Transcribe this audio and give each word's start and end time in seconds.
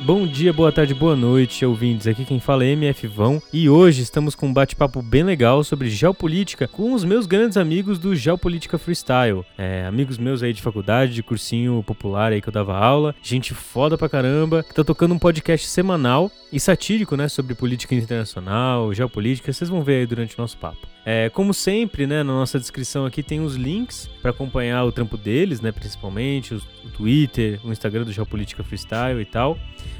Bom 0.00 0.26
dia, 0.26 0.52
boa 0.52 0.70
tarde, 0.70 0.92
boa 0.92 1.16
noite, 1.16 1.64
ouvintes. 1.64 2.06
Aqui 2.06 2.24
quem 2.24 2.38
fala 2.38 2.64
é 2.64 2.68
MF 2.72 3.06
Vão 3.06 3.42
e 3.50 3.68
hoje 3.68 4.02
estamos 4.02 4.34
com 4.34 4.46
um 4.46 4.52
bate-papo 4.52 5.00
bem 5.00 5.22
legal 5.22 5.64
sobre 5.64 5.88
geopolítica 5.88 6.68
com 6.68 6.92
os 6.92 7.02
meus 7.02 7.26
grandes 7.26 7.56
amigos 7.56 7.98
do 7.98 8.14
Geopolítica 8.14 8.76
Freestyle. 8.76 9.42
É, 9.56 9.86
amigos 9.86 10.18
meus 10.18 10.42
aí 10.42 10.52
de 10.52 10.60
faculdade, 10.60 11.14
de 11.14 11.22
cursinho 11.22 11.82
popular 11.82 12.30
aí 12.30 12.42
que 12.42 12.48
eu 12.48 12.52
dava 12.52 12.76
aula, 12.76 13.14
gente 13.22 13.54
foda 13.54 13.96
pra 13.96 14.08
caramba, 14.08 14.62
que 14.62 14.74
tá 14.74 14.84
tocando 14.84 15.14
um 15.14 15.18
podcast 15.18 15.66
semanal 15.66 16.30
e 16.52 16.60
satírico, 16.60 17.16
né, 17.16 17.26
sobre 17.26 17.54
política 17.54 17.94
internacional, 17.94 18.92
geopolítica, 18.92 19.50
vocês 19.50 19.70
vão 19.70 19.82
ver 19.82 20.00
aí 20.00 20.06
durante 20.06 20.38
o 20.38 20.40
nosso 20.40 20.58
papo. 20.58 20.95
É, 21.08 21.30
como 21.30 21.54
sempre, 21.54 22.04
né, 22.04 22.24
na 22.24 22.32
nossa 22.32 22.58
descrição 22.58 23.06
aqui 23.06 23.22
tem 23.22 23.38
os 23.38 23.54
links 23.54 24.10
para 24.20 24.32
acompanhar 24.32 24.82
o 24.82 24.90
trampo 24.90 25.16
deles, 25.16 25.60
né, 25.60 25.70
principalmente 25.70 26.52
o, 26.52 26.60
Twitter, 26.96 27.60
o 27.62 27.70
Instagram 27.70 28.02
do 28.02 28.12
Geopolítica 28.12 28.64
Freestyle 28.64 29.20
e 29.20 29.24
tal. 29.24 29.56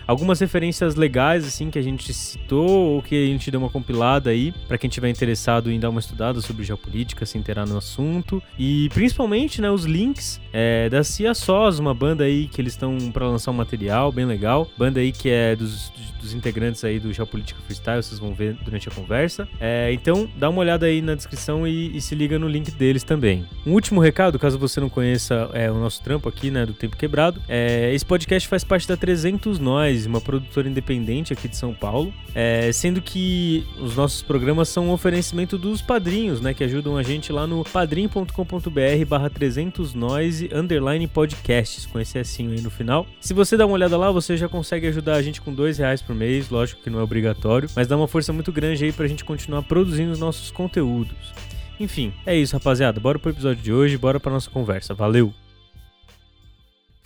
Algumas 0.06 0.38
referências 0.41 0.95
legais 0.95 1.45
assim 1.46 1.70
que 1.70 1.78
a 1.78 1.83
gente 1.83 2.12
citou 2.15 2.69
ou 2.69 3.02
que 3.02 3.15
a 3.15 3.27
gente 3.27 3.51
deu 3.51 3.60
uma 3.60 3.70
compilada 3.70 4.30
aí 4.30 4.52
para 4.69 4.79
quem 4.79 4.88
tiver 4.88 5.09
interessado 5.09 5.70
em 5.70 5.80
dar 5.80 5.91
uma 5.91 6.01
estudada 6.01 6.41
sobre 6.41 6.65
geopolítica, 6.65 7.27
se 7.27 7.37
inteirar 7.37 7.66
no 7.66 7.77
assunto 7.77 8.42
e 8.59 8.88
principalmente, 8.95 9.60
né, 9.60 9.70
os 9.70 9.84
links 9.84 10.41
é, 10.52 10.88
da 10.88 11.02
Cia 11.02 11.34
Sós, 11.34 11.79
uma 11.79 11.92
banda 11.92 12.24
aí 12.24 12.46
que 12.46 12.60
eles 12.60 12.74
estão 12.74 12.96
para 13.12 13.27
lançar 13.27 13.51
um 13.51 13.55
material 13.55 14.12
bem 14.12 14.24
legal, 14.24 14.69
banda 14.79 15.01
aí 15.01 15.10
que 15.10 15.29
é 15.29 15.56
dos, 15.56 15.92
dos 16.20 16.34
integrantes 16.34 16.84
aí 16.84 17.01
do 17.01 17.12
Geopolítica 17.12 17.60
Freestyle, 17.62 18.02
vocês 18.02 18.18
vão 18.18 18.32
ver 18.34 18.54
durante 18.65 18.88
a 18.88 18.93
conversa. 18.93 19.48
É, 19.60 19.93
então 19.93 20.29
dá 20.37 20.48
uma 20.48 20.60
olhada 20.60 20.87
aí 20.87 21.01
na 21.02 21.15
descrição 21.15 21.66
e, 21.66 21.96
e, 21.96 22.01
se 22.01 22.15
liga 22.15 22.38
no 22.38 22.48
link 22.48 22.70
deles 22.73 23.02
também. 23.02 23.45
Um 23.66 23.73
último 23.73 24.01
recado, 24.01 24.38
caso 24.38 24.59
você 24.59 24.80
não 24.80 24.88
conheça 24.88 25.51
é, 25.52 25.70
o 25.70 25.74
nosso 25.74 26.02
trampo 26.02 26.29
aqui, 26.29 26.51
né, 26.51 26.66
do 26.66 26.74
Tempo 26.74 26.96
Quebrado, 26.96 27.41
é, 27.48 27.93
esse 27.95 28.04
podcast 28.04 28.48
faz 28.48 28.65
parte 28.65 28.87
da 28.87 28.96
300 28.96 29.59
Nós 29.59 29.95
uma 30.04 30.20
produtora 30.20 30.68
independente 30.68 31.32
aqui 31.32 31.48
de 31.48 31.56
São 31.56 31.72
Paulo, 31.72 32.12
é, 32.34 32.70
sendo 32.72 33.00
que 33.00 33.64
os 33.80 33.96
nossos 33.96 34.22
programas 34.22 34.68
são 34.68 34.88
um 34.88 34.92
oferecimento 34.92 35.56
dos 35.56 35.80
padrinhos, 35.80 36.40
né, 36.40 36.52
que 36.52 36.64
ajudam 36.64 36.96
a 36.96 37.02
gente 37.02 37.32
lá 37.32 37.46
no 37.46 37.64
padrim.com.br 37.64 39.06
barra 39.08 39.30
300 39.30 39.94
noise 39.94 40.50
underline 40.52 41.06
podcasts, 41.06 41.86
com 41.86 42.00
esse 42.00 42.18
assim 42.18 42.50
aí 42.50 42.60
no 42.60 42.70
final. 42.70 43.06
Se 43.20 43.32
você 43.32 43.56
dá 43.56 43.64
uma 43.64 43.74
olhada 43.74 43.96
lá, 43.96 44.10
você 44.10 44.36
já 44.36 44.48
consegue 44.48 44.88
ajudar 44.88 45.14
a 45.14 45.22
gente 45.22 45.40
com 45.40 45.54
dois 45.54 45.78
reais 45.78 46.02
por 46.02 46.14
mês, 46.14 46.50
lógico 46.50 46.82
que 46.82 46.90
não 46.90 46.98
é 46.98 47.02
obrigatório, 47.02 47.70
mas 47.74 47.86
dá 47.86 47.96
uma 47.96 48.08
força 48.08 48.32
muito 48.32 48.52
grande 48.52 48.84
aí 48.84 48.92
pra 48.92 49.06
gente 49.06 49.24
continuar 49.24 49.62
produzindo 49.62 50.12
os 50.12 50.18
nossos 50.18 50.50
conteúdos. 50.50 51.32
Enfim, 51.78 52.12
é 52.24 52.34
isso, 52.34 52.54
rapaziada. 52.54 52.98
Bora 52.98 53.18
pro 53.18 53.30
episódio 53.30 53.62
de 53.62 53.72
hoje, 53.72 53.98
bora 53.98 54.18
pra 54.18 54.32
nossa 54.32 54.50
conversa. 54.50 54.94
Valeu! 54.94 55.45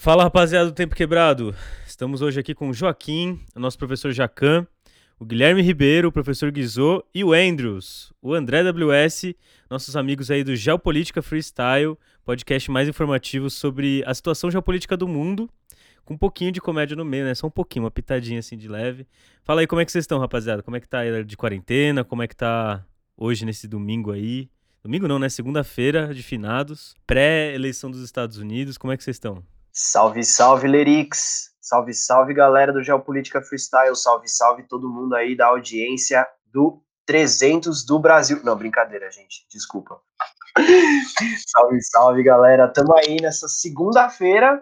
Fala, 0.01 0.23
rapaziada 0.23 0.71
do 0.71 0.75
Tempo 0.75 0.95
Quebrado. 0.95 1.55
Estamos 1.87 2.23
hoje 2.23 2.41
aqui 2.41 2.55
com 2.55 2.71
o 2.71 2.73
Joaquim, 2.73 3.39
o 3.55 3.61
nosso 3.61 3.77
professor 3.77 4.11
Jacan, 4.13 4.67
o 5.19 5.27
Guilherme 5.27 5.61
Ribeiro, 5.61 6.09
o 6.09 6.13
professor 6.13 6.51
Guizot 6.51 7.05
e 7.15 7.23
o 7.23 7.35
Andrews, 7.35 8.11
o 8.23 8.33
André 8.33 8.63
WS, 8.63 9.35
nossos 9.69 9.95
amigos 9.97 10.31
aí 10.31 10.43
do 10.43 10.57
Geopolítica 10.57 11.21
Freestyle, 11.21 11.99
podcast 12.25 12.71
mais 12.71 12.89
informativo 12.89 13.51
sobre 13.51 14.03
a 14.07 14.15
situação 14.15 14.51
geopolítica 14.51 14.97
do 14.97 15.07
mundo, 15.07 15.51
com 16.03 16.15
um 16.15 16.19
pouquinho 16.19 16.51
de 16.51 16.63
comédia 16.63 16.97
no 16.97 17.05
meio, 17.05 17.27
né? 17.27 17.35
Só 17.35 17.49
um 17.49 17.51
pouquinho, 17.51 17.85
uma 17.85 17.91
pitadinha 17.91 18.39
assim 18.39 18.57
de 18.57 18.69
leve. 18.69 19.07
Fala 19.45 19.61
aí 19.61 19.67
como 19.67 19.83
é 19.83 19.85
que 19.85 19.93
vocês 19.93 20.05
estão, 20.05 20.19
rapaziada? 20.19 20.63
Como 20.63 20.79
é 20.79 20.81
que 20.81 20.89
tá 20.89 21.01
aí 21.01 21.23
de 21.23 21.37
quarentena? 21.37 22.05
Como 22.05 22.23
é 22.23 22.27
que 22.27 22.35
tá 22.35 22.83
hoje 23.19 23.45
nesse 23.45 23.69
domingo 23.69 24.13
aí? 24.13 24.49
Domingo 24.83 25.07
não, 25.07 25.19
né? 25.19 25.29
Segunda-feira 25.29 26.15
de 26.15 26.23
finados, 26.23 26.95
pré-eleição 27.07 27.91
dos 27.91 28.01
Estados 28.01 28.39
Unidos. 28.39 28.79
Como 28.79 28.95
é 28.95 28.97
que 28.97 29.05
vocês 29.05 29.17
estão? 29.17 29.45
Salve, 29.73 30.25
salve, 30.25 30.67
Lerix! 30.67 31.51
Salve, 31.61 31.95
salve, 31.95 32.35
galera 32.35 32.73
do 32.73 32.83
Geopolítica 32.83 33.41
Freestyle! 33.41 33.95
Salve, 33.95 34.29
salve 34.29 34.65
todo 34.65 34.91
mundo 34.91 35.15
aí 35.15 35.37
da 35.37 35.47
audiência 35.47 36.27
do 36.47 36.83
300 37.07 37.87
do 37.87 37.99
Brasil. 37.99 38.41
Não, 38.43 38.57
brincadeira, 38.57 39.09
gente, 39.13 39.47
desculpa. 39.49 40.01
salve, 41.47 41.81
salve, 41.83 42.23
galera! 42.25 42.67
Tamo 42.67 42.97
aí 42.97 43.19
nessa 43.23 43.47
segunda-feira, 43.47 44.61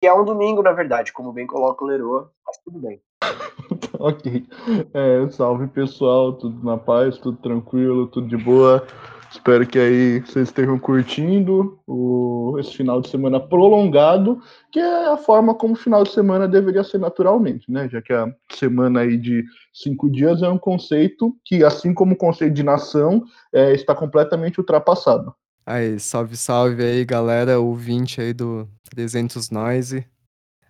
que 0.00 0.06
é 0.06 0.14
um 0.14 0.24
domingo, 0.24 0.62
na 0.62 0.72
verdade, 0.72 1.12
como 1.12 1.32
bem 1.32 1.46
coloca 1.46 1.84
o 1.84 1.88
Leroa, 1.88 2.32
mas 2.46 2.58
tudo 2.58 2.78
bem. 2.78 3.02
ok. 3.98 4.46
É, 4.94 5.30
salve, 5.30 5.66
pessoal, 5.66 6.34
tudo 6.34 6.64
na 6.64 6.78
paz, 6.78 7.18
tudo 7.18 7.36
tranquilo, 7.38 8.06
tudo 8.06 8.28
de 8.28 8.36
boa. 8.36 8.86
Espero 9.30 9.66
que 9.66 9.78
aí 9.78 10.20
vocês 10.20 10.48
estejam 10.48 10.78
curtindo 10.78 11.78
o, 11.86 12.56
esse 12.58 12.74
final 12.74 13.00
de 13.00 13.10
semana 13.10 13.38
prolongado, 13.38 14.40
que 14.72 14.80
é 14.80 15.12
a 15.12 15.18
forma 15.18 15.54
como 15.54 15.74
o 15.74 15.76
final 15.76 16.02
de 16.02 16.12
semana 16.12 16.48
deveria 16.48 16.82
ser 16.82 16.98
naturalmente, 16.98 17.70
né? 17.70 17.88
Já 17.90 18.00
que 18.00 18.12
a 18.12 18.34
semana 18.50 19.00
aí 19.00 19.18
de 19.18 19.44
cinco 19.72 20.10
dias 20.10 20.42
é 20.42 20.48
um 20.48 20.58
conceito 20.58 21.36
que, 21.44 21.62
assim 21.62 21.92
como 21.92 22.14
o 22.14 22.16
conceito 22.16 22.54
de 22.54 22.62
nação, 22.62 23.22
é, 23.52 23.74
está 23.74 23.94
completamente 23.94 24.58
ultrapassado. 24.58 25.34
Aí, 25.66 26.00
salve, 26.00 26.34
salve 26.34 26.82
aí, 26.82 27.04
galera, 27.04 27.60
ouvinte 27.60 28.22
aí 28.22 28.32
do 28.32 28.66
300 28.90 29.50
Noise. 29.50 30.06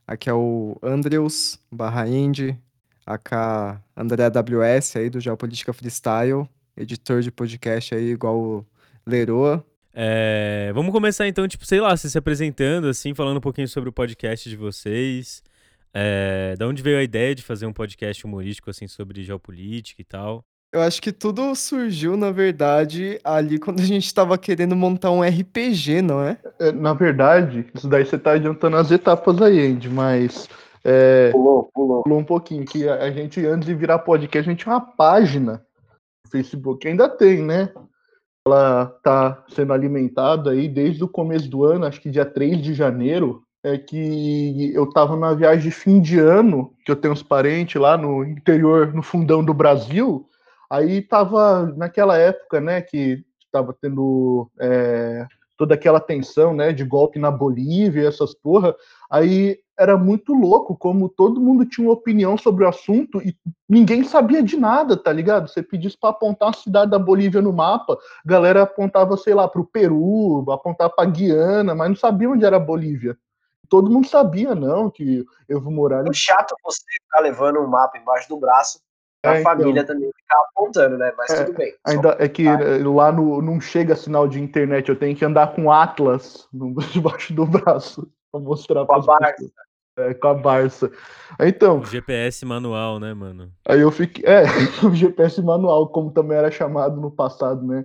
Aqui 0.04 0.28
é 0.28 0.34
o 0.34 0.76
Andrews, 0.82 1.60
barra 1.70 2.08
Indy, 2.08 2.58
AK 3.06 3.80
André 3.96 4.24
AWS 4.24 4.96
aí 4.96 5.08
do 5.08 5.20
Geopolítica 5.20 5.72
Freestyle 5.72 6.48
editor 6.78 7.20
de 7.20 7.30
podcast 7.30 7.94
aí, 7.94 8.10
igual 8.10 8.38
o 8.38 8.66
Leroa. 9.06 9.64
É, 9.92 10.70
vamos 10.74 10.92
começar 10.92 11.26
então, 11.26 11.48
tipo, 11.48 11.66
sei 11.66 11.80
lá, 11.80 11.96
se, 11.96 12.08
se 12.08 12.16
apresentando, 12.16 12.86
assim, 12.88 13.14
falando 13.14 13.38
um 13.38 13.40
pouquinho 13.40 13.66
sobre 13.68 13.88
o 13.88 13.92
podcast 13.92 14.48
de 14.48 14.56
vocês. 14.56 15.42
É, 15.92 16.54
da 16.56 16.68
onde 16.68 16.82
veio 16.82 16.98
a 16.98 17.02
ideia 17.02 17.34
de 17.34 17.42
fazer 17.42 17.66
um 17.66 17.72
podcast 17.72 18.24
humorístico, 18.24 18.70
assim, 18.70 18.86
sobre 18.86 19.22
geopolítica 19.24 20.00
e 20.00 20.04
tal? 20.04 20.44
Eu 20.70 20.82
acho 20.82 21.00
que 21.00 21.10
tudo 21.10 21.54
surgiu, 21.54 22.14
na 22.14 22.30
verdade, 22.30 23.18
ali 23.24 23.58
quando 23.58 23.80
a 23.80 23.84
gente 23.84 24.04
estava 24.04 24.36
querendo 24.36 24.76
montar 24.76 25.10
um 25.10 25.22
RPG, 25.22 26.02
não 26.02 26.22
é? 26.22 26.36
é? 26.60 26.70
Na 26.70 26.92
verdade, 26.92 27.66
isso 27.74 27.88
daí 27.88 28.04
você 28.04 28.18
tá 28.18 28.32
adiantando 28.32 28.76
as 28.76 28.90
etapas 28.90 29.40
aí, 29.40 29.66
Andy, 29.66 29.88
mas. 29.88 30.46
É, 30.84 31.30
pulou, 31.32 31.70
pulou. 31.74 32.02
Pulou 32.02 32.18
um 32.18 32.24
pouquinho. 32.24 32.66
Que 32.66 32.86
a, 32.86 32.96
a 32.96 33.10
gente, 33.10 33.44
antes 33.46 33.66
de 33.66 33.74
virar 33.74 33.98
podcast, 34.00 34.48
a 34.48 34.52
gente 34.52 34.62
tinha 34.62 34.74
uma 34.74 34.80
página 34.80 35.66
Facebook 36.30 36.86
ainda 36.86 37.08
tem, 37.08 37.42
né? 37.42 37.72
Ela 38.46 38.94
está 38.96 39.44
sendo 39.48 39.72
alimentada 39.72 40.50
aí 40.50 40.68
desde 40.68 41.04
o 41.04 41.08
começo 41.08 41.48
do 41.48 41.64
ano, 41.64 41.86
acho 41.86 42.00
que 42.00 42.10
dia 42.10 42.24
3 42.24 42.62
de 42.62 42.74
janeiro, 42.74 43.42
é 43.62 43.76
que 43.76 44.72
eu 44.74 44.84
estava 44.84 45.16
na 45.16 45.34
viagem 45.34 45.64
de 45.64 45.70
fim 45.70 46.00
de 46.00 46.18
ano, 46.18 46.72
que 46.84 46.90
eu 46.90 46.96
tenho 46.96 47.12
uns 47.12 47.22
parentes 47.22 47.80
lá 47.80 47.96
no 47.96 48.24
interior, 48.24 48.94
no 48.94 49.02
fundão 49.02 49.44
do 49.44 49.52
Brasil, 49.52 50.26
aí 50.70 50.98
estava 50.98 51.66
naquela 51.76 52.16
época, 52.16 52.60
né, 52.60 52.80
que 52.80 53.24
estava 53.44 53.74
tendo 53.80 54.50
é, 54.60 55.26
toda 55.56 55.74
aquela 55.74 56.00
tensão, 56.00 56.54
né, 56.54 56.72
de 56.72 56.84
golpe 56.84 57.18
na 57.18 57.30
Bolívia, 57.30 58.06
essas 58.06 58.34
porra, 58.34 58.74
aí 59.10 59.58
era 59.78 59.96
muito 59.96 60.34
louco 60.34 60.76
como 60.76 61.08
todo 61.08 61.40
mundo 61.40 61.64
tinha 61.64 61.86
uma 61.86 61.94
opinião 61.94 62.36
sobre 62.36 62.64
o 62.64 62.68
assunto 62.68 63.22
e 63.22 63.36
ninguém 63.68 64.02
sabia 64.02 64.42
de 64.42 64.56
nada, 64.56 64.96
tá 64.96 65.12
ligado? 65.12 65.48
Você 65.48 65.62
pedisse 65.62 65.96
para 65.96 66.10
apontar 66.10 66.50
a 66.50 66.52
cidade 66.52 66.90
da 66.90 66.98
Bolívia 66.98 67.40
no 67.40 67.52
mapa, 67.52 67.94
a 67.94 68.28
galera 68.28 68.62
apontava, 68.62 69.16
sei 69.16 69.34
lá, 69.34 69.46
para 69.46 69.60
o 69.60 69.66
Peru, 69.66 70.44
apontava 70.50 70.90
para 70.90 71.08
Guiana, 71.08 71.74
mas 71.74 71.88
não 71.88 71.96
sabia 71.96 72.28
onde 72.28 72.44
era 72.44 72.56
a 72.56 72.60
Bolívia. 72.60 73.16
Todo 73.68 73.90
mundo 73.90 74.08
sabia, 74.08 74.54
não, 74.54 74.90
que 74.90 75.24
Evo 75.48 75.70
Morales. 75.70 76.10
É 76.10 76.14
chato 76.14 76.54
você 76.64 76.82
ficar 76.90 77.20
levando 77.20 77.60
um 77.60 77.66
mapa 77.68 77.98
embaixo 77.98 78.28
do 78.28 78.38
braço 78.38 78.80
a 79.24 79.34
é, 79.34 79.40
então. 79.40 79.52
família 79.52 79.82
então, 79.82 79.94
também 79.94 80.10
ficar 80.16 80.40
apontando, 80.40 80.98
né? 80.98 81.12
Mas 81.16 81.30
é, 81.30 81.44
tudo 81.44 81.56
bem. 81.56 81.74
Ainda 81.84 82.16
é 82.18 82.28
que 82.28 82.44
lá 82.84 83.12
no, 83.12 83.42
não 83.42 83.60
chega 83.60 83.94
sinal 83.94 84.26
de 84.26 84.40
internet, 84.40 84.88
eu 84.88 84.98
tenho 84.98 85.16
que 85.16 85.24
andar 85.24 85.54
com 85.54 85.70
Atlas 85.70 86.48
debaixo 86.92 87.32
do 87.32 87.46
braço 87.46 88.10
para 88.30 88.40
mostrar 88.40 88.84
para 88.84 89.00
pessoas. 89.00 89.52
É, 89.98 90.14
com 90.14 90.28
a 90.28 90.34
Barça. 90.34 90.90
Então. 91.40 91.80
O 91.80 91.84
GPS 91.84 92.46
manual, 92.46 93.00
né, 93.00 93.12
mano? 93.12 93.50
Aí 93.66 93.80
eu 93.80 93.90
fiquei. 93.90 94.24
É, 94.24 94.42
o 94.86 94.94
GPS 94.94 95.42
manual, 95.42 95.88
como 95.88 96.12
também 96.12 96.38
era 96.38 96.50
chamado 96.50 97.00
no 97.00 97.10
passado, 97.10 97.66
né? 97.66 97.84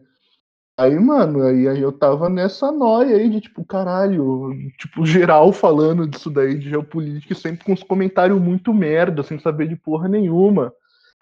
Aí, 0.77 1.00
mano, 1.00 1.44
aí, 1.44 1.68
aí 1.68 1.81
eu 1.81 1.92
tava 1.92 2.30
nessa 2.30 2.71
noia 2.71 3.15
aí 3.15 3.30
de 3.30 3.42
tipo, 3.42 3.63
caralho, 3.63 4.51
tipo, 4.80 5.06
geral 5.06 5.54
falando 5.54 6.07
disso 6.07 6.31
daí, 6.31 6.57
de 6.57 6.69
geopolítica, 6.69 7.36
sempre 7.36 7.63
com 7.63 7.74
os 7.74 7.83
comentários 7.83 8.42
muito 8.42 8.74
merda, 8.74 9.21
sem 9.21 9.38
saber 9.38 9.68
de 9.68 9.75
porra 9.75 10.07
nenhuma. 10.07 10.74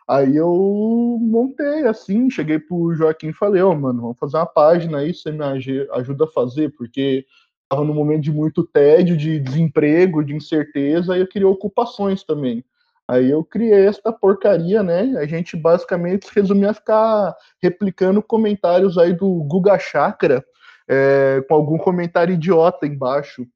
Aí 0.07 0.35
eu 0.37 1.17
montei 1.21 1.85
assim, 1.85 2.29
cheguei 2.29 2.59
pro 2.59 2.93
Joaquim 2.95 3.29
e 3.29 3.33
falei, 3.33 3.61
ó, 3.61 3.71
oh, 3.71 3.75
mano, 3.75 4.01
vamos 4.01 4.19
fazer 4.19 4.37
uma 4.37 4.45
página 4.45 4.99
aí, 4.99 5.13
você 5.13 5.31
me 5.31 5.43
ajuda 5.43 6.25
a 6.25 6.31
fazer, 6.31 6.69
porque 6.77 7.25
estava 7.71 7.85
num 7.85 7.93
momento 7.93 8.23
de 8.23 8.31
muito 8.31 8.65
tédio, 8.67 9.15
de 9.15 9.39
desemprego, 9.39 10.23
de 10.23 10.35
incerteza, 10.35 11.15
e 11.15 11.21
eu 11.21 11.27
queria 11.27 11.47
ocupações 11.47 12.21
também. 12.21 12.65
Aí 13.07 13.31
eu 13.31 13.43
criei 13.45 13.87
esta 13.87 14.11
porcaria, 14.11 14.83
né? 14.83 15.13
A 15.17 15.25
gente 15.25 15.55
basicamente 15.55 16.29
resumia 16.35 16.73
ficar 16.73 17.33
replicando 17.61 18.21
comentários 18.21 18.97
aí 18.97 19.13
do 19.13 19.43
Guga 19.43 19.79
Chakra, 19.79 20.43
é, 20.87 21.41
com 21.47 21.55
algum 21.55 21.77
comentário 21.77 22.33
idiota 22.33 22.85
embaixo. 22.85 23.47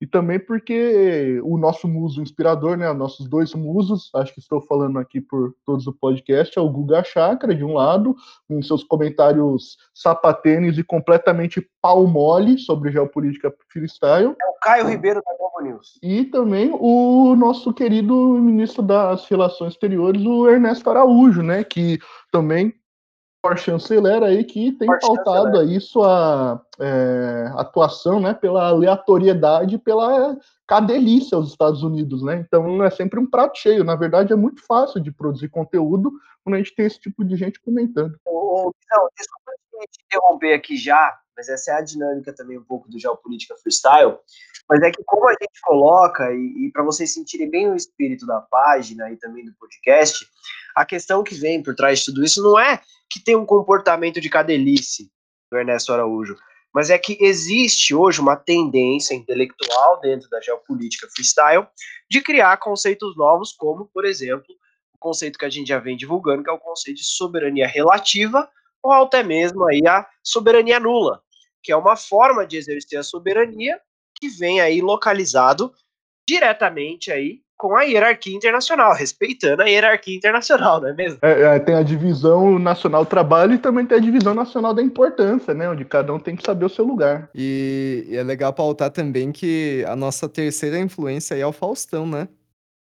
E 0.00 0.06
também 0.06 0.38
porque 0.38 1.40
o 1.42 1.56
nosso 1.56 1.88
muso 1.88 2.20
inspirador, 2.20 2.76
né, 2.76 2.92
nossos 2.92 3.28
dois 3.28 3.54
musos, 3.54 4.10
acho 4.14 4.34
que 4.34 4.40
estou 4.40 4.60
falando 4.60 4.98
aqui 4.98 5.20
por 5.20 5.54
todos 5.64 5.86
o 5.86 5.92
podcast, 5.92 6.58
é 6.58 6.62
o 6.62 6.68
Guga 6.68 7.02
Chakra, 7.02 7.54
de 7.54 7.64
um 7.64 7.74
lado, 7.74 8.14
com 8.48 8.62
seus 8.62 8.84
comentários 8.84 9.78
sapatênis 9.94 10.76
e 10.76 10.84
completamente 10.84 11.66
pau 11.80 12.06
mole 12.06 12.58
sobre 12.58 12.92
geopolítica 12.92 13.52
freestyle. 13.72 14.36
É 14.40 14.46
o 14.46 14.54
Caio 14.60 14.88
Ribeiro 14.88 15.22
da 15.24 15.36
Globo 15.38 15.60
News. 15.62 15.98
E 16.02 16.24
também 16.24 16.70
o 16.78 17.34
nosso 17.34 17.72
querido 17.72 18.14
ministro 18.14 18.82
das 18.82 19.26
Relações 19.28 19.72
Exteriores, 19.72 20.24
o 20.24 20.48
Ernesto 20.48 20.90
Araújo, 20.90 21.42
né, 21.42 21.64
que 21.64 21.98
também 22.30 22.74
chanceler 23.56 24.22
aí 24.22 24.42
que 24.42 24.72
tem 24.72 24.88
pautado 24.88 25.58
aí 25.58 25.80
sua 25.80 26.60
é, 26.80 27.50
atuação, 27.54 28.20
né, 28.20 28.34
pela 28.34 28.68
aleatoriedade, 28.68 29.78
pela 29.78 30.36
cadelícia 30.66 31.36
aos 31.36 31.50
Estados 31.50 31.82
Unidos, 31.82 32.22
né? 32.22 32.44
Então 32.44 32.82
é 32.82 32.90
sempre 32.90 33.20
um 33.20 33.30
prato 33.30 33.56
cheio. 33.58 33.84
Na 33.84 33.94
verdade, 33.94 34.32
é 34.32 34.36
muito 34.36 34.66
fácil 34.66 35.00
de 35.00 35.12
produzir 35.12 35.48
conteúdo 35.48 36.10
quando 36.42 36.54
a 36.54 36.58
gente 36.58 36.74
tem 36.74 36.86
esse 36.86 36.98
tipo 36.98 37.24
de 37.24 37.36
gente 37.36 37.60
comentando. 37.60 38.18
Ô, 38.24 38.72
não, 38.90 39.08
desculpa 39.16 39.52
te 39.90 40.04
interromper 40.06 40.54
aqui 40.54 40.76
já, 40.76 41.16
mas 41.36 41.48
essa 41.48 41.72
é 41.72 41.74
a 41.74 41.80
dinâmica 41.80 42.32
também 42.32 42.58
um 42.58 42.64
pouco 42.64 42.88
do 42.88 42.98
Geopolítica 42.98 43.54
Freestyle. 43.56 44.16
Mas 44.68 44.82
é 44.82 44.90
que 44.90 45.02
como 45.04 45.28
a 45.28 45.32
gente 45.32 45.60
coloca, 45.62 46.32
e, 46.32 46.66
e 46.66 46.70
para 46.72 46.82
vocês 46.82 47.12
sentirem 47.12 47.50
bem 47.50 47.70
o 47.70 47.76
espírito 47.76 48.26
da 48.26 48.40
página 48.40 49.10
e 49.12 49.16
também 49.16 49.44
do 49.44 49.54
podcast, 49.54 50.26
a 50.74 50.84
questão 50.84 51.22
que 51.22 51.34
vem 51.34 51.62
por 51.62 51.74
trás 51.74 52.00
de 52.00 52.06
tudo 52.06 52.24
isso 52.24 52.42
não 52.42 52.58
é 52.58 52.80
que 53.08 53.22
tem 53.22 53.36
um 53.36 53.46
comportamento 53.46 54.20
de 54.20 54.28
cadelice 54.28 55.10
do 55.50 55.58
Ernesto 55.58 55.92
Araújo, 55.92 56.36
mas 56.74 56.90
é 56.90 56.98
que 56.98 57.16
existe 57.20 57.94
hoje 57.94 58.20
uma 58.20 58.36
tendência 58.36 59.14
intelectual 59.14 60.00
dentro 60.00 60.28
da 60.28 60.40
geopolítica 60.40 61.08
freestyle 61.14 61.66
de 62.10 62.20
criar 62.20 62.56
conceitos 62.58 63.16
novos, 63.16 63.52
como, 63.52 63.86
por 63.86 64.04
exemplo, 64.04 64.46
o 64.92 64.98
conceito 64.98 65.38
que 65.38 65.44
a 65.44 65.48
gente 65.50 65.68
já 65.68 65.78
vem 65.78 65.96
divulgando, 65.96 66.42
que 66.42 66.50
é 66.50 66.52
o 66.52 66.58
conceito 66.58 66.98
de 66.98 67.06
soberania 67.06 67.66
relativa, 67.66 68.48
ou 68.82 68.92
até 68.92 69.22
mesmo 69.22 69.64
aí 69.64 69.86
a 69.86 70.06
soberania 70.22 70.78
nula, 70.78 71.22
que 71.66 71.72
é 71.72 71.76
uma 71.76 71.96
forma 71.96 72.46
de 72.46 72.56
exercer 72.56 72.96
a 72.96 73.02
soberania 73.02 73.80
que 74.14 74.28
vem 74.28 74.60
aí 74.60 74.80
localizado 74.80 75.72
diretamente 76.28 77.10
aí 77.10 77.40
com 77.58 77.74
a 77.74 77.82
hierarquia 77.82 78.36
internacional, 78.36 78.94
respeitando 78.94 79.62
a 79.62 79.66
hierarquia 79.66 80.16
internacional, 80.16 80.78
não 80.80 80.88
é 80.88 80.94
mesmo? 80.94 81.18
É, 81.22 81.56
é, 81.56 81.58
tem 81.58 81.74
a 81.74 81.82
divisão 81.82 82.56
nacional 82.56 83.04
do 83.04 83.08
trabalho 83.08 83.54
e 83.54 83.58
também 83.58 83.84
tem 83.84 83.98
a 83.98 84.00
divisão 84.00 84.32
nacional 84.32 84.72
da 84.72 84.80
importância, 84.80 85.52
né? 85.54 85.68
Onde 85.68 85.84
cada 85.84 86.14
um 86.14 86.20
tem 86.20 86.36
que 86.36 86.44
saber 86.44 86.66
o 86.66 86.68
seu 86.68 86.84
lugar. 86.84 87.28
E, 87.34 88.06
e 88.08 88.16
é 88.16 88.22
legal 88.22 88.52
pautar 88.52 88.90
também 88.90 89.32
que 89.32 89.84
a 89.88 89.96
nossa 89.96 90.28
terceira 90.28 90.78
influência 90.78 91.34
é 91.34 91.44
o 91.44 91.52
Faustão, 91.52 92.06
né? 92.06 92.28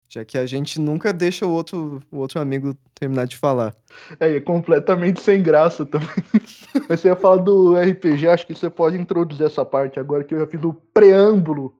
Já 0.08 0.24
que 0.24 0.38
a 0.38 0.46
gente 0.46 0.80
nunca 0.80 1.12
deixa 1.12 1.46
o 1.46 1.50
outro, 1.50 2.00
o 2.10 2.18
outro 2.18 2.40
amigo 2.40 2.76
terminar 2.94 3.26
de 3.26 3.36
falar. 3.36 3.74
É, 4.20 4.36
é 4.36 4.40
completamente 4.40 5.20
sem 5.20 5.42
graça 5.42 5.84
também. 5.84 6.08
Mas 6.88 7.00
você 7.00 7.08
ia 7.08 7.16
falar 7.16 7.38
do 7.38 7.74
RPG, 7.74 8.28
acho 8.28 8.46
que 8.46 8.54
você 8.54 8.70
pode 8.70 8.96
introduzir 8.96 9.46
essa 9.46 9.64
parte 9.64 9.98
agora 9.98 10.22
que 10.22 10.34
eu 10.34 10.40
já 10.40 10.46
fiz 10.46 10.62
o 10.62 10.72
preâmbulo, 10.72 11.74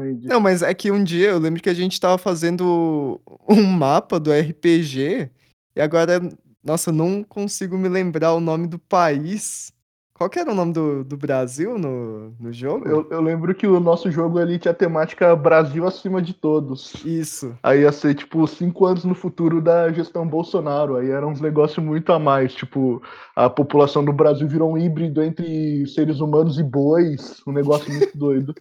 Andy. 0.00 0.26
Não, 0.26 0.40
mas 0.40 0.62
é 0.62 0.72
que 0.74 0.90
um 0.90 1.02
dia 1.02 1.30
eu 1.30 1.38
lembro 1.38 1.62
que 1.62 1.70
a 1.70 1.74
gente 1.74 1.92
estava 1.92 2.18
fazendo 2.18 3.20
um 3.48 3.62
mapa 3.62 4.18
do 4.18 4.32
RPG 4.32 5.30
e 5.76 5.80
agora, 5.80 6.20
nossa, 6.64 6.90
eu 6.90 6.94
não 6.94 7.22
consigo 7.22 7.76
me 7.78 7.88
lembrar 7.88 8.34
o 8.34 8.40
nome 8.40 8.66
do 8.66 8.78
país 8.78 9.72
qual 10.18 10.28
que 10.28 10.40
era 10.40 10.50
o 10.50 10.54
nome 10.54 10.72
do, 10.72 11.04
do 11.04 11.16
Brasil 11.16 11.78
no, 11.78 12.34
no 12.40 12.52
jogo? 12.52 12.88
Eu, 12.88 13.06
eu 13.08 13.22
lembro 13.22 13.54
que 13.54 13.68
o 13.68 13.78
nosso 13.78 14.10
jogo 14.10 14.40
ali 14.40 14.58
tinha 14.58 14.72
a 14.72 14.74
temática 14.74 15.34
Brasil 15.36 15.86
acima 15.86 16.20
de 16.20 16.34
todos. 16.34 16.92
Isso. 17.04 17.56
Aí 17.62 17.82
ia 17.82 17.92
ser, 17.92 18.16
tipo, 18.16 18.44
cinco 18.48 18.84
anos 18.84 19.04
no 19.04 19.14
futuro 19.14 19.62
da 19.62 19.92
gestão 19.92 20.26
Bolsonaro. 20.26 20.96
Aí 20.96 21.08
era 21.08 21.24
uns 21.24 21.40
negócios 21.40 21.84
muito 21.84 22.12
a 22.12 22.18
mais. 22.18 22.52
Tipo, 22.52 23.00
a 23.36 23.48
população 23.48 24.04
do 24.04 24.12
Brasil 24.12 24.48
virou 24.48 24.72
um 24.72 24.76
híbrido 24.76 25.22
entre 25.22 25.86
seres 25.86 26.18
humanos 26.18 26.58
e 26.58 26.64
bois. 26.64 27.40
Um 27.46 27.52
negócio 27.52 27.88
muito 27.88 28.10
doido. 28.18 28.52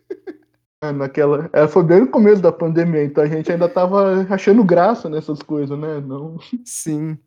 É, 0.83 0.91
naquela, 0.91 1.49
é, 1.53 1.67
foi 1.67 1.83
bem 1.83 2.01
no 2.01 2.07
começo 2.07 2.39
da 2.39 2.51
pandemia, 2.51 3.03
então 3.03 3.23
a 3.23 3.27
gente 3.27 3.51
ainda 3.51 3.67
tava 3.67 4.27
achando 4.29 4.63
graça 4.63 5.09
nessas 5.09 5.41
coisas, 5.41 5.77
né? 5.77 5.99
Não... 6.01 6.37
Sim. 6.63 7.17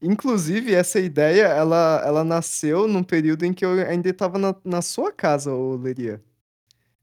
Inclusive, 0.00 0.74
essa 0.74 1.00
ideia, 1.00 1.44
ela, 1.46 2.02
ela 2.06 2.24
nasceu 2.24 2.86
num 2.86 3.02
período 3.02 3.44
em 3.44 3.52
que 3.52 3.64
eu 3.64 3.72
ainda 3.72 4.08
estava 4.08 4.38
na, 4.38 4.54
na 4.64 4.80
sua 4.80 5.12
casa, 5.12 5.52
ô 5.52 5.76
Leria. 5.76 6.22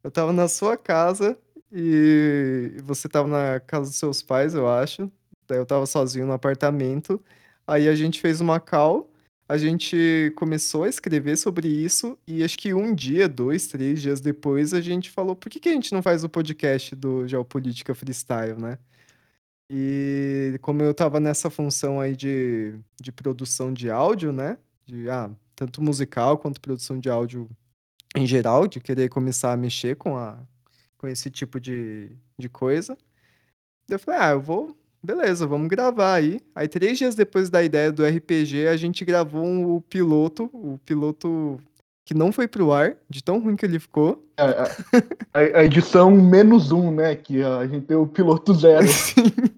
Eu 0.03 0.09
estava 0.09 0.31
na 0.31 0.47
sua 0.47 0.77
casa 0.77 1.37
e 1.71 2.77
você 2.83 3.07
estava 3.07 3.27
na 3.27 3.59
casa 3.59 3.89
dos 3.89 3.97
seus 3.97 4.21
pais, 4.21 4.53
eu 4.53 4.67
acho. 4.69 5.11
Daí 5.47 5.57
eu 5.57 5.63
estava 5.63 5.85
sozinho 5.85 6.25
no 6.25 6.33
apartamento. 6.33 7.21
Aí 7.67 7.89
a 7.89 7.95
gente 7.95 8.21
fez 8.21 8.39
uma 8.39 8.59
call, 8.59 9.11
a 9.49 9.57
gente 9.57 10.31
começou 10.37 10.83
a 10.83 10.89
escrever 10.89 11.37
sobre 11.37 11.67
isso 11.67 12.17
e 12.27 12.43
acho 12.43 12.57
que 12.57 12.73
um 12.73 12.93
dia, 12.95 13.27
dois, 13.27 13.67
três 13.67 14.01
dias 14.01 14.21
depois, 14.21 14.73
a 14.73 14.81
gente 14.81 15.09
falou, 15.11 15.35
por 15.35 15.49
que, 15.49 15.59
que 15.59 15.69
a 15.69 15.73
gente 15.73 15.91
não 15.93 16.01
faz 16.01 16.23
o 16.23 16.29
podcast 16.29 16.95
do 16.95 17.27
Geopolítica 17.27 17.93
Freestyle, 17.93 18.59
né? 18.59 18.77
E 19.69 20.57
como 20.61 20.81
eu 20.83 20.91
estava 20.91 21.19
nessa 21.19 21.49
função 21.49 21.99
aí 21.99 22.15
de, 22.15 22.75
de 23.01 23.11
produção 23.11 23.73
de 23.73 23.89
áudio, 23.89 24.31
né? 24.31 24.57
De, 24.85 25.09
ah, 25.09 25.29
tanto 25.55 25.81
musical 25.81 26.37
quanto 26.37 26.61
produção 26.61 26.99
de 26.99 27.09
áudio 27.09 27.49
em 28.15 28.25
geral, 28.25 28.67
de 28.67 28.79
querer 28.79 29.09
começar 29.09 29.51
a 29.51 29.57
mexer 29.57 29.95
com, 29.95 30.15
a, 30.15 30.37
com 30.97 31.07
esse 31.07 31.29
tipo 31.29 31.59
de, 31.59 32.11
de 32.37 32.47
coisa. 32.47 32.97
Eu 33.89 33.99
falei, 33.99 34.19
ah, 34.21 34.31
eu 34.31 34.41
vou, 34.41 34.77
beleza, 35.03 35.45
vamos 35.45 35.67
gravar 35.67 36.15
aí. 36.15 36.39
Aí, 36.55 36.67
três 36.67 36.97
dias 36.97 37.15
depois 37.15 37.49
da 37.49 37.63
ideia 37.63 37.91
do 37.91 38.05
RPG, 38.05 38.67
a 38.67 38.77
gente 38.77 39.03
gravou 39.03 39.45
um, 39.45 39.75
o 39.75 39.81
piloto, 39.81 40.49
o 40.53 40.79
piloto 40.85 41.59
que 42.05 42.13
não 42.13 42.31
foi 42.31 42.47
pro 42.47 42.71
ar, 42.71 42.95
de 43.09 43.23
tão 43.23 43.39
ruim 43.39 43.55
que 43.55 43.65
ele 43.65 43.79
ficou. 43.79 44.23
É, 44.37 44.43
a, 45.33 45.59
a, 45.59 45.65
edição 45.65 46.11
menos 46.11 46.71
um, 46.71 46.91
né? 46.91 47.15
Que 47.15 47.43
a 47.43 47.65
gente 47.65 47.87
tem 47.87 47.97
o 47.97 48.07
piloto 48.07 48.53
zero. 48.53 48.85
Ó, 48.87 49.54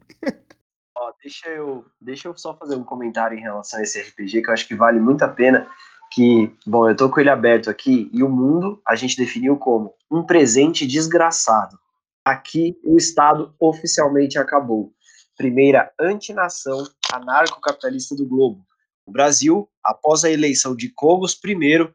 deixa 1.28 1.50
eu, 1.50 1.86
deixa 2.00 2.30
eu 2.30 2.38
só 2.38 2.56
fazer 2.56 2.76
um 2.76 2.86
comentário 2.86 3.38
em 3.38 3.42
relação 3.42 3.80
a 3.80 3.84
esse 3.84 4.00
RPG 4.00 4.42
que 4.42 4.50
eu 4.50 4.54
acho 4.54 4.66
que 4.66 4.74
vale 4.74 4.98
muito 4.98 5.24
a 5.24 5.28
pena. 5.28 5.68
Que, 6.14 6.50
bom, 6.66 6.90
eu 6.90 6.96
tô 6.96 7.10
com 7.10 7.20
ele 7.20 7.30
aberto 7.30 7.70
aqui 7.70 8.10
e 8.14 8.24
o 8.24 8.30
mundo 8.30 8.82
a 8.88 8.96
gente 8.96 9.18
definiu 9.18 9.58
como 9.58 9.94
um 10.10 10.24
presente 10.24 10.88
desgraçado. 10.88 11.78
Aqui 12.24 12.80
o 12.82 12.96
Estado 12.96 13.54
oficialmente 13.60 14.40
acabou. 14.40 14.94
Primeira 15.36 15.92
antinação 16.00 16.88
anarcocapitalista 17.12 18.16
do 18.16 18.26
globo. 18.26 18.66
O 19.06 19.12
Brasil, 19.12 19.70
após 19.84 20.24
a 20.24 20.32
eleição 20.32 20.74
de 20.74 20.90
Cogos 20.90 21.38
I, 21.44 21.94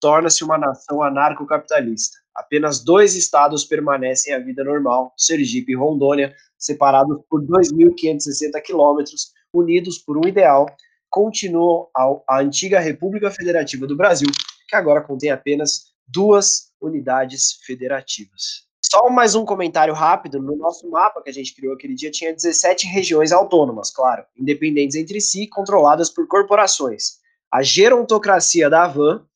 torna-se 0.00 0.42
uma 0.42 0.56
nação 0.56 1.02
anarcocapitalista. 1.02 2.16
Apenas 2.40 2.82
dois 2.82 3.14
estados 3.14 3.66
permanecem 3.66 4.32
a 4.32 4.38
vida 4.38 4.64
normal, 4.64 5.12
Sergipe 5.14 5.72
e 5.72 5.76
Rondônia, 5.76 6.34
separados 6.58 7.18
por 7.28 7.42
2.560 7.42 8.62
quilômetros, 8.64 9.32
unidos 9.52 9.98
por 9.98 10.16
um 10.16 10.26
ideal, 10.26 10.64
continuam 11.10 11.88
a, 11.94 12.36
a 12.36 12.40
antiga 12.40 12.80
República 12.80 13.30
Federativa 13.30 13.86
do 13.86 13.94
Brasil, 13.94 14.28
que 14.66 14.74
agora 14.74 15.02
contém 15.02 15.30
apenas 15.30 15.92
duas 16.08 16.72
unidades 16.80 17.58
federativas. 17.66 18.64
Só 18.82 19.10
mais 19.10 19.34
um 19.34 19.44
comentário 19.44 19.92
rápido: 19.92 20.40
no 20.40 20.56
nosso 20.56 20.88
mapa 20.88 21.22
que 21.22 21.28
a 21.28 21.34
gente 21.34 21.54
criou 21.54 21.74
aquele 21.74 21.94
dia, 21.94 22.10
tinha 22.10 22.32
17 22.32 22.86
regiões 22.86 23.32
autônomas, 23.32 23.90
claro, 23.90 24.24
independentes 24.34 24.96
entre 24.96 25.20
si, 25.20 25.46
controladas 25.46 26.08
por 26.08 26.26
corporações. 26.26 27.18
A 27.52 27.62
gerontocracia 27.62 28.70
da 28.70 28.84
Havan 28.84 29.26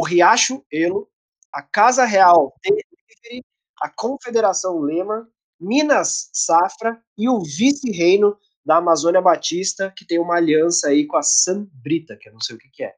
o 0.00 0.02
Riacho 0.02 0.64
Elo, 0.72 1.09
a 1.52 1.62
Casa 1.62 2.04
Real 2.04 2.54
Delivery, 2.62 3.44
a 3.80 3.88
Confederação 3.88 4.80
Lema, 4.80 5.28
Minas 5.60 6.30
Safra 6.32 7.00
e 7.16 7.28
o 7.28 7.40
vice-reino 7.40 8.36
da 8.64 8.76
Amazônia 8.76 9.20
Batista, 9.20 9.92
que 9.94 10.06
tem 10.06 10.18
uma 10.18 10.36
aliança 10.36 10.88
aí 10.88 11.06
com 11.06 11.16
a 11.16 11.22
Sambrita, 11.22 12.16
que 12.16 12.28
eu 12.28 12.32
não 12.32 12.40
sei 12.40 12.56
o 12.56 12.58
que, 12.58 12.68
que 12.68 12.84
é. 12.84 12.94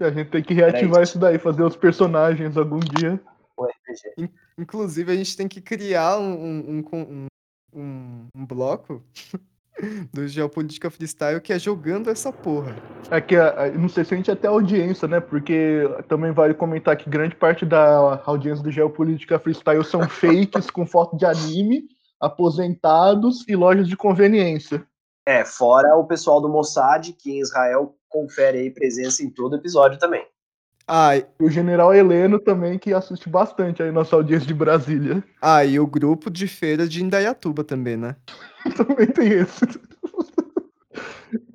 A 0.00 0.10
gente 0.10 0.30
tem 0.30 0.42
que 0.42 0.54
reativar 0.54 1.02
isso 1.02 1.18
daí, 1.18 1.38
fazer 1.38 1.62
os 1.62 1.76
personagens 1.76 2.56
algum 2.56 2.80
dia. 2.80 3.20
O 3.56 3.64
RPG. 3.64 4.30
Inclusive, 4.58 5.12
a 5.12 5.16
gente 5.16 5.36
tem 5.36 5.48
que 5.48 5.60
criar 5.60 6.18
um, 6.18 6.82
um, 6.82 7.28
um, 7.72 8.26
um 8.34 8.46
bloco 8.46 9.02
do 10.12 10.26
Geopolítica 10.26 10.90
Freestyle, 10.90 11.40
que 11.40 11.52
é 11.52 11.58
jogando 11.58 12.10
essa 12.10 12.32
porra. 12.32 12.74
É 13.10 13.20
que, 13.20 13.36
não 13.78 13.88
sei 13.88 14.04
se 14.04 14.14
a 14.14 14.16
gente 14.16 14.30
até 14.30 14.48
audiência, 14.48 15.08
né? 15.08 15.20
Porque 15.20 15.82
também 16.08 16.32
vale 16.32 16.54
comentar 16.54 16.96
que 16.96 17.10
grande 17.10 17.34
parte 17.34 17.66
da 17.66 18.22
audiência 18.24 18.62
do 18.62 18.70
Geopolítica 18.70 19.38
Freestyle 19.38 19.84
são 19.84 20.06
fakes 20.08 20.70
com 20.70 20.86
foto 20.86 21.16
de 21.16 21.26
anime, 21.26 21.84
aposentados 22.20 23.46
e 23.48 23.56
lojas 23.56 23.88
de 23.88 23.96
conveniência. 23.96 24.86
É, 25.26 25.44
fora 25.44 25.96
o 25.96 26.06
pessoal 26.06 26.40
do 26.40 26.48
Mossad, 26.48 27.12
que 27.12 27.32
em 27.32 27.40
Israel 27.40 27.96
confere 28.08 28.58
aí 28.58 28.70
presença 28.70 29.22
em 29.22 29.30
todo 29.30 29.56
episódio 29.56 29.98
também. 29.98 30.24
Ah, 30.86 31.16
e 31.16 31.24
o 31.40 31.48
general 31.48 31.94
Heleno 31.94 32.38
também, 32.38 32.78
que 32.78 32.92
assiste 32.92 33.28
bastante 33.28 33.82
aí 33.82 33.90
nossa 33.90 34.16
audiência 34.16 34.46
de 34.46 34.52
Brasília. 34.54 35.24
Ah, 35.40 35.64
e 35.64 35.80
o 35.80 35.86
grupo 35.86 36.30
de 36.30 36.46
feira 36.46 36.86
de 36.86 37.02
Indaiatuba 37.02 37.64
também, 37.64 37.96
né? 37.96 38.16
também 38.76 39.06
tem 39.06 39.32
esse. 39.32 39.64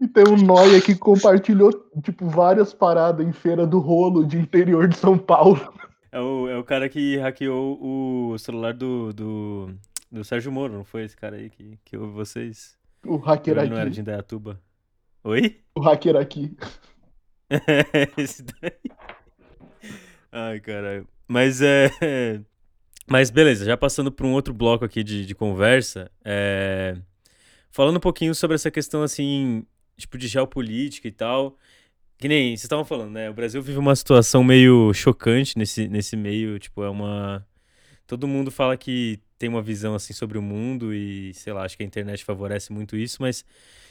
e 0.02 0.08
tem 0.08 0.24
um 0.28 0.36
Noia 0.36 0.82
que 0.82 0.96
compartilhou, 0.96 1.72
tipo, 2.02 2.28
várias 2.28 2.74
paradas 2.74 3.26
em 3.26 3.32
feira 3.32 3.68
do 3.68 3.80
rolo 3.80 4.26
de 4.26 4.38
interior 4.38 4.88
de 4.88 4.98
São 4.98 5.18
Paulo. 5.18 5.74
É 6.12 6.20
o, 6.20 6.48
é 6.50 6.58
o 6.58 6.64
cara 6.64 6.90
que 6.90 7.18
hackeou 7.18 7.78
o 7.80 8.38
celular 8.40 8.74
do, 8.74 9.14
do, 9.14 9.76
do 10.12 10.24
Sérgio 10.24 10.52
Moro, 10.52 10.74
não 10.74 10.84
foi 10.84 11.04
esse 11.04 11.16
cara 11.16 11.36
aí 11.36 11.52
que, 11.52 11.78
que 11.86 11.96
ouve 11.96 12.14
vocês? 12.14 12.76
O 13.06 13.18
hacker 13.18 13.54
Ele 13.54 13.60
aqui. 13.60 13.70
não 13.70 13.78
era 13.78 13.90
de 13.92 14.02
Indaiatuba. 14.02 14.60
Oi? 15.24 15.62
O 15.76 15.82
hacker 15.82 16.16
aqui. 16.16 16.58
esse 18.18 18.44
daí. 18.44 18.72
Ai, 20.32 20.60
caralho. 20.60 21.08
Mas 21.28 21.62
é. 21.62 21.90
Mas 23.08 23.32
beleza, 23.32 23.66
já 23.66 23.76
passando 23.76 24.12
para 24.12 24.26
um 24.28 24.34
outro 24.34 24.54
bloco 24.54 24.86
aqui 24.86 25.04
de, 25.04 25.26
de 25.26 25.34
conversa, 25.34 26.12
é... 26.24 26.96
falando 27.72 27.98
um 27.98 28.00
pouquinho 28.00 28.36
sobre 28.36 28.54
essa 28.54 28.70
questão 28.70 29.02
assim, 29.02 29.66
tipo 29.98 30.16
de 30.16 30.28
geopolítica 30.28 31.08
e 31.08 31.12
tal. 31.12 31.58
Que 32.20 32.28
nem 32.28 32.50
vocês 32.50 32.66
estavam 32.66 32.86
falando, 32.86 33.12
né? 33.12 33.30
O 33.30 33.34
Brasil 33.34 33.62
vive 33.62 33.80
uma 33.80 33.96
situação 33.96 34.44
meio 34.44 34.94
chocante 34.94 35.58
nesse, 35.58 35.88
nesse 35.88 36.16
meio, 36.18 36.60
tipo, 36.60 36.84
é 36.84 36.90
uma. 36.90 37.46
Todo 38.06 38.28
mundo 38.28 38.52
fala 38.52 38.76
que 38.78 39.20
tem 39.40 39.48
uma 39.50 39.62
visão 39.62 39.96
assim 39.96 40.14
sobre 40.14 40.38
o 40.38 40.42
mundo 40.42 40.94
e, 40.94 41.34
sei 41.34 41.54
lá, 41.54 41.64
acho 41.64 41.78
que 41.78 41.84
a 41.84 41.86
internet 41.86 42.26
favorece 42.26 42.74
muito 42.74 42.98
isso, 42.98 43.22
mas 43.22 43.46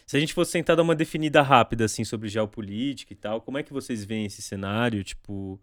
se 0.06 0.16
a 0.16 0.20
gente 0.20 0.34
fosse 0.34 0.52
tentar 0.52 0.74
dar 0.74 0.82
uma 0.82 0.94
definida 0.94 1.40
rápida 1.40 1.86
assim 1.86 2.04
sobre 2.04 2.28
geopolítica 2.28 3.12
e 3.12 3.16
tal, 3.16 3.40
como 3.40 3.58
é 3.58 3.62
que 3.62 3.72
vocês 3.72 4.04
veem 4.04 4.26
esse 4.26 4.42
cenário? 4.42 5.02
Tipo, 5.02 5.58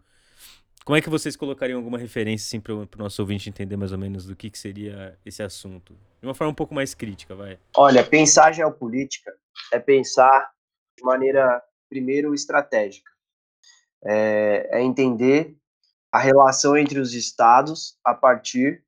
como 0.86 0.96
é 0.96 1.02
que 1.02 1.10
vocês 1.10 1.36
colocariam 1.36 1.78
alguma 1.78 1.98
referência 1.98 2.46
assim, 2.46 2.62
para 2.62 2.74
o 2.76 2.88
nosso 2.98 3.20
ouvinte 3.20 3.50
entender 3.50 3.76
mais 3.76 3.92
ou 3.92 3.98
menos 3.98 4.26
do 4.26 4.36
que, 4.36 4.52
que 4.52 4.58
seria 4.58 5.18
esse 5.26 5.42
assunto? 5.42 5.98
De 6.22 6.28
uma 6.28 6.36
forma 6.36 6.52
um 6.52 6.56
pouco 6.56 6.76
mais 6.76 6.94
crítica, 6.94 7.36
vai. 7.36 7.58
Olha, 7.76 8.04
pensar 8.04 8.52
geopolítica 8.52 9.34
é 9.74 9.80
pensar 9.80 10.52
de 10.96 11.04
maneira, 11.04 11.60
primeiro, 11.90 12.36
estratégica. 12.36 13.12
É, 14.06 14.70
é 14.74 14.84
entender 14.84 15.58
a 16.12 16.20
relação 16.20 16.78
entre 16.78 17.00
os 17.00 17.16
estados 17.16 17.98
a 18.06 18.14
partir 18.14 18.84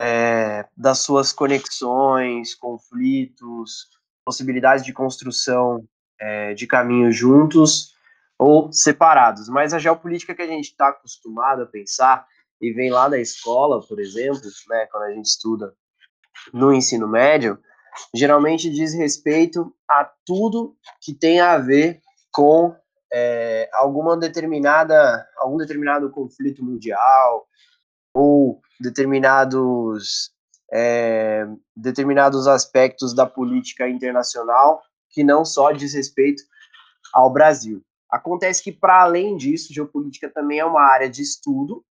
é, 0.00 0.66
das 0.74 1.00
suas 1.00 1.30
conexões, 1.30 2.54
conflitos, 2.54 3.90
possibilidades 4.24 4.82
de 4.82 4.94
construção 4.94 5.86
é, 6.18 6.54
de 6.54 6.66
caminhos 6.66 7.14
juntos 7.14 7.97
ou 8.38 8.72
separados. 8.72 9.48
Mas 9.48 9.74
a 9.74 9.78
geopolítica 9.78 10.34
que 10.34 10.42
a 10.42 10.46
gente 10.46 10.66
está 10.66 10.88
acostumado 10.88 11.62
a 11.62 11.66
pensar 11.66 12.26
e 12.60 12.72
vem 12.72 12.90
lá 12.90 13.08
da 13.08 13.18
escola, 13.18 13.84
por 13.86 14.00
exemplo, 14.00 14.40
né, 14.68 14.86
quando 14.90 15.04
a 15.04 15.12
gente 15.12 15.26
estuda 15.26 15.74
no 16.52 16.72
ensino 16.72 17.08
médio, 17.08 17.58
geralmente 18.14 18.70
diz 18.70 18.94
respeito 18.94 19.74
a 19.88 20.08
tudo 20.24 20.76
que 21.00 21.12
tem 21.12 21.40
a 21.40 21.58
ver 21.58 22.00
com 22.32 22.74
é, 23.12 23.68
alguma 23.72 24.16
determinada 24.16 25.26
algum 25.38 25.56
determinado 25.56 26.10
conflito 26.10 26.62
mundial 26.62 27.46
ou 28.12 28.60
determinados 28.78 30.30
é, 30.72 31.46
determinados 31.74 32.46
aspectos 32.46 33.14
da 33.14 33.26
política 33.26 33.88
internacional 33.88 34.82
que 35.10 35.24
não 35.24 35.44
só 35.44 35.72
diz 35.72 35.94
respeito 35.94 36.42
ao 37.14 37.32
Brasil. 37.32 37.82
Acontece 38.10 38.62
que, 38.62 38.72
para 38.72 39.02
além 39.02 39.36
disso, 39.36 39.72
geopolítica 39.72 40.30
também 40.30 40.58
é 40.58 40.64
uma 40.64 40.82
área 40.82 41.08
de 41.08 41.22
estudo 41.22 41.84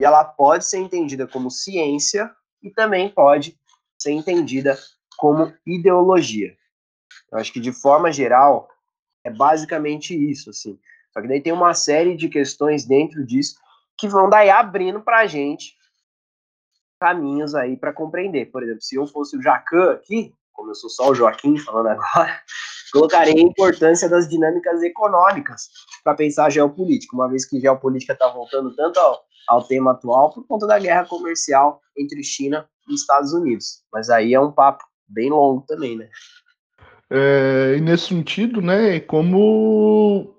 e 0.00 0.04
ela 0.04 0.24
pode 0.24 0.66
ser 0.66 0.78
entendida 0.78 1.26
como 1.26 1.50
ciência 1.50 2.30
e 2.62 2.70
também 2.70 3.08
pode 3.08 3.58
ser 3.98 4.12
entendida 4.12 4.78
como 5.16 5.52
ideologia. 5.66 6.56
Eu 7.30 7.38
acho 7.38 7.52
que, 7.52 7.60
de 7.60 7.72
forma 7.72 8.12
geral, 8.12 8.68
é 9.24 9.30
basicamente 9.30 10.14
isso, 10.14 10.50
assim. 10.50 10.78
Só 11.12 11.20
que 11.20 11.28
daí 11.28 11.40
tem 11.40 11.52
uma 11.52 11.74
série 11.74 12.16
de 12.16 12.28
questões 12.28 12.84
dentro 12.84 13.24
disso 13.24 13.56
que 13.96 14.08
vão 14.08 14.28
daí 14.28 14.50
abrindo 14.50 15.00
para 15.00 15.20
a 15.20 15.26
gente 15.26 15.76
caminhos 16.98 17.54
aí 17.54 17.76
para 17.76 17.92
compreender. 17.92 18.46
Por 18.46 18.62
exemplo, 18.62 18.82
se 18.82 18.96
eu 18.96 19.06
fosse 19.06 19.36
o 19.36 19.42
Jacan 19.42 19.92
aqui, 19.92 20.34
como 20.54 20.70
eu 20.70 20.74
sou 20.74 20.88
só 20.88 21.10
o 21.10 21.14
Joaquim 21.14 21.58
falando 21.58 21.88
agora, 21.88 22.40
colocaria 22.92 23.34
a 23.34 23.40
importância 23.40 24.08
das 24.08 24.28
dinâmicas 24.28 24.82
econômicas 24.82 25.68
para 26.02 26.14
pensar 26.14 26.50
geopolítica, 26.50 27.14
uma 27.14 27.28
vez 27.28 27.44
que 27.44 27.60
geopolítica 27.60 28.14
está 28.14 28.28
voltando 28.28 28.74
tanto 28.74 28.98
ao, 28.98 29.20
ao 29.48 29.64
tema 29.64 29.90
atual 29.90 30.32
por 30.32 30.46
conta 30.46 30.66
da 30.66 30.78
guerra 30.78 31.04
comercial 31.04 31.80
entre 31.96 32.22
China 32.22 32.66
e 32.88 32.94
Estados 32.94 33.34
Unidos. 33.34 33.82
Mas 33.92 34.08
aí 34.08 34.32
é 34.32 34.40
um 34.40 34.52
papo 34.52 34.84
bem 35.08 35.28
longo 35.28 35.64
também, 35.66 35.98
né? 35.98 36.08
É, 37.10 37.74
e 37.76 37.80
nesse 37.80 38.08
sentido, 38.08 38.62
né, 38.62 38.98
como, 39.00 40.34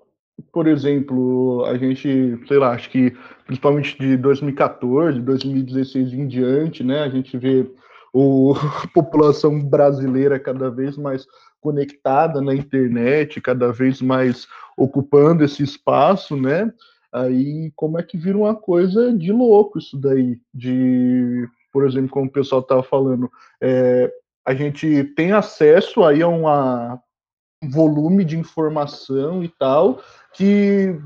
por 0.52 0.66
exemplo, 0.66 1.64
a 1.64 1.76
gente, 1.78 2.38
sei 2.46 2.58
lá, 2.58 2.72
acho 2.72 2.90
que 2.90 3.16
principalmente 3.46 3.96
de 3.98 4.16
2014, 4.16 5.20
2016 5.20 6.12
em 6.12 6.26
diante, 6.26 6.82
né, 6.82 7.02
a 7.02 7.08
gente 7.08 7.38
vê 7.38 7.70
o, 8.18 8.54
a 8.54 8.88
população 8.94 9.62
brasileira 9.62 10.40
cada 10.40 10.70
vez 10.70 10.96
mais 10.96 11.26
conectada 11.60 12.40
na 12.40 12.54
internet, 12.54 13.42
cada 13.42 13.70
vez 13.70 14.00
mais 14.00 14.46
ocupando 14.74 15.44
esse 15.44 15.62
espaço, 15.62 16.34
né? 16.34 16.72
Aí 17.12 17.70
como 17.76 17.98
é 17.98 18.02
que 18.02 18.16
vira 18.16 18.38
uma 18.38 18.54
coisa 18.54 19.12
de 19.12 19.30
louco 19.30 19.78
isso 19.78 19.98
daí, 19.98 20.38
de, 20.54 21.46
por 21.70 21.86
exemplo, 21.86 22.08
como 22.08 22.26
o 22.26 22.32
pessoal 22.32 22.62
estava 22.62 22.82
falando, 22.82 23.30
é, 23.60 24.10
a 24.46 24.54
gente 24.54 25.04
tem 25.14 25.32
acesso 25.32 26.02
aí 26.02 26.22
a 26.22 26.28
uma, 26.28 26.98
um 27.62 27.68
volume 27.68 28.24
de 28.24 28.38
informação 28.38 29.44
e 29.44 29.48
tal 29.48 30.00
que 30.32 30.98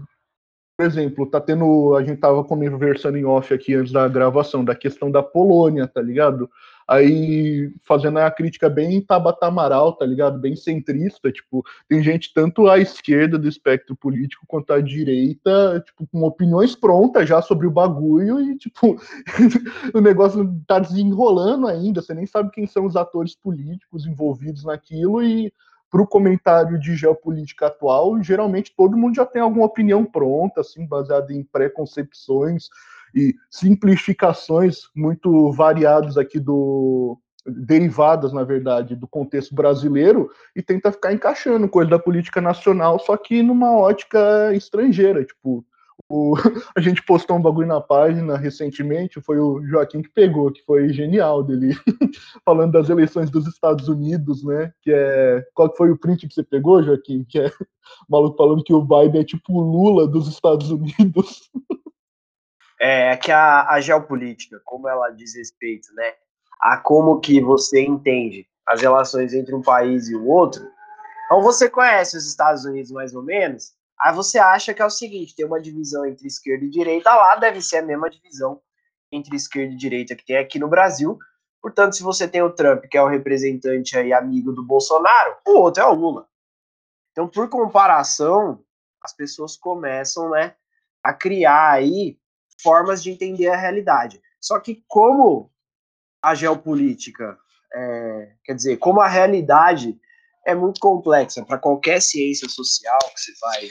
por 0.81 0.87
exemplo, 0.87 1.27
tá 1.27 1.39
tendo. 1.39 1.95
A 1.95 2.03
gente 2.03 2.19
tava 2.19 2.43
conversando 2.43 3.19
em 3.19 3.25
off 3.27 3.53
aqui 3.53 3.75
antes 3.75 3.93
da 3.93 4.09
gravação, 4.09 4.65
da 4.65 4.75
questão 4.75 5.11
da 5.11 5.23
Polônia, 5.23 5.87
tá 5.87 6.01
ligado? 6.01 6.49
Aí 6.89 7.71
fazendo 7.85 8.19
a 8.19 8.31
crítica 8.31 8.67
bem 8.71 8.99
Tabata 9.03 9.47
Amaral, 9.47 9.93
tá 9.93 10.07
ligado? 10.07 10.39
Bem 10.39 10.57
centrista, 10.57 11.31
tipo, 11.31 11.63
tem 11.87 12.03
gente 12.03 12.33
tanto 12.33 12.67
à 12.67 12.79
esquerda 12.79 13.39
do 13.39 13.47
espectro 13.47 13.95
político 13.95 14.47
quanto 14.49 14.73
à 14.73 14.81
direita, 14.81 15.83
tipo, 15.85 16.07
com 16.07 16.23
opiniões 16.23 16.75
prontas 16.75 17.29
já 17.29 17.43
sobre 17.43 17.67
o 17.67 17.71
bagulho 17.71 18.41
e, 18.41 18.57
tipo, 18.57 18.99
o 19.93 20.01
negócio 20.01 20.51
tá 20.67 20.79
desenrolando 20.79 21.67
ainda, 21.67 22.01
você 22.01 22.15
nem 22.15 22.25
sabe 22.25 22.51
quem 22.53 22.67
são 22.67 22.87
os 22.87 22.97
atores 22.97 23.37
políticos 23.37 24.07
envolvidos 24.07 24.65
naquilo 24.65 25.23
e 25.23 25.53
para 25.91 26.03
o 26.03 26.07
comentário 26.07 26.79
de 26.79 26.95
geopolítica 26.95 27.67
atual, 27.67 28.23
geralmente 28.23 28.73
todo 28.77 28.97
mundo 28.97 29.17
já 29.17 29.27
tem 29.27 29.43
alguma 29.43 29.67
opinião 29.67 30.05
pronta, 30.05 30.61
assim, 30.61 30.87
baseada 30.87 31.33
em 31.33 31.43
preconcepções 31.43 32.69
e 33.15 33.35
simplificações 33.51 34.83
muito 34.95 35.51
variadas 35.53 36.17
aqui 36.17 36.39
do 36.39 37.19
derivadas, 37.47 38.33
na 38.33 38.45
verdade, 38.45 38.95
do 38.95 39.09
contexto 39.09 39.55
brasileiro 39.55 40.31
e 40.55 40.63
tenta 40.63 40.93
ficar 40.93 41.13
encaixando 41.13 41.69
coisa 41.69 41.91
da 41.91 41.99
política 41.99 42.41
nacional, 42.41 42.99
só 42.99 43.17
que 43.17 43.43
numa 43.43 43.73
ótica 43.73 44.55
estrangeira, 44.55 45.25
tipo, 45.25 45.65
o, 46.11 46.35
a 46.77 46.81
gente 46.81 47.05
postou 47.05 47.37
um 47.37 47.43
bagulho 47.43 47.69
na 47.69 47.81
página 47.81 48.37
recentemente, 48.37 49.21
foi 49.21 49.39
o 49.39 49.65
Joaquim 49.65 50.03
que 50.03 50.09
pegou, 50.09 50.51
que 50.51 50.61
foi 50.65 50.93
genial 50.93 51.41
dele, 51.45 51.73
falando 52.45 52.73
das 52.73 52.91
eleições 52.91 53.31
dos 53.31 53.47
Estados 53.47 53.87
Unidos, 53.89 54.45
né? 54.45 54.73
Que 54.83 54.93
é. 54.93 55.47
Qual 55.55 55.73
foi 55.77 55.93
o 55.93 55.97
print 55.97 56.27
que 56.27 56.35
você 56.35 56.43
pegou, 56.43 56.83
Joaquim? 56.83 57.25
Que 57.25 57.39
é 57.39 57.47
o 58.09 58.11
maluco 58.11 58.37
falando 58.37 58.65
que 58.65 58.75
o 58.75 58.83
Biden 58.83 59.21
é 59.21 59.25
tipo 59.25 59.53
o 59.53 59.61
Lula 59.61 60.09
dos 60.09 60.27
Estados 60.27 60.69
Unidos. 60.73 61.49
É, 62.81 63.13
é 63.13 63.17
que 63.17 63.31
a, 63.31 63.69
a 63.69 63.81
geopolítica, 63.81 64.61
como 64.65 64.89
ela 64.89 65.11
diz 65.11 65.37
respeito, 65.37 65.95
né? 65.95 66.15
A 66.61 66.77
como 66.77 67.21
que 67.21 67.41
você 67.41 67.83
entende 67.83 68.47
as 68.67 68.83
relações 68.83 69.33
entre 69.33 69.55
um 69.55 69.63
país 69.63 70.09
e 70.09 70.17
o 70.17 70.27
outro. 70.27 70.67
Então 71.27 71.41
você 71.41 71.71
conhece 71.71 72.17
os 72.17 72.27
Estados 72.27 72.65
Unidos 72.65 72.91
mais 72.91 73.15
ou 73.15 73.23
menos, 73.23 73.75
Aí 74.03 74.15
você 74.15 74.39
acha 74.39 74.73
que 74.73 74.81
é 74.81 74.87
o 74.87 74.91
seguinte: 74.91 75.35
tem 75.35 75.47
uma 75.47 75.61
divisão 75.61 76.07
entre 76.07 76.27
esquerda 76.27 76.65
e 76.65 76.71
direita, 76.71 77.15
lá 77.15 77.37
deve 77.37 77.61
ser 77.61 77.79
a 77.79 77.83
mesma 77.83 78.09
divisão 78.09 78.61
entre 79.13 79.37
esquerda 79.37 79.75
e 79.75 79.77
direita 79.77 80.15
que 80.15 80.25
tem 80.25 80.37
aqui 80.37 80.59
no 80.59 80.69
Brasil. 80.69 81.19
Portanto, 81.61 81.95
se 81.95 82.03
você 82.03 82.27
tem 82.27 82.43
o 82.43 82.53
Trump, 82.53 82.85
que 82.91 82.97
é 82.97 83.03
o 83.03 83.09
representante 83.09 83.97
aí 83.97 84.13
amigo 84.13 84.53
do 84.53 84.65
Bolsonaro, 84.65 85.37
o 85.47 85.59
outro 85.59 85.83
é 85.83 85.87
o 85.87 85.93
Lula. 85.93 86.27
Então, 87.13 87.29
por 87.29 87.49
comparação, 87.51 88.65
as 89.03 89.13
pessoas 89.13 89.57
começam, 89.57 90.31
né, 90.31 90.55
a 91.03 91.13
criar 91.13 91.73
aí 91.73 92.19
formas 92.63 93.03
de 93.03 93.11
entender 93.11 93.49
a 93.49 93.57
realidade. 93.57 94.23
Só 94.41 94.59
que 94.59 94.83
como 94.89 95.53
a 96.23 96.35
geopolítica, 96.35 97.39
é, 97.75 98.33
quer 98.45 98.55
dizer, 98.55 98.77
como 98.79 99.01
a 99.01 99.09
realidade 99.09 99.99
é 100.47 100.55
muito 100.55 100.81
complexa 100.81 101.45
para 101.45 101.59
qualquer 101.59 102.01
ciência 102.01 102.49
social 102.49 102.99
que 103.15 103.21
você 103.21 103.33
vai 103.41 103.69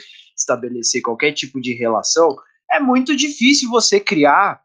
estabelecer 0.50 1.02
qualquer 1.02 1.32
tipo 1.32 1.60
de 1.60 1.74
relação, 1.74 2.36
é 2.70 2.80
muito 2.80 3.16
difícil 3.16 3.70
você 3.70 4.00
criar 4.00 4.62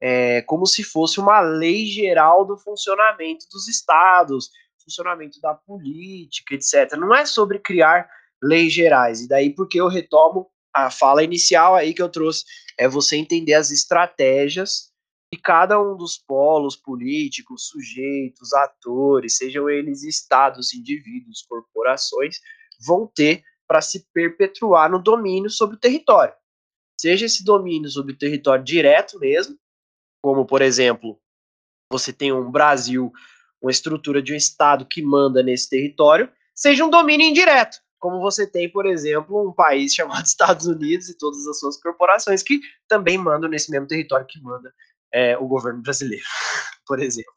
é, 0.00 0.42
como 0.42 0.66
se 0.66 0.82
fosse 0.82 1.18
uma 1.18 1.40
lei 1.40 1.86
geral 1.86 2.44
do 2.44 2.56
funcionamento 2.56 3.46
dos 3.50 3.66
estados, 3.68 4.50
funcionamento 4.82 5.40
da 5.40 5.54
política, 5.54 6.54
etc. 6.54 6.92
Não 6.96 7.14
é 7.14 7.26
sobre 7.26 7.58
criar 7.58 8.08
leis 8.42 8.72
gerais. 8.72 9.20
E 9.22 9.28
daí 9.28 9.54
porque 9.54 9.80
eu 9.80 9.88
retomo 9.88 10.48
a 10.72 10.90
fala 10.90 11.24
inicial 11.24 11.74
aí 11.74 11.94
que 11.94 12.02
eu 12.02 12.08
trouxe, 12.08 12.44
é 12.78 12.86
você 12.86 13.16
entender 13.16 13.54
as 13.54 13.70
estratégias 13.70 14.92
que 15.32 15.40
cada 15.40 15.80
um 15.80 15.96
dos 15.96 16.18
polos 16.18 16.76
políticos, 16.76 17.68
sujeitos, 17.68 18.52
atores, 18.52 19.38
sejam 19.38 19.68
eles 19.68 20.02
estados, 20.04 20.74
indivíduos, 20.74 21.42
corporações, 21.48 22.36
vão 22.78 23.10
ter 23.12 23.42
para 23.66 23.80
se 23.80 24.06
perpetuar 24.12 24.90
no 24.90 25.02
domínio 25.02 25.50
sobre 25.50 25.76
o 25.76 25.78
território. 25.78 26.34
Seja 26.98 27.26
esse 27.26 27.44
domínio 27.44 27.90
sobre 27.90 28.12
o 28.12 28.18
território 28.18 28.64
direto 28.64 29.18
mesmo, 29.18 29.58
como 30.22 30.46
por 30.46 30.62
exemplo, 30.62 31.20
você 31.90 32.12
tem 32.12 32.32
um 32.32 32.50
Brasil, 32.50 33.12
uma 33.60 33.70
estrutura 33.70 34.22
de 34.22 34.32
um 34.32 34.36
estado 34.36 34.86
que 34.86 35.02
manda 35.02 35.42
nesse 35.42 35.68
território, 35.68 36.30
seja 36.54 36.84
um 36.84 36.90
domínio 36.90 37.26
indireto, 37.26 37.78
como 37.98 38.20
você 38.20 38.46
tem, 38.46 38.70
por 38.70 38.86
exemplo, 38.86 39.48
um 39.48 39.52
país 39.52 39.92
chamado 39.94 40.24
Estados 40.24 40.66
Unidos 40.66 41.08
e 41.08 41.18
todas 41.18 41.46
as 41.46 41.58
suas 41.58 41.76
corporações 41.80 42.42
que 42.42 42.60
também 42.88 43.18
mandam 43.18 43.48
nesse 43.48 43.70
mesmo 43.70 43.86
território 43.86 44.26
que 44.26 44.40
manda 44.40 44.72
é, 45.12 45.36
o 45.36 45.46
governo 45.46 45.82
brasileiro, 45.82 46.24
por 46.86 47.00
exemplo. 47.00 47.32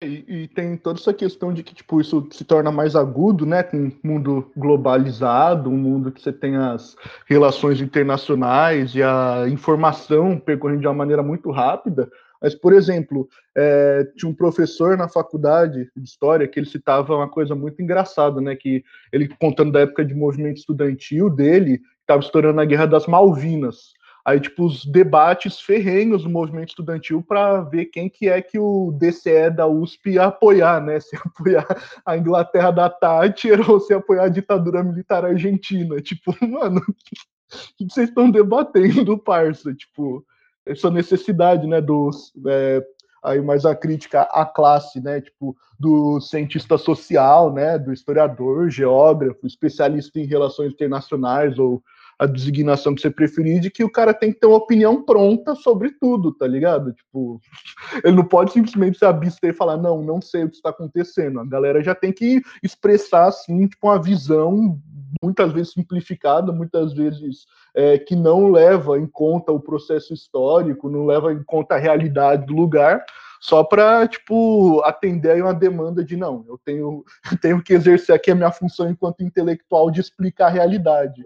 E, 0.00 0.24
e, 0.28 0.48
tem 0.48 0.76
toda 0.76 1.00
essa 1.00 1.12
questão 1.12 1.52
de 1.52 1.64
que 1.64 1.74
tipo 1.74 2.00
isso 2.00 2.28
se 2.30 2.44
torna 2.44 2.70
mais 2.70 2.94
agudo, 2.94 3.44
né, 3.44 3.64
com 3.64 3.76
um 3.76 3.92
mundo 4.00 4.48
globalizado, 4.56 5.68
um 5.68 5.76
mundo 5.76 6.12
que 6.12 6.22
você 6.22 6.32
tem 6.32 6.54
as 6.54 6.94
relações 7.26 7.80
internacionais 7.80 8.94
e 8.94 9.02
a 9.02 9.46
informação 9.48 10.38
percorrendo 10.38 10.82
de 10.82 10.86
uma 10.86 10.94
maneira 10.94 11.20
muito 11.20 11.50
rápida. 11.50 12.08
Mas, 12.40 12.54
por 12.54 12.72
exemplo, 12.72 13.28
é, 13.56 14.06
tinha 14.16 14.30
um 14.30 14.34
professor 14.34 14.96
na 14.96 15.08
faculdade 15.08 15.90
de 15.96 16.04
história 16.04 16.46
que 16.46 16.60
ele 16.60 16.68
citava 16.68 17.16
uma 17.16 17.28
coisa 17.28 17.56
muito 17.56 17.82
engraçada, 17.82 18.40
né, 18.40 18.54
que 18.54 18.84
ele 19.12 19.26
contando 19.40 19.72
da 19.72 19.80
época 19.80 20.04
de 20.04 20.14
movimento 20.14 20.58
estudantil 20.58 21.28
dele, 21.28 21.80
estava 22.02 22.22
estourando 22.22 22.60
a 22.60 22.64
Guerra 22.64 22.86
das 22.86 23.08
Malvinas. 23.08 23.97
Aí, 24.28 24.38
tipo, 24.38 24.66
os 24.66 24.84
debates 24.84 25.58
ferrenhos 25.58 26.24
do 26.24 26.28
movimento 26.28 26.68
estudantil 26.68 27.24
para 27.26 27.62
ver 27.62 27.86
quem 27.86 28.10
que 28.10 28.28
é 28.28 28.42
que 28.42 28.58
o 28.58 28.92
DCE 28.92 29.48
da 29.48 29.66
USP 29.66 30.10
ia 30.10 30.24
apoiar, 30.24 30.82
né? 30.82 31.00
Se 31.00 31.16
apoiar 31.16 31.66
a 32.04 32.14
Inglaterra 32.14 32.70
da 32.70 32.90
Thatcher 32.90 33.70
ou 33.70 33.80
se 33.80 33.94
apoiar 33.94 34.24
a 34.24 34.28
ditadura 34.28 34.84
militar 34.84 35.24
argentina. 35.24 35.98
Tipo, 36.02 36.36
mano, 36.46 36.78
o 36.78 37.76
que 37.78 37.90
vocês 37.90 38.10
estão 38.10 38.30
debatendo, 38.30 39.16
parça? 39.16 39.74
Tipo, 39.74 40.22
essa 40.66 40.90
necessidade, 40.90 41.66
né, 41.66 41.80
dos... 41.80 42.30
É, 42.48 42.84
aí 43.24 43.40
mais 43.40 43.64
a 43.64 43.74
crítica 43.74 44.22
à 44.30 44.44
classe, 44.44 45.00
né, 45.00 45.22
tipo, 45.22 45.56
do 45.80 46.20
cientista 46.20 46.76
social, 46.76 47.50
né, 47.50 47.78
do 47.78 47.94
historiador, 47.94 48.68
geógrafo, 48.68 49.46
especialista 49.46 50.20
em 50.20 50.26
relações 50.26 50.74
internacionais 50.74 51.58
ou 51.58 51.82
a 52.18 52.26
designação 52.26 52.94
que 52.94 53.00
você 53.00 53.10
preferir, 53.10 53.60
de 53.60 53.70
que 53.70 53.84
o 53.84 53.90
cara 53.90 54.12
tem 54.12 54.32
que 54.32 54.40
ter 54.40 54.46
uma 54.46 54.56
opinião 54.56 55.02
pronta 55.04 55.54
sobre 55.54 55.92
tudo, 56.00 56.32
tá 56.32 56.46
ligado? 56.46 56.92
Tipo, 56.92 57.40
ele 58.04 58.16
não 58.16 58.24
pode 58.24 58.52
simplesmente 58.52 58.98
se 58.98 59.04
abster 59.04 59.50
e 59.50 59.56
falar, 59.56 59.76
não, 59.76 60.02
não 60.02 60.20
sei 60.20 60.44
o 60.44 60.50
que 60.50 60.56
está 60.56 60.70
acontecendo. 60.70 61.38
A 61.38 61.44
galera 61.44 61.82
já 61.82 61.94
tem 61.94 62.12
que 62.12 62.42
expressar, 62.62 63.28
assim, 63.28 63.68
tipo, 63.68 63.86
uma 63.86 64.02
visão 64.02 64.80
muitas 65.22 65.52
vezes 65.52 65.72
simplificada, 65.72 66.52
muitas 66.52 66.92
vezes 66.92 67.46
é, 67.74 67.98
que 67.98 68.14
não 68.14 68.50
leva 68.50 68.98
em 68.98 69.06
conta 69.06 69.52
o 69.52 69.60
processo 69.60 70.12
histórico, 70.12 70.90
não 70.90 71.06
leva 71.06 71.32
em 71.32 71.42
conta 71.44 71.76
a 71.76 71.78
realidade 71.78 72.46
do 72.46 72.54
lugar, 72.54 73.04
só 73.40 73.62
para 73.62 74.06
tipo 74.08 74.80
atender 74.84 75.42
uma 75.42 75.54
demanda 75.54 76.04
de 76.04 76.16
não, 76.16 76.44
eu 76.48 76.58
tenho, 76.64 77.04
tenho 77.40 77.62
que 77.62 77.74
exercer 77.74 78.14
aqui 78.14 78.30
a 78.30 78.34
minha 78.34 78.52
função 78.52 78.90
enquanto 78.90 79.22
intelectual 79.22 79.90
de 79.90 80.00
explicar 80.00 80.46
a 80.46 80.50
realidade. 80.50 81.22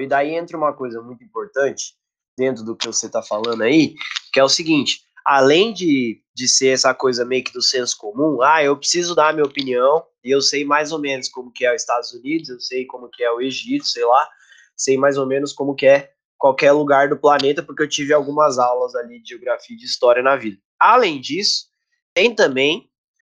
E 0.00 0.06
daí 0.06 0.34
entra 0.34 0.56
uma 0.56 0.72
coisa 0.72 1.00
muito 1.00 1.22
importante 1.22 1.94
dentro 2.36 2.64
do 2.64 2.76
que 2.76 2.86
você 2.86 3.06
está 3.06 3.22
falando 3.22 3.62
aí, 3.62 3.94
que 4.32 4.40
é 4.40 4.44
o 4.44 4.48
seguinte: 4.48 5.02
além 5.24 5.72
de, 5.72 6.20
de 6.34 6.48
ser 6.48 6.68
essa 6.68 6.92
coisa 6.92 7.24
meio 7.24 7.44
que 7.44 7.52
do 7.52 7.62
senso 7.62 7.96
comum, 7.96 8.42
ah, 8.42 8.62
eu 8.62 8.76
preciso 8.76 9.14
dar 9.14 9.28
a 9.28 9.32
minha 9.32 9.46
opinião, 9.46 10.04
e 10.22 10.30
eu 10.30 10.40
sei 10.40 10.64
mais 10.64 10.92
ou 10.92 10.98
menos 10.98 11.28
como 11.28 11.52
que 11.52 11.64
é 11.64 11.74
os 11.74 11.80
Estados 11.80 12.12
Unidos, 12.12 12.48
eu 12.48 12.60
sei 12.60 12.84
como 12.84 13.08
que 13.08 13.22
é 13.22 13.30
o 13.30 13.40
Egito, 13.40 13.86
sei 13.86 14.04
lá, 14.04 14.28
sei 14.76 14.98
mais 14.98 15.16
ou 15.16 15.26
menos 15.26 15.52
como 15.52 15.74
que 15.74 15.86
é 15.86 16.10
qualquer 16.38 16.72
lugar 16.72 17.08
do 17.08 17.18
planeta, 17.18 17.62
porque 17.62 17.82
eu 17.82 17.88
tive 17.88 18.12
algumas 18.12 18.58
aulas 18.58 18.94
ali 18.94 19.20
de 19.20 19.30
geografia 19.30 19.74
e 19.74 19.78
de 19.78 19.86
história 19.86 20.22
na 20.22 20.36
vida. 20.36 20.60
Além 20.78 21.20
disso, 21.20 21.66
tem 22.12 22.34
também 22.34 22.90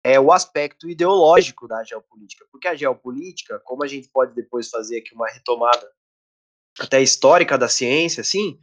é, 0.04 0.18
o 0.18 0.32
aspecto 0.32 0.88
ideológico 0.88 1.66
da 1.66 1.82
geopolítica, 1.82 2.44
porque 2.50 2.68
a 2.68 2.74
geopolítica, 2.74 3.60
como 3.64 3.84
a 3.84 3.86
gente 3.86 4.08
pode 4.08 4.34
depois 4.34 4.68
fazer 4.68 4.98
aqui 4.98 5.14
uma 5.14 5.28
retomada 5.28 5.90
até 6.78 7.02
histórica 7.02 7.58
da 7.58 7.68
ciência, 7.68 8.20
assim, 8.20 8.60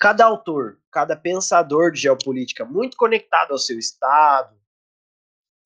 cada 0.00 0.24
autor, 0.24 0.78
cada 0.90 1.16
pensador 1.16 1.92
de 1.92 2.00
geopolítica 2.00 2.64
muito 2.64 2.96
conectado 2.96 3.52
ao 3.52 3.58
seu 3.58 3.78
estado, 3.78 4.56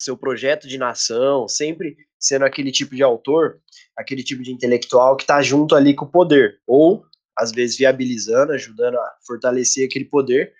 seu 0.01 0.17
projeto 0.17 0.67
de 0.67 0.77
nação, 0.77 1.47
sempre 1.47 1.97
sendo 2.17 2.45
aquele 2.45 2.71
tipo 2.71 2.95
de 2.95 3.03
autor, 3.03 3.61
aquele 3.95 4.23
tipo 4.23 4.43
de 4.43 4.51
intelectual 4.51 5.15
que 5.15 5.23
está 5.23 5.41
junto 5.41 5.75
ali 5.75 5.95
com 5.95 6.05
o 6.05 6.11
poder, 6.11 6.61
ou 6.65 7.05
às 7.39 7.51
vezes 7.51 7.77
viabilizando, 7.77 8.51
ajudando 8.51 8.95
a 8.95 9.17
fortalecer 9.25 9.87
aquele 9.87 10.05
poder, 10.05 10.53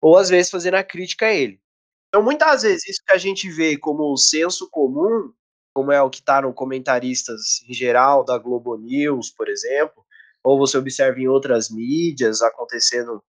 ou 0.00 0.16
às 0.16 0.28
vezes 0.28 0.50
fazendo 0.50 0.74
a 0.74 0.84
crítica 0.84 1.26
a 1.26 1.32
ele. 1.32 1.60
Então, 2.08 2.22
muitas 2.22 2.62
vezes, 2.62 2.88
isso 2.88 3.02
que 3.06 3.12
a 3.12 3.18
gente 3.18 3.50
vê 3.50 3.76
como 3.76 4.12
o 4.12 4.16
senso 4.16 4.68
comum, 4.70 5.32
como 5.74 5.90
é 5.90 6.00
o 6.00 6.10
que 6.10 6.20
está 6.20 6.42
no 6.42 6.54
comentaristas 6.54 7.62
em 7.68 7.74
geral 7.74 8.24
da 8.24 8.38
Globo 8.38 8.76
News, 8.76 9.30
por 9.30 9.48
exemplo, 9.48 10.04
ou 10.42 10.58
você 10.58 10.78
observa 10.78 11.18
em 11.18 11.26
outras 11.26 11.70
mídias 11.70 12.42
acontecendo 12.42 13.22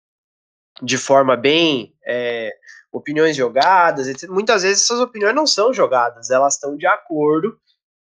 de 0.82 0.98
forma 0.98 1.38
bem 1.38 1.96
é, 2.06 2.52
opiniões 2.92 3.36
jogadas, 3.36 4.08
etc. 4.08 4.30
Muitas 4.30 4.64
vezes 4.64 4.84
essas 4.84 5.00
opiniões 5.00 5.36
não 5.36 5.48
são 5.48 5.74
jogadas, 5.74 6.30
elas 6.30 6.56
estão 6.56 6.76
de 6.76 6.86
acordo 6.88 7.58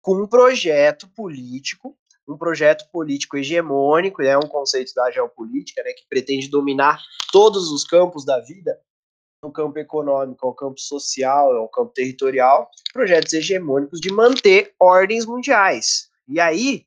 com 0.01 0.23
um 0.23 0.27
projeto 0.27 1.09
político, 1.15 1.97
um 2.29 2.37
projeto 2.37 2.89
político 2.91 3.37
hegemônico, 3.37 4.23
é 4.23 4.37
um 4.37 4.49
conceito 4.49 4.95
da 4.95 5.11
geopolítica, 5.11 5.83
né, 5.83 5.93
que 5.93 6.07
pretende 6.09 6.49
dominar 6.49 7.01
todos 7.33 7.71
os 7.71 7.85
campos 7.85 8.25
da 8.25 8.41
vida, 8.41 8.79
no 9.43 9.51
campo 9.51 9.79
econômico, 9.79 10.47
ao 10.47 10.55
campo 10.55 10.79
social, 10.81 11.51
ao 11.57 11.69
campo 11.69 11.93
territorial, 11.93 12.71
projetos 12.93 13.33
hegemônicos 13.33 14.01
de 14.01 14.13
manter 14.13 14.73
ordens 14.79 15.27
mundiais. 15.27 16.09
E 16.29 16.39
aí, 16.39 16.87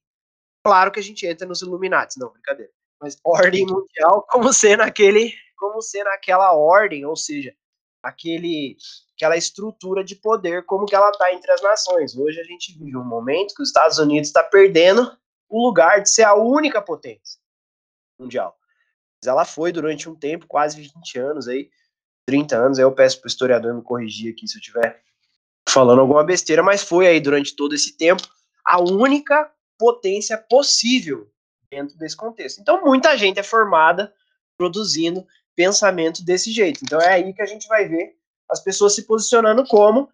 claro 0.63 0.91
que 0.91 0.99
a 0.99 1.03
gente 1.03 1.27
entra 1.27 1.45
nos 1.45 1.61
Illuminati, 1.61 2.17
não, 2.17 2.31
brincadeira. 2.31 2.71
Mas 3.01 3.19
ordem 3.25 3.65
mundial 3.65 4.25
como 4.31 4.53
sendo 4.53 4.83
aquele, 4.83 5.33
como 5.57 5.81
sendo 5.81 6.07
aquela 6.07 6.53
ordem, 6.53 7.05
ou 7.05 7.17
seja, 7.17 7.53
aquele 8.01 8.77
aquela 9.15 9.37
estrutura 9.37 10.03
de 10.03 10.15
poder 10.15 10.65
como 10.65 10.85
que 10.85 10.95
ela 10.95 11.09
está 11.09 11.33
entre 11.33 11.51
as 11.51 11.61
nações. 11.61 12.17
Hoje 12.17 12.39
a 12.39 12.43
gente 12.43 12.77
vive 12.77 12.97
um 12.97 13.03
momento 13.03 13.55
que 13.55 13.63
os 13.63 13.69
Estados 13.69 13.97
Unidos 13.97 14.27
está 14.27 14.43
perdendo 14.43 15.09
o 15.49 15.65
lugar 15.65 16.01
de 16.01 16.09
ser 16.09 16.23
a 16.23 16.35
única 16.35 16.81
potência 16.81 17.39
mundial. 18.19 18.57
Mas 19.21 19.27
ela 19.27 19.45
foi 19.45 19.71
durante 19.71 20.09
um 20.09 20.15
tempo, 20.15 20.47
quase 20.47 20.81
20 20.81 21.19
anos 21.19 21.47
aí, 21.47 21.69
30 22.27 22.57
anos, 22.57 22.77
aí 22.77 22.83
eu 22.83 22.91
peço 22.91 23.19
para 23.19 23.27
o 23.27 23.29
historiador 23.29 23.73
me 23.73 23.81
corrigir 23.81 24.33
aqui 24.33 24.47
se 24.47 24.57
eu 24.57 24.59
estiver 24.59 25.03
falando 25.69 25.99
alguma 25.99 26.23
besteira, 26.23 26.63
mas 26.63 26.83
foi 26.83 27.07
aí 27.07 27.19
durante 27.19 27.55
todo 27.55 27.75
esse 27.75 27.97
tempo 27.97 28.23
a 28.65 28.81
única 28.81 29.51
potência 29.77 30.37
possível 30.37 31.29
dentro 31.69 31.97
desse 31.97 32.15
contexto. 32.15 32.61
Então 32.61 32.83
muita 32.83 33.17
gente 33.17 33.39
é 33.39 33.43
formada 33.43 34.13
produzindo 34.57 35.25
pensamento 35.55 36.23
desse 36.23 36.51
jeito. 36.51 36.81
Então 36.83 36.99
é 36.99 37.13
aí 37.13 37.33
que 37.33 37.41
a 37.41 37.45
gente 37.45 37.67
vai 37.67 37.87
ver 37.87 38.15
as 38.49 38.63
pessoas 38.63 38.95
se 38.95 39.03
posicionando 39.03 39.65
como 39.65 40.09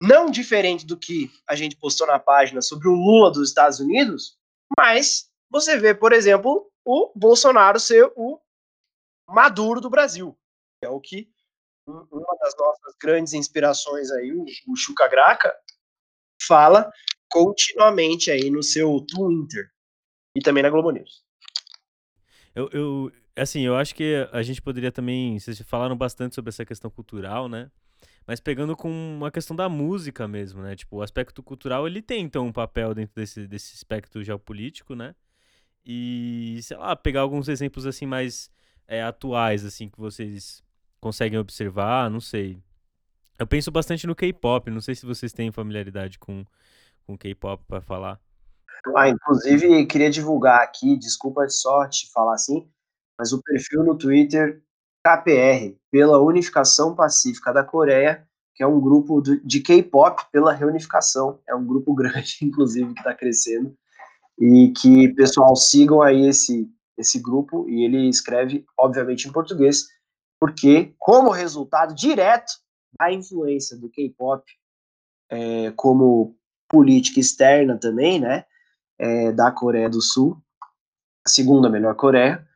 não 0.00 0.30
diferente 0.30 0.84
do 0.84 0.96
que 0.96 1.30
a 1.46 1.54
gente 1.54 1.76
postou 1.76 2.06
na 2.06 2.18
página 2.18 2.60
sobre 2.60 2.88
o 2.88 2.92
Lula 2.92 3.30
dos 3.30 3.48
Estados 3.48 3.78
Unidos, 3.78 4.36
mas 4.78 5.30
você 5.50 5.78
vê, 5.78 5.94
por 5.94 6.12
exemplo, 6.12 6.70
o 6.84 7.12
Bolsonaro 7.14 7.78
ser 7.78 8.10
o 8.16 8.40
Maduro 9.28 9.80
do 9.80 9.90
Brasil, 9.90 10.36
é 10.82 10.88
o 10.88 11.00
que 11.00 11.30
uma 11.86 12.36
das 12.40 12.56
nossas 12.56 12.94
grandes 13.00 13.32
inspirações 13.32 14.10
aí, 14.10 14.32
o, 14.32 14.44
o 14.68 14.76
Chuca 14.76 15.08
Graca, 15.08 15.54
fala 16.46 16.90
continuamente 17.28 18.30
aí 18.30 18.50
no 18.50 18.62
seu 18.62 19.00
Twitter 19.00 19.70
e 20.36 20.40
também 20.40 20.62
na 20.62 20.70
Globo 20.70 20.90
News. 20.90 21.24
Eu, 22.54 22.68
eu, 22.72 23.12
assim, 23.36 23.62
eu 23.62 23.76
acho 23.76 23.94
que 23.94 24.28
a 24.30 24.42
gente 24.42 24.60
poderia 24.60 24.92
também, 24.92 25.38
vocês 25.38 25.60
falaram 25.62 25.96
bastante 25.96 26.34
sobre 26.34 26.50
essa 26.50 26.64
questão 26.64 26.90
cultural, 26.90 27.48
né? 27.48 27.70
Mas 28.26 28.40
pegando 28.40 28.76
com 28.76 28.88
uma 28.90 29.30
questão 29.30 29.56
da 29.56 29.68
música 29.68 30.28
mesmo, 30.28 30.62
né? 30.62 30.76
Tipo, 30.76 30.96
o 30.96 31.02
aspecto 31.02 31.42
cultural, 31.42 31.86
ele 31.86 32.00
tem, 32.00 32.24
então, 32.24 32.46
um 32.46 32.52
papel 32.52 32.94
dentro 32.94 33.14
desse, 33.14 33.46
desse 33.46 33.74
aspecto 33.74 34.22
geopolítico, 34.22 34.94
né? 34.94 35.14
e, 35.84 36.60
sei 36.62 36.76
lá, 36.76 36.94
pegar 36.94 37.20
alguns 37.20 37.48
exemplos 37.48 37.86
assim 37.86 38.06
mais 38.06 38.50
é, 38.86 39.02
atuais, 39.02 39.64
assim, 39.64 39.88
que 39.88 39.98
vocês 39.98 40.62
conseguem 41.00 41.38
observar, 41.38 42.10
não 42.10 42.20
sei. 42.20 42.62
Eu 43.38 43.46
penso 43.46 43.70
bastante 43.70 44.06
no 44.06 44.14
K-pop, 44.14 44.70
não 44.70 44.80
sei 44.80 44.94
se 44.94 45.04
vocês 45.04 45.32
têm 45.32 45.50
familiaridade 45.50 46.18
com, 46.18 46.44
com 47.06 47.18
K-pop 47.18 47.64
para 47.66 47.80
falar. 47.80 48.20
Ah, 48.96 49.08
inclusive, 49.08 49.86
queria 49.86 50.10
divulgar 50.10 50.62
aqui, 50.62 50.96
desculpa 50.96 51.46
de 51.46 51.54
sorte 51.54 52.10
falar 52.12 52.34
assim, 52.34 52.68
mas 53.18 53.32
o 53.32 53.42
perfil 53.42 53.84
no 53.84 53.96
Twitter 53.96 54.62
KPR, 55.04 55.76
pela 55.90 56.20
Unificação 56.20 56.94
Pacífica 56.94 57.52
da 57.52 57.64
Coreia, 57.64 58.26
que 58.54 58.62
é 58.62 58.66
um 58.66 58.80
grupo 58.80 59.20
de 59.20 59.60
K-pop 59.60 60.24
pela 60.30 60.52
reunificação. 60.52 61.40
É 61.48 61.54
um 61.54 61.66
grupo 61.66 61.94
grande, 61.96 62.38
inclusive, 62.42 62.92
que 62.94 63.00
está 63.00 63.14
crescendo. 63.14 63.74
E 64.38 64.72
que, 64.76 65.08
pessoal, 65.14 65.54
sigam 65.56 66.02
aí 66.02 66.28
esse, 66.28 66.70
esse 66.96 67.18
grupo. 67.20 67.68
E 67.68 67.84
ele 67.84 68.08
escreve, 68.08 68.64
obviamente, 68.78 69.28
em 69.28 69.32
português, 69.32 69.86
porque, 70.40 70.94
como 70.98 71.30
resultado 71.30 71.94
direto 71.94 72.52
da 72.98 73.12
influência 73.12 73.76
do 73.76 73.88
K-pop 73.88 74.44
é, 75.30 75.70
como 75.72 76.36
política 76.68 77.20
externa 77.20 77.78
também, 77.78 78.20
né, 78.20 78.44
é, 78.98 79.32
da 79.32 79.50
Coreia 79.50 79.88
do 79.88 80.00
Sul, 80.00 80.36
a 81.24 81.28
segunda 81.28 81.70
melhor 81.70 81.94
Coreia, 81.94 82.46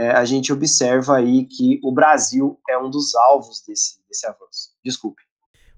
é, 0.00 0.12
a 0.12 0.24
gente 0.24 0.50
observa 0.50 1.18
aí 1.18 1.44
que 1.44 1.78
o 1.82 1.92
Brasil 1.92 2.58
é 2.66 2.78
um 2.78 2.88
dos 2.88 3.14
alvos 3.14 3.62
desse, 3.66 4.00
desse 4.08 4.26
avanço. 4.26 4.74
Desculpe. 4.82 5.22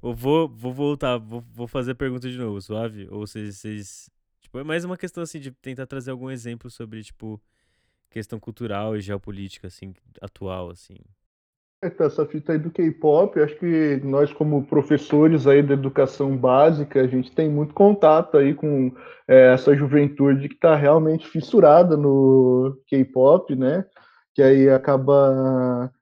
Eu 0.00 0.14
vou, 0.14 0.48
vou 0.48 0.72
voltar, 0.72 1.18
vou, 1.18 1.42
vou 1.52 1.66
fazer 1.66 1.90
a 1.90 1.96
pergunta 1.96 2.30
de 2.30 2.38
novo, 2.38 2.60
suave? 2.60 3.08
Ou 3.10 3.26
vocês, 3.26 3.56
vocês. 3.56 4.08
Tipo, 4.40 4.60
é 4.60 4.64
mais 4.64 4.84
uma 4.84 4.96
questão 4.96 5.24
assim 5.24 5.40
de 5.40 5.50
tentar 5.50 5.86
trazer 5.86 6.12
algum 6.12 6.30
exemplo 6.30 6.70
sobre, 6.70 7.02
tipo, 7.02 7.40
questão 8.10 8.38
cultural 8.38 8.96
e 8.96 9.00
geopolítica, 9.00 9.66
assim, 9.66 9.92
atual, 10.20 10.70
assim. 10.70 10.98
Então, 11.84 12.06
essa 12.06 12.24
fita 12.24 12.52
aí 12.52 12.58
do 12.58 12.70
K-pop, 12.70 13.40
acho 13.40 13.56
que 13.56 14.00
nós 14.04 14.32
como 14.32 14.64
professores 14.64 15.48
aí 15.48 15.64
da 15.64 15.74
educação 15.74 16.36
básica, 16.36 17.00
a 17.00 17.08
gente 17.08 17.32
tem 17.32 17.50
muito 17.50 17.74
contato 17.74 18.36
aí 18.36 18.54
com 18.54 18.92
é, 19.26 19.52
essa 19.52 19.74
juventude 19.74 20.48
que 20.48 20.54
está 20.54 20.76
realmente 20.76 21.26
fissurada 21.26 21.96
no 21.96 22.80
K-pop, 22.86 23.56
né? 23.56 23.84
Que 24.34 24.42
aí 24.42 24.68
acaba 24.68 25.92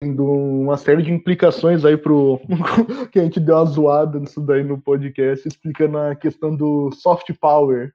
tendo 0.00 0.24
uma 0.24 0.76
série 0.76 1.02
de 1.02 1.12
implicações 1.12 1.84
aí 1.84 1.96
pro 1.96 2.40
que 3.10 3.18
a 3.18 3.24
gente 3.24 3.40
deu 3.40 3.56
uma 3.56 3.64
zoada 3.64 4.18
nisso 4.18 4.40
daí 4.40 4.62
no 4.62 4.80
podcast, 4.80 5.46
explicando 5.46 5.98
a 5.98 6.14
questão 6.14 6.54
do 6.54 6.90
soft 6.92 7.32
power. 7.40 7.92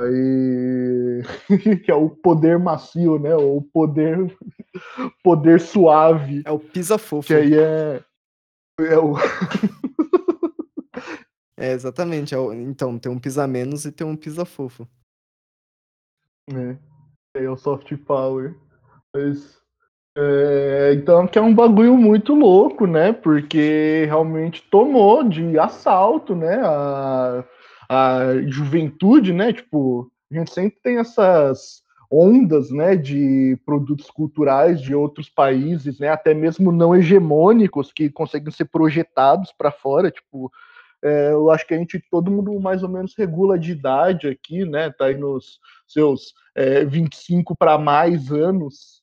Aí 0.00 1.22
que 1.84 1.90
é 1.90 1.94
o 1.94 2.08
poder 2.08 2.58
macio, 2.58 3.18
né? 3.18 3.34
O 3.34 3.60
poder 3.62 4.36
poder 5.22 5.60
suave. 5.60 6.42
É 6.44 6.52
o 6.52 6.58
pisa 6.58 6.96
fofo. 6.98 7.26
Que 7.26 7.34
aí 7.34 7.54
é 7.54 8.02
é 8.80 8.98
o 8.98 9.14
É, 11.56 11.72
exatamente. 11.72 12.32
É 12.34 12.38
o... 12.38 12.52
Então, 12.52 12.96
tem 12.98 13.10
um 13.10 13.18
pisa 13.18 13.46
menos 13.46 13.84
e 13.84 13.90
tem 13.90 14.06
um 14.06 14.16
pisa 14.16 14.44
fofo. 14.44 14.88
É. 16.48 16.78
É 17.34 17.50
o 17.50 17.56
soft 17.56 17.92
power. 18.06 18.56
Mas 19.14 19.58
é, 20.20 20.94
então, 20.94 21.28
que 21.28 21.38
é 21.38 21.42
um 21.42 21.54
bagulho 21.54 21.96
muito 21.96 22.34
louco, 22.34 22.88
né? 22.88 23.12
Porque 23.12 24.04
realmente 24.06 24.62
tomou 24.68 25.22
de 25.22 25.56
assalto, 25.56 26.34
né? 26.34 26.60
A, 26.60 27.44
a 27.88 28.42
juventude, 28.48 29.32
né? 29.32 29.52
Tipo, 29.52 30.10
a 30.32 30.34
gente 30.34 30.52
sempre 30.52 30.76
tem 30.82 30.98
essas 30.98 31.82
ondas, 32.10 32.72
né? 32.72 32.96
De 32.96 33.56
produtos 33.64 34.10
culturais 34.10 34.80
de 34.80 34.92
outros 34.92 35.28
países, 35.28 36.00
né? 36.00 36.08
Até 36.08 36.34
mesmo 36.34 36.72
não 36.72 36.96
hegemônicos 36.96 37.92
que 37.92 38.10
conseguem 38.10 38.50
ser 38.50 38.64
projetados 38.64 39.52
para 39.56 39.70
fora, 39.70 40.10
tipo. 40.10 40.50
É, 41.00 41.30
eu 41.30 41.48
acho 41.52 41.64
que 41.64 41.74
a 41.74 41.78
gente, 41.78 42.02
todo 42.10 42.28
mundo 42.28 42.58
mais 42.58 42.82
ou 42.82 42.88
menos 42.88 43.14
regula 43.16 43.56
de 43.56 43.70
idade 43.70 44.26
aqui, 44.26 44.64
né? 44.64 44.90
Tá 44.90 45.04
aí 45.04 45.16
nos 45.16 45.60
seus 45.86 46.34
é, 46.56 46.84
25 46.84 47.56
para 47.56 47.78
mais 47.78 48.32
anos, 48.32 48.97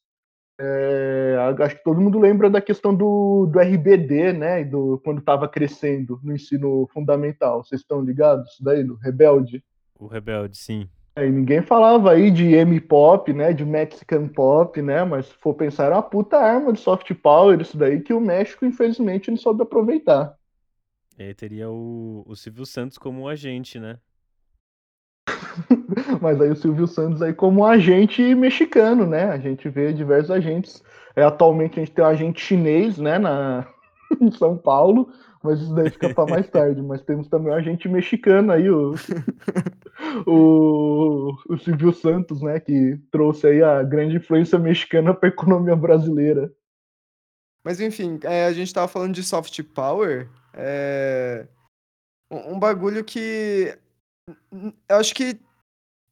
é, 0.59 1.35
acho 1.59 1.75
que 1.75 1.83
todo 1.83 1.99
mundo 1.99 2.17
lembra 2.17 2.49
da 2.49 2.61
questão 2.61 2.95
do, 2.95 3.45
do 3.45 3.59
RBD, 3.59 4.33
né? 4.33 4.63
Do, 4.63 5.01
quando 5.03 5.19
estava 5.19 5.47
crescendo 5.47 6.19
no 6.23 6.33
ensino 6.33 6.87
fundamental. 6.93 7.63
Vocês 7.63 7.81
estão 7.81 8.01
ligados 8.01 8.51
isso 8.51 8.63
daí, 8.63 8.83
do 8.83 8.95
Rebelde? 8.95 9.63
O 9.99 10.07
Rebelde, 10.07 10.57
sim. 10.57 10.89
É, 11.15 11.29
ninguém 11.29 11.61
falava 11.61 12.11
aí 12.11 12.29
de 12.29 12.53
M-pop, 12.53 13.31
né? 13.33 13.53
De 13.53 13.65
Mexican 13.65 14.27
pop, 14.27 14.81
né? 14.81 15.03
Mas 15.03 15.27
se 15.27 15.33
for 15.35 15.53
pensar, 15.53 15.85
era 15.85 15.95
uma 15.95 16.03
puta 16.03 16.37
arma 16.37 16.73
de 16.73 16.79
soft 16.79 17.13
power 17.15 17.59
isso 17.59 17.77
daí 17.77 18.01
que 18.01 18.13
o 18.13 18.19
México, 18.19 18.65
infelizmente, 18.65 19.29
não 19.29 19.37
soube 19.37 19.63
aproveitar. 19.63 20.35
E 21.17 21.23
aí 21.23 21.33
teria 21.33 21.69
o, 21.69 22.23
o 22.25 22.35
Silvio 22.35 22.65
Santos 22.65 22.97
como 22.97 23.21
um 23.21 23.27
agente, 23.27 23.79
né? 23.79 23.97
Mas 26.21 26.39
aí 26.39 26.49
o 26.49 26.55
Silvio 26.55 26.87
Santos 26.87 27.21
aí 27.21 27.33
como 27.33 27.65
agente 27.65 28.35
mexicano, 28.35 29.05
né? 29.05 29.25
A 29.25 29.37
gente 29.37 29.67
vê 29.69 29.93
diversos 29.93 30.31
agentes. 30.31 30.83
É, 31.15 31.23
atualmente 31.23 31.79
a 31.79 31.83
gente 31.83 31.93
tem 31.93 32.03
um 32.03 32.07
agente 32.07 32.41
chinês, 32.41 32.97
né, 32.97 33.17
na, 33.17 33.65
em 34.19 34.29
São 34.31 34.57
Paulo, 34.57 35.09
mas 35.41 35.61
isso 35.61 35.73
daí 35.73 35.89
fica 35.89 36.13
para 36.13 36.29
mais 36.29 36.49
tarde. 36.49 36.81
Mas 36.81 37.01
temos 37.03 37.27
também 37.29 37.53
um 37.53 37.55
agente 37.55 37.87
mexicano 37.87 38.51
aí, 38.51 38.69
o, 38.69 38.95
o, 40.27 41.33
o 41.47 41.57
Silvio 41.57 41.93
Santos, 41.93 42.41
né, 42.41 42.59
que 42.59 42.99
trouxe 43.11 43.47
aí 43.47 43.63
a 43.63 43.81
grande 43.81 44.17
influência 44.17 44.59
mexicana 44.59 45.13
para 45.13 45.29
a 45.29 45.31
economia 45.31 45.75
brasileira. 45.75 46.51
Mas 47.63 47.79
enfim, 47.79 48.19
é, 48.23 48.45
a 48.45 48.53
gente 48.53 48.73
tava 48.73 48.87
falando 48.87 49.13
de 49.13 49.23
soft 49.23 49.63
power, 49.73 50.29
é... 50.53 51.47
um 52.29 52.59
bagulho 52.59 53.03
que 53.03 53.75
eu 54.89 54.97
acho 54.97 55.13
que 55.13 55.39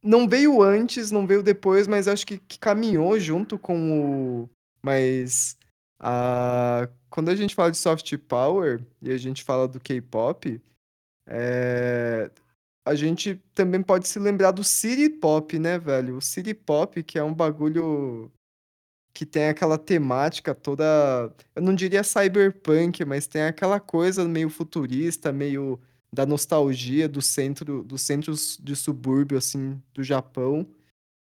não 0.04 0.28
veio 0.28 0.62
antes, 0.62 1.12
não 1.12 1.26
veio 1.26 1.41
depois, 1.41 1.88
mas 1.88 2.08
acho 2.08 2.26
que, 2.26 2.38
que 2.38 2.60
caminhou 2.60 3.19
junto 3.19 3.58
com 3.58 4.43
o. 4.43 4.49
Mas 4.82 5.58
a... 5.99 6.89
quando 7.10 7.30
a 7.30 7.36
gente 7.36 7.56
fala 7.56 7.71
de 7.71 7.78
soft 7.78 8.15
power 8.17 8.86
e 9.02 9.12
a 9.12 9.17
gente 9.17 9.43
fala 9.43 9.67
do 9.67 9.80
K-pop, 9.80 10.62
é... 11.28 12.30
a 12.86 12.95
gente 12.95 13.41
também 13.56 13.82
pode 13.82 14.08
se 14.08 14.19
lembrar 14.19 14.52
do 14.52 14.63
city 14.63 15.10
pop, 15.10 15.58
né, 15.58 15.80
velho? 15.80 16.17
O 16.17 16.21
city 16.21 16.54
pop, 16.54 17.02
que 17.02 17.17
é 17.17 17.23
um 17.23 17.34
bagulho 17.34 18.30
que 19.13 19.26
tem 19.26 19.47
aquela 19.47 19.78
temática 19.78 20.54
toda. 20.54 20.84
Eu 21.56 21.62
não 21.62 21.73
diria 21.73 22.04
cyberpunk, 22.04 23.06
mas 23.06 23.28
tem 23.28 23.43
aquela 23.43 23.80
coisa 23.80 24.28
meio 24.28 24.49
futurista, 24.49 25.32
meio 25.32 25.80
da 26.13 26.28
nostalgia 26.28 27.10
do 27.10 27.23
centro, 27.23 27.84
dos 27.84 28.04
centros 28.04 28.60
de 28.62 28.76
subúrbio, 28.76 29.36
assim, 29.36 29.82
do 29.95 30.04
Japão, 30.04 30.67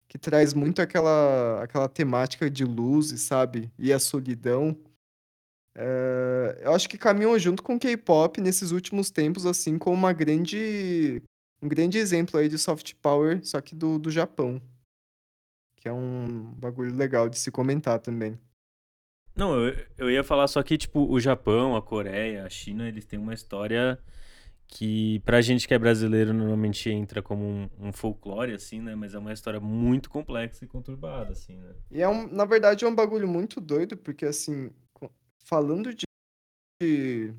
que 0.07 0.19
traz 0.19 0.53
muito 0.53 0.83
aquela, 0.83 1.63
aquela 1.63 1.89
temática 1.89 2.51
de 2.51 2.63
luzes, 2.63 3.23
sabe? 3.23 3.73
E 3.79 3.91
a 3.91 3.99
solidão. 3.99 4.77
É, 5.75 6.61
eu 6.65 6.75
acho 6.75 6.91
que 6.91 6.99
caminham 6.99 7.39
junto 7.39 7.63
com 7.63 7.77
o 7.77 7.81
K-pop 7.81 8.39
nesses 8.39 8.71
últimos 8.71 9.11
tempos, 9.11 9.47
assim, 9.47 9.79
com 9.79 9.95
uma 9.95 10.13
grande, 10.13 11.23
um 11.63 11.69
grande 11.69 11.97
exemplo 11.97 12.39
aí 12.39 12.47
de 12.47 12.59
soft 12.59 12.93
power, 13.01 13.41
só 13.43 13.63
que 13.63 13.75
do, 13.75 13.99
do 13.99 14.11
Japão. 14.11 14.61
Que 15.77 15.89
é 15.89 15.93
um 15.93 16.53
bagulho 16.59 16.95
legal 16.95 17.31
de 17.31 17.39
se 17.39 17.51
comentar 17.51 17.99
também. 17.99 18.39
Não, 19.35 19.59
eu, 19.59 19.75
eu 19.97 20.11
ia 20.11 20.23
falar 20.23 20.47
só 20.49 20.63
que, 20.63 20.77
tipo, 20.77 21.11
o 21.11 21.19
Japão, 21.19 21.75
a 21.75 21.81
Coreia, 21.81 22.45
a 22.45 22.51
China, 22.51 22.87
eles 22.87 23.07
têm 23.07 23.19
uma 23.19 23.33
história 23.33 23.99
que 24.75 25.21
pra 25.21 25.43
gente 25.43 25.69
que 25.69 25.75
é 25.75 25.79
brasileiro 25.79 26.33
normalmente 26.33 26.89
entra 26.89 27.23
como 27.23 27.45
um, 27.45 27.69
um, 27.79 27.93
folclore, 27.93 28.55
assim, 28.55 28.81
né? 28.81 28.95
Mas 28.95 29.13
é 29.15 29.19
uma 29.19 29.33
história 29.33 29.61
muito 29.61 30.09
complexa 30.09 30.65
e 30.65 30.67
conturbada, 30.67 31.33
assim, 31.33 31.59
né? 31.59 31.75
E 31.91 32.01
é 32.01 32.09
um, 32.09 32.27
na 32.27 32.47
verdade 32.47 32.83
é 32.83 32.89
um 32.89 32.95
bagulho 32.95 33.29
muito 33.29 33.61
doido, 33.61 33.99
porque 33.99 34.25
assim, 34.25 34.71
falando 35.45 35.95
de, 35.95 36.07
de 36.81 37.35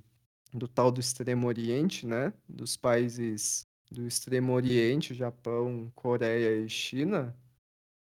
do 0.54 0.67
tal 0.67 0.91
do 0.91 1.02
Extremo 1.02 1.48
Oriente, 1.48 2.06
né? 2.06 2.32
Dos 2.48 2.78
países 2.78 3.65
do 3.89 4.06
Extremo 4.06 4.54
Oriente, 4.54 5.15
Japão, 5.15 5.91
Coreia 5.96 6.63
e 6.63 6.69
China, 6.69 7.36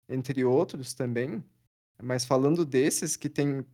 entre 0.08 0.44
outros 0.44 0.94
também. 0.94 1.44
Mas 2.02 2.24
falando 2.24 2.64
desses 2.64 3.14
que 3.14 3.28
tem 3.28 3.64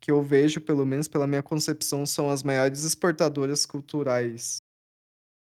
que 0.00 0.10
eu 0.10 0.22
vejo, 0.22 0.62
pelo 0.62 0.86
menos 0.86 1.08
pela 1.08 1.26
minha 1.26 1.42
concepção, 1.42 2.06
são 2.06 2.30
as 2.30 2.42
maiores 2.42 2.84
exportadoras 2.84 3.66
culturais 3.66 4.62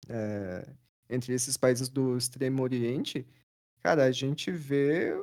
é, 0.09 0.67
entre 1.09 1.33
esses 1.35 1.57
países 1.57 1.89
do 1.89 2.17
Extremo 2.17 2.63
Oriente, 2.63 3.27
cara, 3.83 4.05
a 4.05 4.11
gente 4.11 4.51
vê 4.51 5.15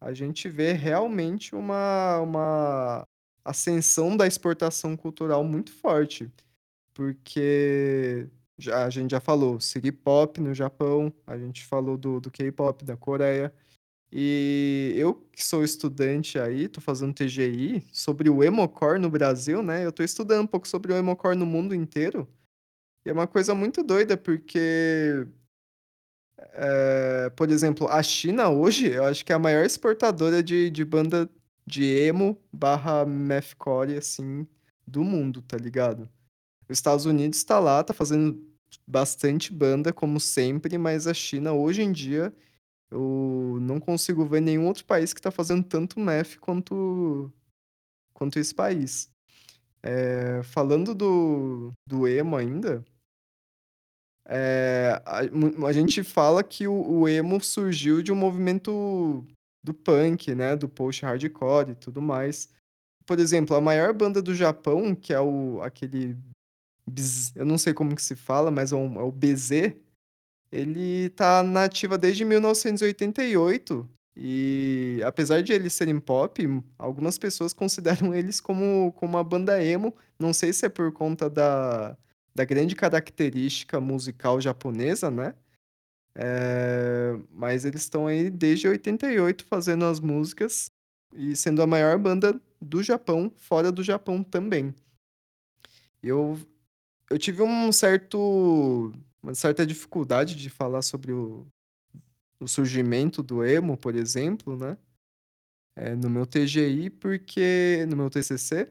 a 0.00 0.14
gente 0.14 0.48
vê 0.48 0.72
realmente 0.72 1.54
uma, 1.54 2.20
uma 2.20 3.06
ascensão 3.44 4.16
da 4.16 4.26
exportação 4.26 4.96
cultural 4.96 5.44
muito 5.44 5.72
forte, 5.72 6.30
porque 6.94 8.26
já, 8.58 8.84
a 8.86 8.90
gente 8.90 9.10
já 9.10 9.20
falou 9.20 9.60
City 9.60 9.92
Pop 9.92 10.40
no 10.40 10.54
Japão, 10.54 11.12
a 11.26 11.36
gente 11.38 11.64
falou 11.66 11.96
do, 11.98 12.20
do 12.20 12.30
K-Pop 12.30 12.84
da 12.84 12.96
Coreia, 12.96 13.52
E 14.12 14.94
eu 14.96 15.14
que 15.32 15.44
sou 15.44 15.64
estudante 15.64 16.38
aí, 16.38 16.68
tô 16.68 16.80
fazendo 16.80 17.14
TGI, 17.14 17.86
sobre 17.92 18.30
o 18.30 18.44
emocore 18.44 19.00
no 19.00 19.10
Brasil, 19.10 19.62
né? 19.62 19.84
Eu 19.86 19.92
tô 19.92 20.02
estudando 20.02 20.42
um 20.44 20.46
pouco 20.48 20.68
sobre 20.68 20.92
o 20.92 20.96
emocore 20.96 21.36
no 21.36 21.46
mundo 21.46 21.74
inteiro. 21.74 22.28
E 23.04 23.10
é 23.10 23.12
uma 23.12 23.26
coisa 23.26 23.54
muito 23.54 23.82
doida, 23.82 24.16
porque, 24.16 25.26
é, 26.38 27.30
por 27.30 27.50
exemplo, 27.50 27.88
a 27.88 28.02
China 28.02 28.48
hoje, 28.50 28.90
eu 28.92 29.04
acho 29.04 29.24
que 29.24 29.32
é 29.32 29.34
a 29.36 29.38
maior 29.38 29.64
exportadora 29.64 30.42
de, 30.42 30.70
de 30.70 30.84
banda 30.84 31.28
de 31.66 31.84
emo 31.84 32.38
barra 32.52 33.04
mathcore, 33.06 33.96
assim, 33.96 34.46
do 34.86 35.04
mundo, 35.04 35.42
tá 35.42 35.56
ligado? 35.56 36.08
Os 36.68 36.78
Estados 36.78 37.06
Unidos 37.06 37.44
tá 37.44 37.58
lá, 37.60 37.82
tá 37.84 37.94
fazendo 37.94 38.42
bastante 38.86 39.52
banda, 39.52 39.92
como 39.92 40.20
sempre, 40.20 40.78
mas 40.78 41.06
a 41.06 41.14
China, 41.14 41.52
hoje 41.52 41.82
em 41.82 41.92
dia, 41.92 42.34
eu 42.90 43.58
não 43.60 43.80
consigo 43.80 44.26
ver 44.26 44.40
nenhum 44.42 44.66
outro 44.66 44.84
país 44.84 45.14
que 45.14 45.22
tá 45.22 45.30
fazendo 45.30 45.64
tanto 45.64 46.00
math 46.00 46.36
quanto, 46.40 47.32
quanto 48.14 48.38
esse 48.38 48.54
país. 48.54 49.10
É, 49.82 50.42
falando 50.42 50.94
do, 50.94 51.72
do 51.86 52.06
emo 52.06 52.36
ainda, 52.36 52.84
é, 54.26 55.00
a, 55.04 55.20
a, 55.66 55.72
gente 55.72 56.04
fala 56.04 56.44
que 56.44 56.68
o, 56.68 57.00
o, 57.00 57.08
emo 57.08 57.42
surgiu 57.42 58.02
de 58.02 58.12
um 58.12 58.16
movimento 58.16 59.26
do 59.62 59.74
punk, 59.74 60.34
né, 60.34 60.54
do 60.54 60.68
post-hardcore 60.68 61.70
e 61.70 61.74
tudo 61.74 62.02
mais. 62.02 62.48
Por 63.06 63.18
exemplo, 63.18 63.56
a 63.56 63.60
maior 63.60 63.92
banda 63.92 64.22
do 64.22 64.34
Japão, 64.34 64.94
que 64.94 65.12
é 65.12 65.20
o 65.20 65.60
aquele 65.62 66.16
eu 67.34 67.44
não 67.44 67.56
sei 67.58 67.72
como 67.72 67.94
que 67.94 68.02
se 68.02 68.16
fala, 68.16 68.50
mas 68.50 68.72
é, 68.72 68.76
um, 68.76 68.98
é 69.00 69.02
o 69.02 69.12
BZ, 69.12 69.74
ele 70.50 71.10
tá 71.10 71.42
na 71.42 71.64
ativa 71.64 71.96
desde 71.96 72.24
1988 72.24 73.88
e 74.22 75.00
apesar 75.02 75.42
de 75.42 75.50
eles 75.50 75.72
serem 75.72 75.98
pop, 75.98 76.46
algumas 76.78 77.16
pessoas 77.16 77.54
consideram 77.54 78.14
eles 78.14 78.38
como, 78.38 78.92
como 78.92 79.16
uma 79.16 79.24
banda 79.24 79.64
emo. 79.64 79.96
Não 80.18 80.34
sei 80.34 80.52
se 80.52 80.66
é 80.66 80.68
por 80.68 80.92
conta 80.92 81.30
da, 81.30 81.96
da 82.34 82.44
grande 82.44 82.76
característica 82.76 83.80
musical 83.80 84.38
japonesa, 84.38 85.10
né? 85.10 85.34
É, 86.14 87.18
mas 87.30 87.64
eles 87.64 87.80
estão 87.80 88.06
aí 88.06 88.28
desde 88.28 88.68
88 88.68 89.44
fazendo 89.46 89.86
as 89.86 90.00
músicas 90.00 90.70
e 91.14 91.34
sendo 91.34 91.62
a 91.62 91.66
maior 91.66 91.96
banda 91.98 92.38
do 92.60 92.82
Japão, 92.82 93.32
fora 93.38 93.72
do 93.72 93.82
Japão 93.82 94.22
também. 94.22 94.74
Eu, 96.02 96.38
eu 97.08 97.18
tive 97.18 97.42
um 97.42 97.72
certo 97.72 98.92
uma 99.22 99.34
certa 99.34 99.66
dificuldade 99.66 100.34
de 100.34 100.50
falar 100.50 100.82
sobre 100.82 101.12
o, 101.12 101.46
o 102.40 102.48
surgimento 102.48 103.22
do 103.22 103.44
emo, 103.44 103.76
por 103.76 103.94
exemplo, 103.94 104.56
né? 104.56 104.76
É, 105.76 105.94
no 105.94 106.10
meu 106.10 106.26
TGI, 106.26 106.90
porque. 106.90 107.86
No 107.88 107.96
meu 107.96 108.10
TCC, 108.10 108.70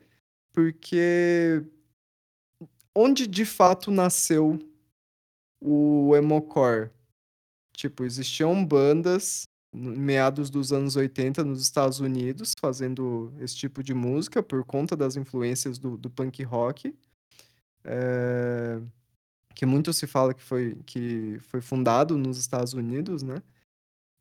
porque. 0.51 1.63
Onde 2.93 3.27
de 3.27 3.45
fato 3.45 3.91
nasceu 3.91 4.59
o 5.61 6.15
emocore? 6.15 6.89
Tipo, 7.73 8.03
existiam 8.03 8.65
bandas 8.65 9.47
meados 9.73 10.49
dos 10.49 10.73
anos 10.73 10.95
80 10.95 11.43
nos 11.43 11.61
Estados 11.61 11.99
Unidos 11.99 12.55
fazendo 12.59 13.31
esse 13.39 13.55
tipo 13.55 13.83
de 13.83 13.93
música 13.93 14.41
por 14.41 14.65
conta 14.65 14.97
das 14.97 15.15
influências 15.15 15.77
do, 15.77 15.95
do 15.95 16.09
punk 16.09 16.43
rock. 16.43 16.93
É 17.85 18.81
que 19.59 19.65
muito 19.65 19.91
se 19.91 20.07
fala 20.07 20.33
que 20.33 20.41
foi, 20.41 20.77
que 20.85 21.37
foi 21.41 21.59
fundado 21.59 22.17
nos 22.17 22.37
Estados 22.37 22.71
Unidos, 22.71 23.21
né? 23.23 23.43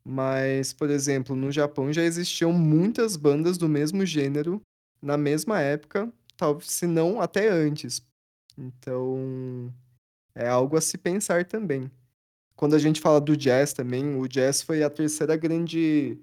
Mas, 0.03 0.73
por 0.73 0.89
exemplo, 0.89 1.35
no 1.35 1.51
Japão 1.51 1.91
já 1.91 2.03
existiam 2.03 2.51
muitas 2.51 3.15
bandas 3.15 3.57
do 3.57 3.69
mesmo 3.69 4.05
gênero 4.05 4.61
na 5.01 5.17
mesma 5.17 5.61
época, 5.61 6.11
talvez 6.35 6.71
se 6.71 6.87
não 6.87 7.21
até 7.21 7.49
antes. 7.49 8.01
Então, 8.57 9.73
é 10.35 10.47
algo 10.47 10.77
a 10.77 10.81
se 10.81 10.97
pensar 10.97 11.45
também. 11.45 11.89
Quando 12.55 12.75
a 12.75 12.79
gente 12.79 12.99
fala 12.99 13.21
do 13.21 13.37
jazz 13.37 13.73
também, 13.73 14.15
o 14.15 14.27
jazz 14.27 14.61
foi 14.61 14.83
a 14.83 14.89
terceira 14.89 15.35
grande 15.37 16.19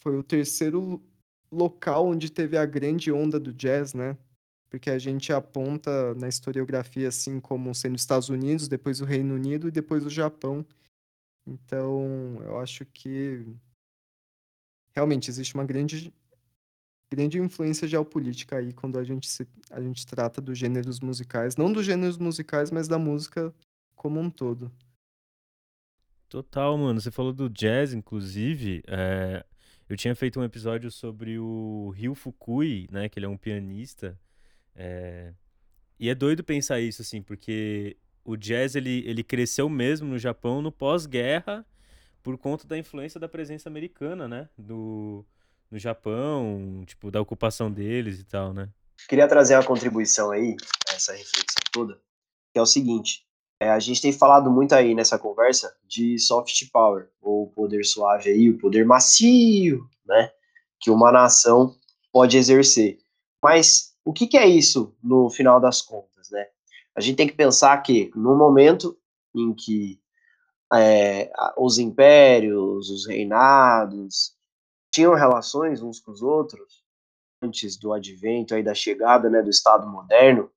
foi 0.00 0.18
o 0.18 0.22
terceiro 0.22 1.02
local 1.50 2.06
onde 2.08 2.30
teve 2.30 2.58
a 2.58 2.66
grande 2.66 3.10
onda 3.10 3.40
do 3.40 3.52
jazz, 3.52 3.94
né? 3.94 4.16
porque 4.74 4.90
a 4.90 4.98
gente 4.98 5.32
aponta 5.32 6.14
na 6.16 6.28
historiografia 6.28 7.06
assim 7.06 7.38
como 7.38 7.72
sendo 7.72 7.94
Estados 7.94 8.28
Unidos, 8.28 8.66
depois 8.66 9.00
o 9.00 9.04
Reino 9.04 9.32
Unido 9.32 9.68
e 9.68 9.70
depois 9.70 10.04
o 10.04 10.10
Japão. 10.10 10.66
Então, 11.46 12.40
eu 12.42 12.58
acho 12.58 12.84
que 12.86 13.44
realmente 14.94 15.28
existe 15.28 15.54
uma 15.54 15.64
grande 15.64 16.12
grande 17.10 17.38
influência 17.38 17.86
geopolítica 17.86 18.56
aí 18.56 18.72
quando 18.72 18.98
a 18.98 19.04
gente 19.04 19.28
se, 19.28 19.46
a 19.70 19.80
gente 19.80 20.04
trata 20.04 20.40
dos 20.40 20.58
gêneros 20.58 20.98
musicais, 20.98 21.56
não 21.56 21.72
dos 21.72 21.86
gêneros 21.86 22.18
musicais, 22.18 22.70
mas 22.70 22.88
da 22.88 22.98
música 22.98 23.54
como 23.94 24.18
um 24.18 24.28
todo. 24.28 24.72
Total, 26.28 26.76
mano. 26.76 27.00
Você 27.00 27.12
falou 27.12 27.32
do 27.32 27.48
jazz, 27.48 27.92
inclusive. 27.92 28.82
É... 28.88 29.44
Eu 29.88 29.96
tinha 29.96 30.16
feito 30.16 30.40
um 30.40 30.44
episódio 30.44 30.90
sobre 30.90 31.38
o 31.38 31.90
Ryo 31.90 32.14
Fukui, 32.14 32.88
né? 32.90 33.08
Que 33.08 33.18
ele 33.18 33.26
é 33.26 33.28
um 33.28 33.36
pianista. 33.36 34.18
É... 34.74 35.32
E 35.98 36.08
é 36.08 36.14
doido 36.14 36.42
pensar 36.42 36.80
isso, 36.80 37.02
assim, 37.02 37.22
porque 37.22 37.96
o 38.24 38.36
jazz 38.36 38.74
ele, 38.74 39.04
ele 39.06 39.22
cresceu 39.22 39.68
mesmo 39.68 40.08
no 40.08 40.18
Japão 40.18 40.62
no 40.62 40.72
pós-guerra 40.72 41.64
por 42.22 42.38
conta 42.38 42.66
da 42.66 42.78
influência 42.78 43.20
da 43.20 43.28
presença 43.28 43.68
americana, 43.68 44.26
né? 44.26 44.48
Do, 44.56 45.24
no 45.70 45.78
Japão, 45.78 46.82
tipo, 46.86 47.10
da 47.10 47.20
ocupação 47.20 47.70
deles 47.70 48.18
e 48.18 48.24
tal, 48.24 48.54
né? 48.54 48.70
Queria 49.08 49.28
trazer 49.28 49.54
uma 49.54 49.64
contribuição 49.64 50.30
aí, 50.30 50.56
essa 50.88 51.12
reflexão 51.12 51.62
toda, 51.70 52.00
que 52.52 52.58
é 52.58 52.62
o 52.62 52.66
seguinte. 52.66 53.26
É, 53.60 53.70
a 53.70 53.78
gente 53.78 54.00
tem 54.00 54.12
falado 54.12 54.50
muito 54.50 54.74
aí 54.74 54.94
nessa 54.94 55.18
conversa 55.18 55.76
de 55.86 56.18
soft 56.18 56.70
power, 56.72 57.10
ou 57.20 57.48
poder 57.50 57.84
suave 57.84 58.30
aí, 58.30 58.48
o 58.48 58.58
poder 58.58 58.86
macio, 58.86 59.86
né? 60.06 60.30
Que 60.80 60.90
uma 60.90 61.12
nação 61.12 61.76
pode 62.10 62.38
exercer. 62.38 62.98
Mas 63.42 63.94
o 64.04 64.12
que, 64.12 64.26
que 64.26 64.38
é 64.38 64.46
isso 64.46 64.96
no 65.02 65.28
final 65.28 65.60
das 65.60 65.82
contas, 65.82 66.30
né? 66.30 66.46
A 66.96 67.00
gente 67.00 67.16
tem 67.16 67.26
que 67.26 67.34
pensar 67.34 67.76
que 67.82 68.10
no 68.14 68.36
momento 68.36 68.96
em 69.34 69.52
que 69.54 70.00
é, 70.72 71.30
os 71.56 71.78
impérios, 71.78 72.90
os 72.90 73.06
reinados 73.06 74.34
tinham 74.92 75.14
relações 75.14 75.82
uns 75.82 76.00
com 76.00 76.12
os 76.12 76.22
outros 76.22 76.84
antes 77.42 77.76
do 77.76 77.92
advento 77.92 78.54
aí 78.54 78.62
da 78.62 78.74
chegada 78.74 79.28
né, 79.28 79.42
do 79.42 79.50
Estado 79.50 79.86
moderno 79.86 80.50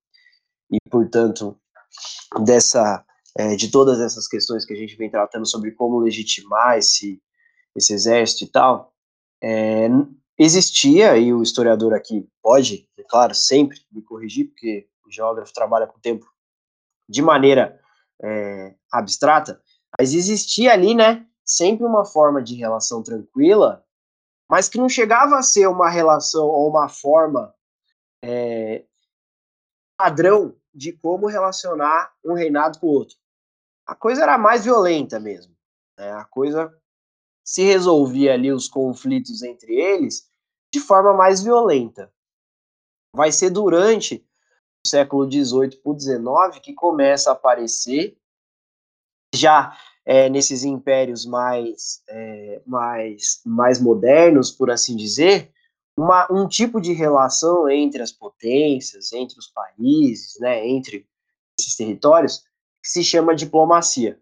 e 0.71 0.77
portanto 0.89 1.59
dessa 2.43 3.03
é, 3.37 3.55
de 3.55 3.69
todas 3.69 3.99
essas 3.99 4.27
questões 4.27 4.65
que 4.65 4.73
a 4.73 4.77
gente 4.77 4.95
vem 4.95 5.09
tratando 5.09 5.45
sobre 5.45 5.71
como 5.71 5.99
legitimar 5.99 6.77
esse 6.77 7.21
esse 7.75 7.93
exército 7.93 8.45
e 8.45 8.47
tal 8.47 8.93
é, 9.41 9.87
existia, 10.37 11.17
e 11.17 11.33
o 11.33 11.41
historiador 11.41 11.93
aqui 11.93 12.27
pode, 12.41 12.87
é 12.97 13.03
claro, 13.03 13.33
sempre 13.33 13.79
me 13.91 14.01
corrigir, 14.01 14.47
porque 14.47 14.87
o 15.07 15.11
geógrafo 15.11 15.53
trabalha 15.53 15.87
com 15.87 15.97
o 15.97 16.01
tempo 16.01 16.29
de 17.07 17.21
maneira 17.21 17.79
é, 18.21 18.75
abstrata, 18.91 19.61
mas 19.97 20.13
existia 20.13 20.73
ali, 20.73 20.93
né, 20.93 21.25
sempre 21.45 21.85
uma 21.85 22.03
forma 22.03 22.43
de 22.43 22.55
relação 22.55 23.01
tranquila, 23.01 23.85
mas 24.49 24.67
que 24.67 24.77
não 24.77 24.89
chegava 24.89 25.37
a 25.37 25.43
ser 25.43 25.67
uma 25.67 25.89
relação 25.89 26.45
ou 26.45 26.69
uma 26.69 26.89
forma 26.89 27.53
é, 28.23 28.85
padrão 29.97 30.55
de 30.73 30.91
como 30.91 31.27
relacionar 31.27 32.13
um 32.23 32.33
reinado 32.33 32.79
com 32.79 32.87
o 32.87 32.91
outro. 32.91 33.17
A 33.85 33.95
coisa 33.95 34.23
era 34.23 34.37
mais 34.37 34.65
violenta 34.65 35.19
mesmo. 35.19 35.55
Né? 35.97 36.11
A 36.11 36.25
coisa 36.25 36.73
se 37.43 37.63
resolvia 37.63 38.33
ali 38.33 38.51
os 38.51 38.67
conflitos 38.67 39.41
entre 39.41 39.73
eles 39.73 40.29
de 40.71 40.79
forma 40.79 41.13
mais 41.13 41.41
violenta. 41.41 42.13
Vai 43.13 43.31
ser 43.31 43.49
durante 43.49 44.27
século 44.87 45.29
XVIII 45.29 45.77
para 45.77 45.91
o 45.91 45.99
XIX 45.99 46.59
que 46.61 46.73
começa 46.73 47.29
a 47.29 47.33
aparecer, 47.33 48.17
já 49.35 49.77
é, 50.05 50.29
nesses 50.29 50.63
impérios 50.63 51.25
mais, 51.25 52.01
é, 52.09 52.61
mais, 52.65 53.41
mais 53.45 53.79
modernos, 53.79 54.51
por 54.51 54.71
assim 54.71 54.95
dizer, 54.95 55.51
uma, 55.97 56.31
um 56.31 56.47
tipo 56.47 56.79
de 56.79 56.93
relação 56.93 57.69
entre 57.69 58.01
as 58.01 58.11
potências, 58.11 59.11
entre 59.11 59.37
os 59.37 59.47
países, 59.47 60.39
né, 60.39 60.65
entre 60.67 61.05
esses 61.59 61.75
territórios, 61.75 62.43
que 62.81 62.89
se 62.89 63.03
chama 63.03 63.35
diplomacia 63.35 64.19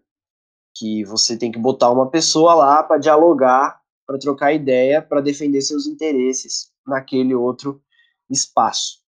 que 0.78 1.04
você 1.04 1.38
tem 1.38 1.50
que 1.50 1.58
botar 1.58 1.90
uma 1.90 2.10
pessoa 2.10 2.54
lá 2.54 2.82
para 2.82 2.98
dialogar, 2.98 3.80
para 4.06 4.18
trocar 4.18 4.52
ideia, 4.52 5.00
para 5.00 5.22
defender 5.22 5.62
seus 5.62 5.86
interesses 5.86 6.70
naquele 6.86 7.34
outro 7.34 7.82
espaço. 8.28 9.02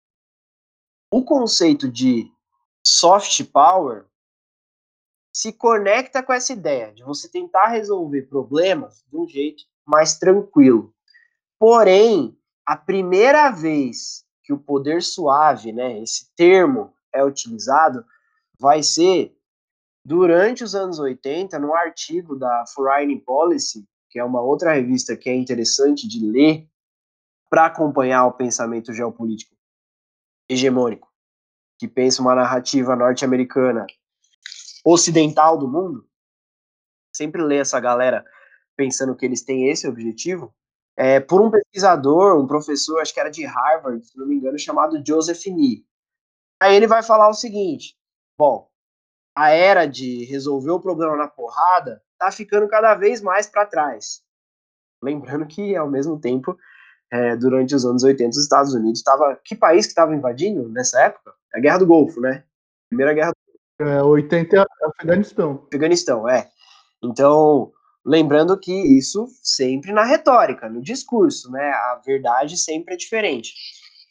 O 1.11 1.25
conceito 1.25 1.89
de 1.89 2.31
soft 2.85 3.45
power 3.53 4.07
se 5.33 5.53
conecta 5.53 6.23
com 6.23 6.33
essa 6.33 6.53
ideia 6.53 6.93
de 6.93 7.05
você 7.05 7.29
tentar 7.29 7.69
resolver 7.69 8.23
problemas 8.23 9.05
de 9.09 9.17
um 9.17 9.29
jeito 9.29 9.65
mais 9.85 10.19
tranquilo. 10.19 10.93
Porém, 11.59 12.37
a 12.65 12.77
primeira 12.77 13.51
vez 13.51 14.25
que 14.43 14.53
o 14.53 14.59
poder 14.59 15.03
suave, 15.03 15.73
né, 15.73 16.03
esse 16.03 16.35
termo 16.35 16.93
é 17.13 17.25
utilizado, 17.25 18.05
vai 18.59 18.83
ser 18.83 19.37
durante 20.05 20.65
os 20.65 20.75
anos 20.75 20.99
80, 20.99 21.59
num 21.59 21.75
artigo 21.75 22.37
da 22.37 22.65
Foreign 22.75 23.19
Policy, 23.21 23.87
que 24.11 24.19
é 24.19 24.25
uma 24.25 24.41
outra 24.41 24.73
revista 24.73 25.17
que 25.17 25.29
é 25.29 25.35
interessante 25.35 26.09
de 26.09 26.25
ler 26.25 26.69
para 27.49 27.67
acompanhar 27.67 28.27
o 28.27 28.33
pensamento 28.33 28.93
geopolítico 28.93 29.56
hegemônico, 30.49 31.09
que 31.79 31.89
pensa 31.89 32.23
uma 32.23 32.35
narrativa 32.35 32.97
norte-americana 32.97 33.87
ocidental 34.85 35.59
do 35.59 35.69
mundo, 35.69 36.09
sempre 37.15 37.43
lê 37.43 37.59
essa 37.59 37.81
galera 37.81 38.25
pensando 38.77 39.17
que 39.17 39.25
eles 39.25 39.43
têm 39.43 39.69
esse 39.69 39.89
objetivo, 39.89 40.55
é, 40.97 41.21
por 41.21 41.43
um 41.43 41.51
pesquisador, 41.51 42.41
um 42.41 42.47
professor, 42.47 43.01
acho 43.01 43.13
que 43.13 43.21
era 43.21 43.31
de 43.31 43.45
Harvard, 43.45 44.05
se 44.07 44.17
não 44.17 44.27
me 44.27 44.37
engano, 44.37 44.59
chamado 44.59 45.03
Joseph 45.07 45.45
Nee. 45.47 45.85
Aí 46.61 46.75
ele 46.75 46.87
vai 46.87 47.03
falar 47.03 47.29
o 47.29 47.35
seguinte: 47.35 47.97
bom, 48.39 48.69
a 49.35 49.51
era 49.51 49.87
de 49.87 50.25
resolver 50.25 50.71
o 50.71 50.81
problema 50.81 51.17
na 51.17 51.29
porrada 51.29 52.03
tá 52.19 52.33
ficando 52.33 52.67
cada 52.69 52.95
vez 52.95 53.21
mais 53.21 53.47
para 53.47 53.67
trás. 53.67 54.23
Lembrando 55.03 55.47
que, 55.47 55.77
ao 55.77 55.91
mesmo 55.91 56.19
tempo, 56.19 56.57
é, 57.13 57.37
durante 57.37 57.75
os 57.75 57.85
anos 57.85 58.03
80, 58.03 58.31
os 58.31 58.43
Estados 58.43 58.75
Unidos 58.75 59.01
estava. 59.01 59.39
Que 59.45 59.55
país 59.55 59.87
que 59.87 59.93
estava 59.93 60.15
invadindo 60.15 60.69
nessa 60.69 61.01
época? 61.03 61.33
A 61.55 61.61
Guerra 61.61 61.79
do 61.79 61.87
Golfo, 61.87 62.21
né? 62.21 62.45
Primeira 62.89 63.13
Guerra 63.13 63.31
do 63.31 63.37
Golfo. 63.47 63.93
É, 63.93 64.03
80 64.03 64.57
é 64.57 64.67
Afeganistão. 64.85 65.65
Afeganistão, 65.67 66.29
é. 66.29 66.51
Então, 67.03 67.73
lembrando 68.05 68.59
que 68.59 68.73
isso 68.73 69.29
sempre 69.43 69.93
na 69.93 70.05
retórica, 70.05 70.69
no 70.69 70.83
discurso, 70.83 71.51
né? 71.51 71.71
A 71.71 72.01
verdade 72.05 72.57
sempre 72.57 72.95
é 72.95 72.97
diferente. 72.97 73.55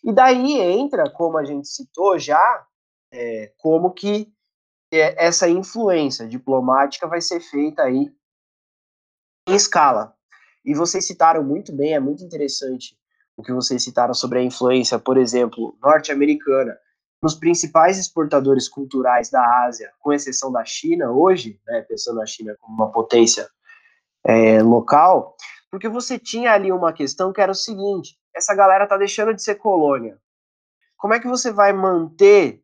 E 0.04 0.14
daí 0.14 0.60
entra, 0.60 1.10
como 1.10 1.38
a 1.38 1.44
gente 1.44 1.68
citou 1.68 2.18
já, 2.20 2.66
é, 3.12 3.52
como 3.58 3.92
que 3.92 4.32
é, 4.94 5.26
essa 5.26 5.50
influência 5.50 6.28
diplomática 6.28 7.08
vai 7.08 7.22
ser 7.22 7.40
feita 7.40 7.84
aí 7.84 8.12
em 9.48 9.56
escala. 9.56 10.15
E 10.66 10.74
vocês 10.74 11.06
citaram 11.06 11.44
muito 11.44 11.72
bem, 11.72 11.94
é 11.94 12.00
muito 12.00 12.24
interessante 12.24 12.98
o 13.38 13.44
que 13.44 13.54
vocês 13.54 13.84
citaram 13.84 14.14
sobre 14.14 14.40
a 14.40 14.44
influência, 14.44 14.98
por 14.98 15.18
exemplo, 15.18 15.78
norte-americana 15.82 16.78
nos 17.22 17.36
principais 17.36 17.98
exportadores 17.98 18.68
culturais 18.68 19.30
da 19.30 19.66
Ásia, 19.66 19.92
com 20.00 20.14
exceção 20.14 20.52
da 20.52 20.64
China 20.66 21.12
hoje, 21.12 21.60
né, 21.66 21.82
pensando 21.82 22.18
na 22.18 22.26
China 22.26 22.56
como 22.60 22.76
uma 22.76 22.92
potência 22.92 23.50
é, 24.24 24.62
local, 24.62 25.36
porque 25.70 25.88
você 25.88 26.18
tinha 26.18 26.52
ali 26.54 26.72
uma 26.72 26.94
questão 26.94 27.32
que 27.32 27.42
era 27.42 27.52
o 27.52 27.56
seguinte: 27.56 28.18
essa 28.34 28.56
galera 28.56 28.88
tá 28.88 28.98
deixando 28.98 29.34
de 29.34 29.44
ser 29.44 29.56
colônia. 29.56 30.20
Como 30.98 31.14
é 31.14 31.20
que 31.20 31.28
você 31.28 31.52
vai 31.52 31.74
manter 31.74 32.64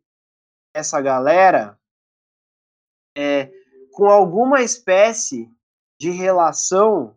essa 0.74 1.00
galera 1.02 1.78
é, 3.16 3.52
com 3.92 4.06
alguma 4.06 4.62
espécie 4.62 5.52
de 6.00 6.10
relação 6.10 7.16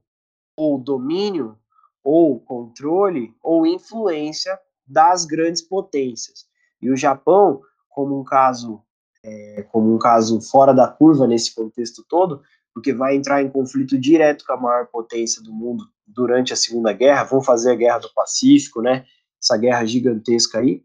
ou 0.57 0.79
domínio 0.79 1.59
ou 2.03 2.38
controle 2.40 3.35
ou 3.43 3.67
influência 3.67 4.59
das 4.87 5.25
grandes 5.25 5.62
potências. 5.62 6.47
E 6.81 6.90
o 6.90 6.97
Japão, 6.97 7.62
como 7.88 8.21
um 8.21 8.25
caso 8.25 8.83
é, 9.25 9.67
como 9.73 9.95
um 9.95 9.99
caso 9.99 10.40
fora 10.40 10.75
da 10.75 10.87
curva 10.87 11.27
nesse 11.27 11.55
contexto 11.55 12.05
todo, 12.07 12.43
porque 12.75 12.93
vai 12.93 13.17
entrar 13.17 13.43
em 13.43 13.49
conflito 13.49 13.99
direto 13.99 14.45
com 14.45 14.53
a 14.53 14.61
maior 14.61 14.87
potência 14.88 15.43
do 15.43 15.53
mundo 15.53 15.85
durante 16.07 16.53
a 16.53 16.57
Segunda 16.57 16.93
Guerra, 16.93 17.25
vão 17.25 17.40
fazer 17.40 17.73
a 17.73 17.75
Guerra 17.75 17.99
do 18.01 18.12
Pacífico, 18.12 18.83
né? 18.83 19.07
Essa 19.43 19.57
guerra 19.57 19.85
gigantesca 19.87 20.59
aí, 20.59 20.83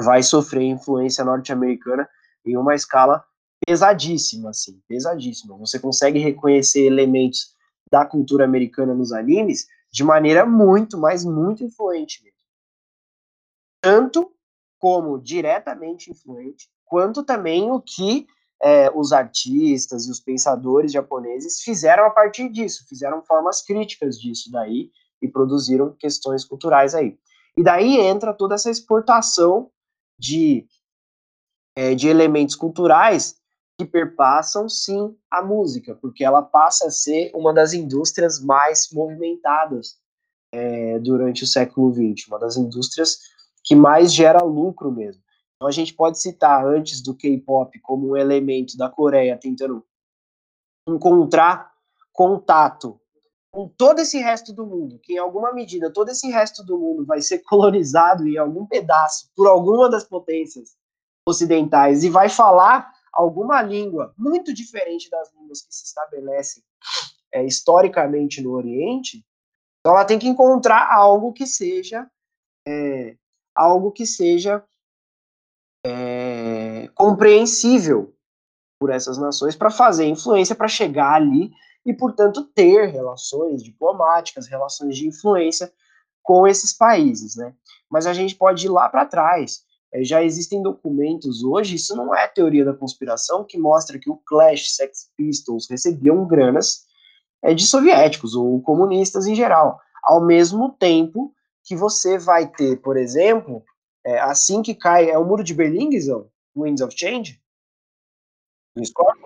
vai 0.00 0.22
sofrer 0.22 0.64
influência 0.64 1.24
norte-americana 1.24 2.08
em 2.44 2.56
uma 2.56 2.74
escala 2.74 3.24
pesadíssima, 3.64 4.50
assim, 4.50 4.80
pesadíssima. 4.88 5.56
Você 5.58 5.78
consegue 5.78 6.18
reconhecer 6.18 6.84
elementos 6.84 7.51
da 7.92 8.06
cultura 8.06 8.46
americana 8.46 8.94
nos 8.94 9.12
animes 9.12 9.66
de 9.92 10.02
maneira 10.02 10.46
muito, 10.46 10.96
mas 10.96 11.26
muito 11.26 11.62
influente 11.62 12.24
mesmo. 12.24 12.38
Tanto 13.82 14.32
como 14.78 15.18
diretamente 15.18 16.10
influente, 16.10 16.70
quanto 16.86 17.22
também 17.22 17.70
o 17.70 17.82
que 17.82 18.26
é, 18.62 18.90
os 18.94 19.12
artistas 19.12 20.06
e 20.06 20.10
os 20.10 20.20
pensadores 20.20 20.90
japoneses 20.90 21.60
fizeram 21.60 22.06
a 22.06 22.10
partir 22.10 22.48
disso, 22.48 22.86
fizeram 22.88 23.22
formas 23.22 23.60
críticas 23.60 24.18
disso 24.18 24.50
daí 24.50 24.90
e 25.20 25.28
produziram 25.28 25.94
questões 25.94 26.46
culturais 26.46 26.94
aí. 26.94 27.18
E 27.56 27.62
daí 27.62 27.98
entra 27.98 28.32
toda 28.32 28.54
essa 28.54 28.70
exportação 28.70 29.70
de, 30.18 30.66
é, 31.76 31.94
de 31.94 32.08
elementos 32.08 32.54
culturais 32.54 33.36
que 33.84 33.90
perpassam 33.90 34.68
sim 34.68 35.16
a 35.30 35.42
música, 35.42 35.94
porque 35.94 36.24
ela 36.24 36.42
passa 36.42 36.86
a 36.86 36.90
ser 36.90 37.30
uma 37.34 37.52
das 37.52 37.72
indústrias 37.72 38.40
mais 38.40 38.88
movimentadas 38.92 39.98
é, 40.52 40.98
durante 41.00 41.44
o 41.44 41.46
século 41.46 41.92
XX, 41.92 42.28
uma 42.28 42.38
das 42.38 42.56
indústrias 42.56 43.18
que 43.64 43.74
mais 43.74 44.12
gera 44.12 44.42
lucro 44.42 44.92
mesmo. 44.92 45.22
Então 45.56 45.68
a 45.68 45.72
gente 45.72 45.94
pode 45.94 46.20
citar 46.20 46.64
antes 46.64 47.02
do 47.02 47.14
K-pop 47.14 47.78
como 47.80 48.10
um 48.10 48.16
elemento 48.16 48.76
da 48.76 48.88
Coreia 48.88 49.38
tentando 49.40 49.84
encontrar 50.88 51.70
contato 52.12 53.00
com 53.50 53.68
todo 53.68 54.00
esse 54.00 54.18
resto 54.18 54.52
do 54.52 54.66
mundo, 54.66 54.98
que 55.02 55.14
em 55.14 55.18
alguma 55.18 55.52
medida 55.52 55.92
todo 55.92 56.08
esse 56.08 56.28
resto 56.30 56.64
do 56.64 56.78
mundo 56.78 57.04
vai 57.04 57.20
ser 57.20 57.38
colonizado 57.46 58.26
em 58.26 58.38
algum 58.38 58.66
pedaço 58.66 59.30
por 59.36 59.46
alguma 59.46 59.90
das 59.90 60.04
potências 60.04 60.76
ocidentais 61.26 62.02
e 62.02 62.10
vai 62.10 62.28
falar 62.28 62.92
alguma 63.12 63.60
língua 63.62 64.14
muito 64.16 64.52
diferente 64.52 65.10
das 65.10 65.32
línguas 65.34 65.62
que 65.62 65.74
se 65.74 65.84
estabelecem 65.84 66.62
é, 67.32 67.44
historicamente 67.44 68.40
no 68.40 68.52
Oriente, 68.52 69.24
então 69.80 69.94
ela 69.94 70.04
tem 70.04 70.18
que 70.18 70.28
encontrar 70.28 70.92
algo 70.92 71.32
que 71.32 71.46
seja 71.46 72.08
é, 72.66 73.16
algo 73.54 73.90
que 73.90 74.06
seja 74.06 74.64
é, 75.84 76.88
compreensível 76.94 78.14
por 78.80 78.90
essas 78.90 79.18
nações 79.18 79.56
para 79.56 79.70
fazer 79.70 80.06
influência 80.06 80.54
para 80.54 80.68
chegar 80.68 81.14
ali 81.14 81.50
e, 81.84 81.92
portanto, 81.92 82.44
ter 82.54 82.86
relações 82.86 83.62
diplomáticas, 83.62 84.46
relações 84.46 84.96
de 84.96 85.08
influência 85.08 85.72
com 86.22 86.46
esses 86.46 86.72
países, 86.72 87.36
né? 87.36 87.54
Mas 87.90 88.06
a 88.06 88.12
gente 88.12 88.36
pode 88.36 88.66
ir 88.66 88.68
lá 88.68 88.88
para 88.88 89.04
trás 89.04 89.64
já 90.00 90.22
existem 90.22 90.62
documentos 90.62 91.44
hoje, 91.44 91.76
isso 91.76 91.94
não 91.94 92.14
é 92.14 92.26
teoria 92.26 92.64
da 92.64 92.72
conspiração, 92.72 93.44
que 93.44 93.58
mostra 93.58 93.98
que 93.98 94.10
o 94.10 94.16
Clash, 94.26 94.74
Sex 94.74 95.10
Pistols 95.16 95.68
recebiam 95.68 96.26
granas 96.26 96.84
é, 97.42 97.52
de 97.52 97.66
soviéticos 97.66 98.34
ou 98.34 98.60
comunistas 98.62 99.26
em 99.26 99.34
geral, 99.34 99.78
ao 100.02 100.24
mesmo 100.24 100.70
tempo 100.78 101.34
que 101.64 101.76
você 101.76 102.18
vai 102.18 102.46
ter, 102.46 102.80
por 102.80 102.96
exemplo, 102.96 103.62
é, 104.04 104.18
assim 104.20 104.62
que 104.62 104.74
cai, 104.74 105.10
é 105.10 105.18
o 105.18 105.24
muro 105.24 105.44
de 105.44 105.54
Berlim, 105.54 105.90
Guizão? 105.90 106.28
Winds 106.56 106.82
of 106.82 106.94
Change? 106.96 107.40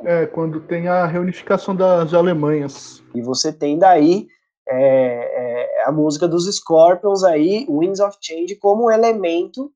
É, 0.05 0.27
quando 0.27 0.61
tem 0.61 0.89
a 0.89 1.07
reunificação 1.07 1.75
das 1.75 2.13
Alemanhas. 2.13 3.03
E 3.15 3.23
você 3.23 3.53
tem 3.53 3.79
daí 3.79 4.27
é, 4.69 4.79
é, 4.79 5.85
a 5.85 5.93
música 5.93 6.27
dos 6.27 6.53
Scorpions 6.53 7.23
aí, 7.23 7.67
Winds 7.69 8.01
of 8.01 8.17
Change, 8.21 8.57
como 8.57 8.91
elemento 8.91 9.73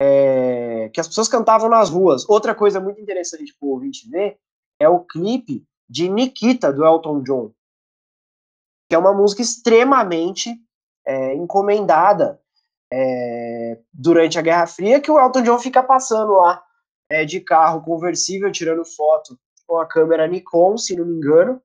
é, 0.00 0.90
que 0.92 1.00
as 1.00 1.08
pessoas 1.08 1.28
cantavam 1.28 1.68
nas 1.68 1.88
ruas. 1.88 2.28
Outra 2.28 2.54
coisa 2.54 2.80
muito 2.80 3.00
interessante 3.00 3.54
para 3.58 3.66
o 3.66 3.72
ouvinte 3.72 4.08
ver 4.08 4.38
é 4.78 4.88
o 4.88 5.00
clipe 5.00 5.64
de 5.88 6.08
Nikita, 6.08 6.72
do 6.72 6.84
Elton 6.84 7.22
John, 7.22 7.52
que 8.88 8.94
é 8.94 8.98
uma 8.98 9.14
música 9.14 9.42
extremamente 9.42 10.54
é, 11.06 11.34
encomendada 11.34 12.40
é, 12.92 13.80
durante 13.92 14.38
a 14.38 14.42
Guerra 14.42 14.66
Fria, 14.66 15.00
que 15.00 15.10
o 15.10 15.18
Elton 15.18 15.42
John 15.42 15.58
fica 15.58 15.82
passando 15.82 16.32
lá 16.32 16.62
é, 17.08 17.24
de 17.24 17.40
carro 17.40 17.82
conversível, 17.82 18.50
tirando 18.50 18.84
foto 18.84 19.38
com 19.66 19.78
a 19.78 19.86
câmera 19.86 20.26
Nikon, 20.26 20.76
se 20.76 20.96
não 20.96 21.04
me 21.04 21.16
engano, 21.16 21.60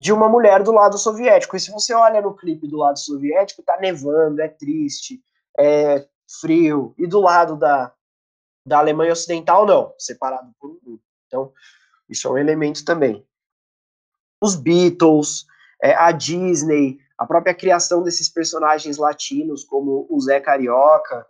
de 0.00 0.12
uma 0.12 0.28
mulher 0.28 0.62
do 0.62 0.72
lado 0.72 0.98
soviético. 0.98 1.56
E 1.56 1.60
se 1.60 1.70
você 1.70 1.94
olha 1.94 2.20
no 2.20 2.34
clipe 2.34 2.66
do 2.66 2.76
lado 2.76 2.98
soviético, 2.98 3.62
tá 3.62 3.78
nevando, 3.80 4.40
é 4.40 4.48
triste, 4.48 5.20
é, 5.58 6.06
frio, 6.28 6.94
e 6.98 7.06
do 7.06 7.20
lado 7.20 7.56
da, 7.56 7.92
da 8.66 8.78
Alemanha 8.78 9.12
Ocidental, 9.12 9.64
não, 9.64 9.94
separado 9.98 10.52
por 10.58 10.70
um 10.70 10.78
grupo. 10.82 11.04
Então, 11.26 11.52
isso 12.08 12.26
é 12.28 12.30
um 12.30 12.38
elemento 12.38 12.84
também. 12.84 13.26
Os 14.42 14.54
Beatles, 14.54 15.46
é, 15.82 15.94
a 15.94 16.10
Disney, 16.12 16.98
a 17.16 17.26
própria 17.26 17.54
criação 17.54 18.02
desses 18.02 18.28
personagens 18.28 18.96
latinos, 18.96 19.64
como 19.64 20.06
o 20.10 20.20
Zé 20.20 20.40
Carioca, 20.40 21.26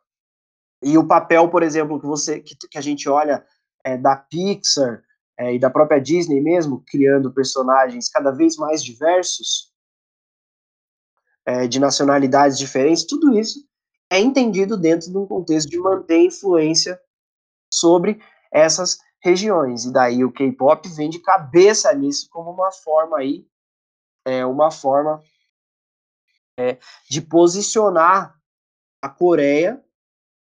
e 0.82 0.98
o 0.98 1.06
papel, 1.06 1.48
por 1.48 1.62
exemplo, 1.62 2.00
que 2.00 2.06
você 2.06 2.40
que, 2.40 2.56
que 2.56 2.78
a 2.78 2.82
gente 2.82 3.08
olha 3.08 3.46
é, 3.84 3.96
da 3.96 4.16
Pixar 4.16 5.02
é, 5.38 5.54
e 5.54 5.58
da 5.58 5.70
própria 5.70 6.00
Disney 6.00 6.40
mesmo, 6.40 6.84
criando 6.86 7.32
personagens 7.32 8.08
cada 8.08 8.30
vez 8.30 8.56
mais 8.56 8.82
diversos, 8.82 9.72
é, 11.46 11.66
de 11.66 11.78
nacionalidades 11.78 12.58
diferentes, 12.58 13.06
tudo 13.06 13.38
isso 13.38 13.65
é 14.10 14.20
entendido 14.20 14.76
dentro 14.76 15.10
de 15.10 15.16
um 15.16 15.26
contexto 15.26 15.68
de 15.68 15.78
manter 15.78 16.24
influência 16.24 17.00
sobre 17.72 18.22
essas 18.52 18.98
regiões. 19.20 19.84
E 19.84 19.92
daí 19.92 20.24
o 20.24 20.32
K-pop 20.32 20.88
vem 20.90 21.10
de 21.10 21.18
cabeça 21.18 21.92
nisso 21.94 22.28
como 22.30 22.50
uma 22.50 22.70
forma 22.70 23.18
aí, 23.18 23.46
é, 24.24 24.46
uma 24.46 24.70
forma 24.70 25.22
é, 26.58 26.78
de 27.10 27.20
posicionar 27.20 28.38
a 29.02 29.08
Coreia 29.08 29.82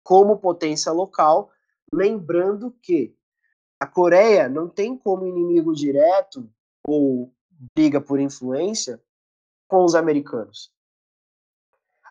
como 0.03 0.39
potência 0.39 0.93
local, 0.93 1.51
lembrando 1.93 2.71
que 2.83 3.17
a 3.81 3.87
Coreia 3.87 4.49
não 4.49 4.69
tem 4.69 4.97
como 4.99 5.27
inimigo 5.27 5.75
direto 5.75 6.51
ou 6.87 7.33
briga 7.75 8.01
por 8.01 8.21
influência 8.21 9.03
com 9.69 9.85
os 9.85 9.95
americanos. 9.95 10.74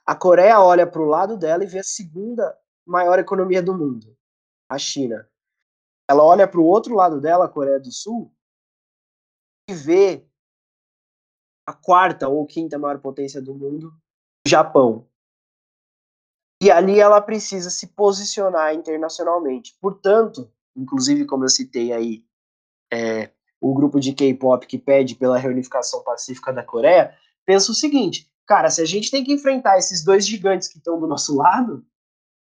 A 0.06 0.16
Coreia 0.16 0.60
olha 0.60 0.86
para 0.86 1.02
o 1.02 1.06
lado 1.06 1.38
dela 1.38 1.64
e 1.64 1.68
vê 1.68 1.80
a 1.80 1.84
segunda 1.84 2.58
maior 2.86 3.20
economia 3.20 3.64
do 3.64 3.78
mundo, 3.78 4.18
a 4.70 4.78
China. 4.78 5.30
Ela 6.10 6.24
olha 6.24 6.48
para 6.48 6.60
o 6.60 6.66
outro 6.66 6.94
lado 6.94 7.22
dela, 7.22 7.46
a 7.46 7.50
Coreia 7.50 7.80
do 7.80 7.92
Sul, 7.92 8.34
e 9.70 9.74
vê 9.74 10.28
a 11.66 11.74
quarta 11.74 12.28
ou 12.28 12.46
quinta 12.46 12.78
maior 12.78 13.00
potência 13.00 13.42
do 13.42 13.56
mundo, 13.56 13.94
o 14.46 14.50
Japão. 14.50 15.08
E 16.62 16.70
ali 16.70 17.00
ela 17.00 17.22
precisa 17.22 17.70
se 17.70 17.88
posicionar 17.88 18.74
internacionalmente. 18.74 19.78
Portanto, 19.80 20.52
inclusive 20.76 21.26
como 21.26 21.46
eu 21.46 21.50
citei 21.50 21.94
aí, 21.94 22.26
é, 22.92 23.32
o 23.60 23.74
grupo 23.74 24.00
de 24.00 24.14
K-pop 24.14 24.68
que 24.68 24.78
pede 24.78 25.16
pela 25.16 25.38
reunificação 25.38 26.04
pacífica 26.04 26.52
da 26.52 26.64
Coreia, 26.64 27.18
pensa 27.46 27.72
o 27.72 27.76
seguinte: 27.76 28.30
cara, 28.48 28.70
se 28.70 28.82
a 28.82 28.86
gente 28.86 29.10
tem 29.10 29.24
que 29.24 29.34
enfrentar 29.34 29.78
esses 29.78 30.04
dois 30.04 30.26
gigantes 30.26 30.68
que 30.68 30.78
estão 30.78 31.00
do 31.00 31.08
nosso 31.08 31.36
lado, 31.36 31.86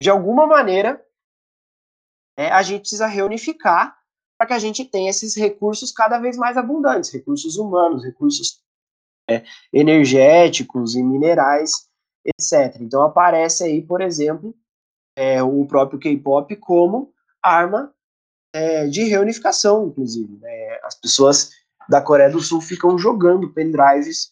de 0.02 0.10
alguma 0.10 0.48
maneira, 0.48 1.04
é, 2.38 2.52
a 2.52 2.62
gente 2.62 2.82
precisa 2.82 3.08
reunificar 3.08 3.98
para 4.38 4.48
que 4.48 4.54
a 4.54 4.60
gente 4.60 4.86
tenha 4.86 5.10
esses 5.10 5.36
recursos 5.36 5.92
cada 5.92 6.18
vez 6.18 6.38
mais 6.38 6.56
abundantes, 6.56 7.12
recursos 7.12 7.58
humanos, 7.58 8.04
recursos 8.04 8.64
é, 9.30 9.44
energéticos 9.74 10.96
e 10.96 11.04
minerais, 11.04 11.90
etc. 12.26 12.80
Então 12.80 13.04
aparece 13.04 13.64
aí, 13.64 13.82
por 13.82 14.00
exemplo, 14.00 14.56
é, 15.18 15.44
o 15.44 15.66
próprio 15.66 16.00
K-pop 16.00 16.56
como 16.56 17.14
arma 17.44 17.94
é, 18.54 18.88
de 18.88 19.04
reunificação, 19.04 19.88
inclusive. 19.88 20.38
Né? 20.38 20.80
As 20.84 20.96
pessoas 20.96 21.52
da 21.90 22.02
Coreia 22.02 22.30
do 22.30 22.40
Sul 22.40 22.62
ficam 22.62 22.98
jogando 22.98 23.54
pendrives 23.54 24.32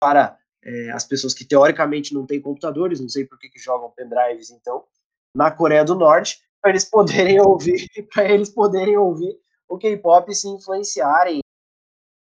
para 0.00 0.36
é, 0.66 0.90
as 0.90 1.04
pessoas 1.04 1.32
que 1.32 1.44
teoricamente 1.44 2.12
não 2.12 2.26
têm 2.26 2.40
computadores, 2.40 3.00
não 3.00 3.08
sei 3.08 3.24
por 3.24 3.38
que, 3.38 3.48
que 3.48 3.58
jogam 3.58 3.92
pendrives, 3.92 4.50
então, 4.50 4.84
na 5.32 5.48
Coreia 5.48 5.84
do 5.84 5.94
Norte, 5.94 6.40
para 6.60 6.72
eles 6.72 6.84
poderem 6.84 7.38
ouvir, 7.40 7.86
para 8.12 8.28
eles 8.28 8.50
poderem 8.50 8.96
ouvir 8.96 9.38
o 9.68 9.78
K-pop 9.78 10.34
se 10.34 10.48
influenciarem 10.48 11.40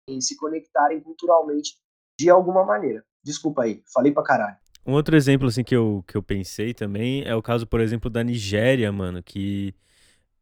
e 0.10 0.22
se 0.22 0.36
conectarem 0.36 1.00
culturalmente 1.00 1.76
de 2.20 2.30
alguma 2.30 2.66
maneira. 2.66 3.04
Desculpa 3.24 3.64
aí, 3.64 3.82
falei 3.94 4.12
pra 4.12 4.24
caralho. 4.24 4.58
Um 4.86 4.94
outro 4.94 5.16
exemplo 5.16 5.48
assim 5.48 5.64
que 5.64 5.76
eu, 5.76 6.04
que 6.08 6.16
eu 6.16 6.24
pensei 6.24 6.74
também 6.74 7.24
é 7.24 7.36
o 7.36 7.42
caso, 7.42 7.66
por 7.66 7.80
exemplo, 7.80 8.10
da 8.10 8.24
Nigéria, 8.24 8.92
mano, 8.92 9.22
que 9.24 9.74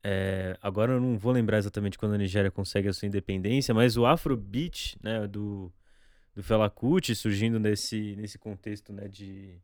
é, 0.03 0.57
agora 0.61 0.93
eu 0.93 1.01
não 1.01 1.17
vou 1.17 1.31
lembrar 1.31 1.57
exatamente 1.57 1.97
quando 1.97 2.13
a 2.13 2.17
Nigéria 2.17 2.51
consegue 2.51 2.87
a 2.87 2.93
sua 2.93 3.07
independência, 3.07 3.73
mas 3.73 3.97
o 3.97 4.05
Afrobeat, 4.05 4.97
né, 5.03 5.27
do 5.27 5.71
do 6.35 6.43
Fela 6.43 6.69
Kuti 6.69 7.15
surgindo 7.15 7.59
nesse, 7.59 8.15
nesse 8.17 8.37
contexto 8.37 8.91
né, 8.91 9.07
de, 9.07 9.57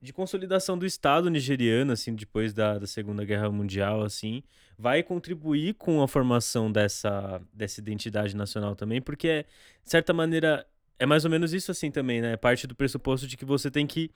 de 0.00 0.12
consolidação 0.12 0.76
do 0.76 0.84
Estado 0.84 1.30
nigeriano, 1.30 1.92
assim, 1.92 2.14
depois 2.14 2.52
da, 2.52 2.78
da 2.78 2.86
Segunda 2.86 3.24
Guerra 3.24 3.50
Mundial, 3.50 4.02
assim, 4.02 4.42
vai 4.76 5.02
contribuir 5.04 5.74
com 5.74 6.02
a 6.02 6.08
formação 6.08 6.70
dessa, 6.70 7.40
dessa 7.52 7.80
identidade 7.80 8.34
nacional 8.34 8.74
também, 8.74 9.00
porque, 9.00 9.46
de 9.84 9.90
certa 9.90 10.12
maneira, 10.12 10.66
é 10.98 11.06
mais 11.06 11.24
ou 11.24 11.30
menos 11.30 11.54
isso 11.54 11.70
assim 11.70 11.90
também, 11.90 12.20
né? 12.20 12.36
Parte 12.36 12.66
do 12.66 12.74
pressuposto 12.74 13.26
de 13.26 13.36
que 13.36 13.44
você 13.44 13.70
tem 13.70 13.86
que 13.86 14.10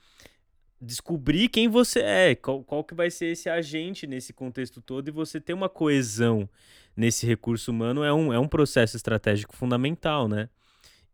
descobrir 0.81 1.49
quem 1.49 1.69
você 1.69 2.01
é, 2.01 2.35
qual, 2.35 2.65
qual 2.65 2.83
que 2.83 2.95
vai 2.95 3.11
ser 3.11 3.27
esse 3.27 3.51
agente 3.51 4.07
nesse 4.07 4.33
contexto 4.33 4.81
todo 4.81 5.09
e 5.09 5.11
você 5.11 5.39
ter 5.39 5.53
uma 5.53 5.69
coesão 5.69 6.49
nesse 6.97 7.27
recurso 7.27 7.71
humano 7.71 8.03
é 8.03 8.13
um, 8.13 8.33
é 8.33 8.39
um 8.39 8.49
processo 8.49 8.97
estratégico 8.97 9.55
fundamental, 9.55 10.27
né? 10.27 10.49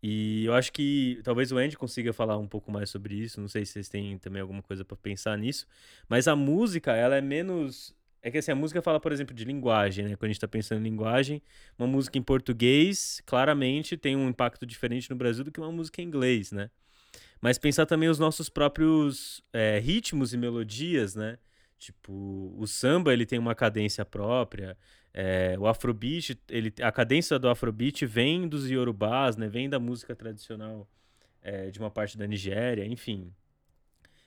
E 0.09 0.45
eu 0.45 0.55
acho 0.55 0.73
que 0.73 1.21
talvez 1.25 1.51
o 1.51 1.59
Andy 1.59 1.77
consiga 1.77 2.13
falar 2.13 2.39
um 2.39 2.47
pouco 2.47 2.71
mais 2.71 2.89
sobre 2.89 3.17
isso. 3.17 3.41
Não 3.41 3.49
sei 3.49 3.67
se 3.67 3.73
vocês 3.73 3.89
têm 3.89 4.17
também 4.19 4.41
alguma 4.41 4.63
coisa 4.63 4.85
para 4.85 4.97
pensar 4.97 5.37
nisso. 5.37 5.67
Mas 6.09 6.29
a 6.29 6.37
música, 6.37 6.95
ela 6.95 7.17
é 7.17 7.21
menos. 7.21 7.93
É 8.23 8.31
que 8.31 8.39
assim, 8.39 8.53
a 8.53 8.55
música 8.55 8.81
fala, 8.81 9.01
por 9.01 9.11
exemplo, 9.11 9.35
de 9.35 9.45
linguagem, 9.45 10.05
né? 10.05 10.15
Quando 10.15 10.27
a 10.31 10.33
gente 10.33 10.41
tá 10.41 10.47
pensando 10.47 10.79
em 10.79 10.85
linguagem, 10.85 11.43
uma 11.77 11.89
música 11.89 12.17
em 12.17 12.23
português, 12.23 13.21
claramente, 13.27 13.97
tem 13.97 14.15
um 14.15 14.29
impacto 14.29 14.65
diferente 14.65 15.11
no 15.11 15.17
Brasil 15.17 15.43
do 15.43 15.51
que 15.51 15.59
uma 15.59 15.73
música 15.73 16.01
em 16.01 16.05
inglês, 16.05 16.53
né? 16.53 16.71
Mas 17.41 17.59
pensar 17.59 17.85
também 17.85 18.09
os 18.09 18.21
nossos 18.21 18.49
próprios 18.49 19.43
é, 19.53 19.81
ritmos 19.81 20.33
e 20.33 20.37
melodias, 20.37 21.17
né? 21.17 21.37
Tipo, 21.79 22.55
o 22.57 22.67
samba, 22.67 23.13
ele 23.13 23.27
tem 23.27 23.39
uma 23.39 23.55
cadência 23.55 24.05
própria. 24.05 24.77
É, 25.13 25.57
o 25.59 25.67
Afrobeat, 25.67 26.39
ele, 26.49 26.73
a 26.83 26.91
cadência 26.91 27.39
do 27.39 27.49
Afrobeat 27.49 28.05
vem 28.07 28.49
dos 28.49 28.71
Yorubás, 28.71 29.37
né? 29.37 29.49
Vem 29.49 29.69
da 29.69 29.79
música 29.79 30.15
tradicional 30.15 30.89
é, 31.43 31.71
de 31.71 31.79
uma 31.79 31.91
parte 31.91 32.17
da 32.17 32.27
Nigéria, 32.27 32.85
enfim. 32.85 33.33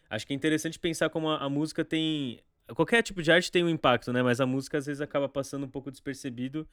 Acho 0.09 0.25
que 0.25 0.33
é 0.33 0.35
interessante 0.35 0.79
pensar 0.79 1.09
como 1.09 1.29
a, 1.29 1.43
a, 1.43 1.49
música 1.49 1.83
tem... 1.83 2.39
Qualquer 2.75 3.01
tipo 3.01 3.21
de 3.21 3.31
arte 3.31 3.51
tem 3.51 3.63
um 3.63 3.69
impacto, 3.69 4.13
né? 4.13 4.21
Mas 4.21 4.39
a 4.39 4.45
música 4.45 4.77
às 4.77 4.85
vezes 4.85 5.01
acaba 5.01 5.27
passando 5.27 5.65
um 5.65 5.69
pouco 5.69 5.89
despercebido 5.91 6.67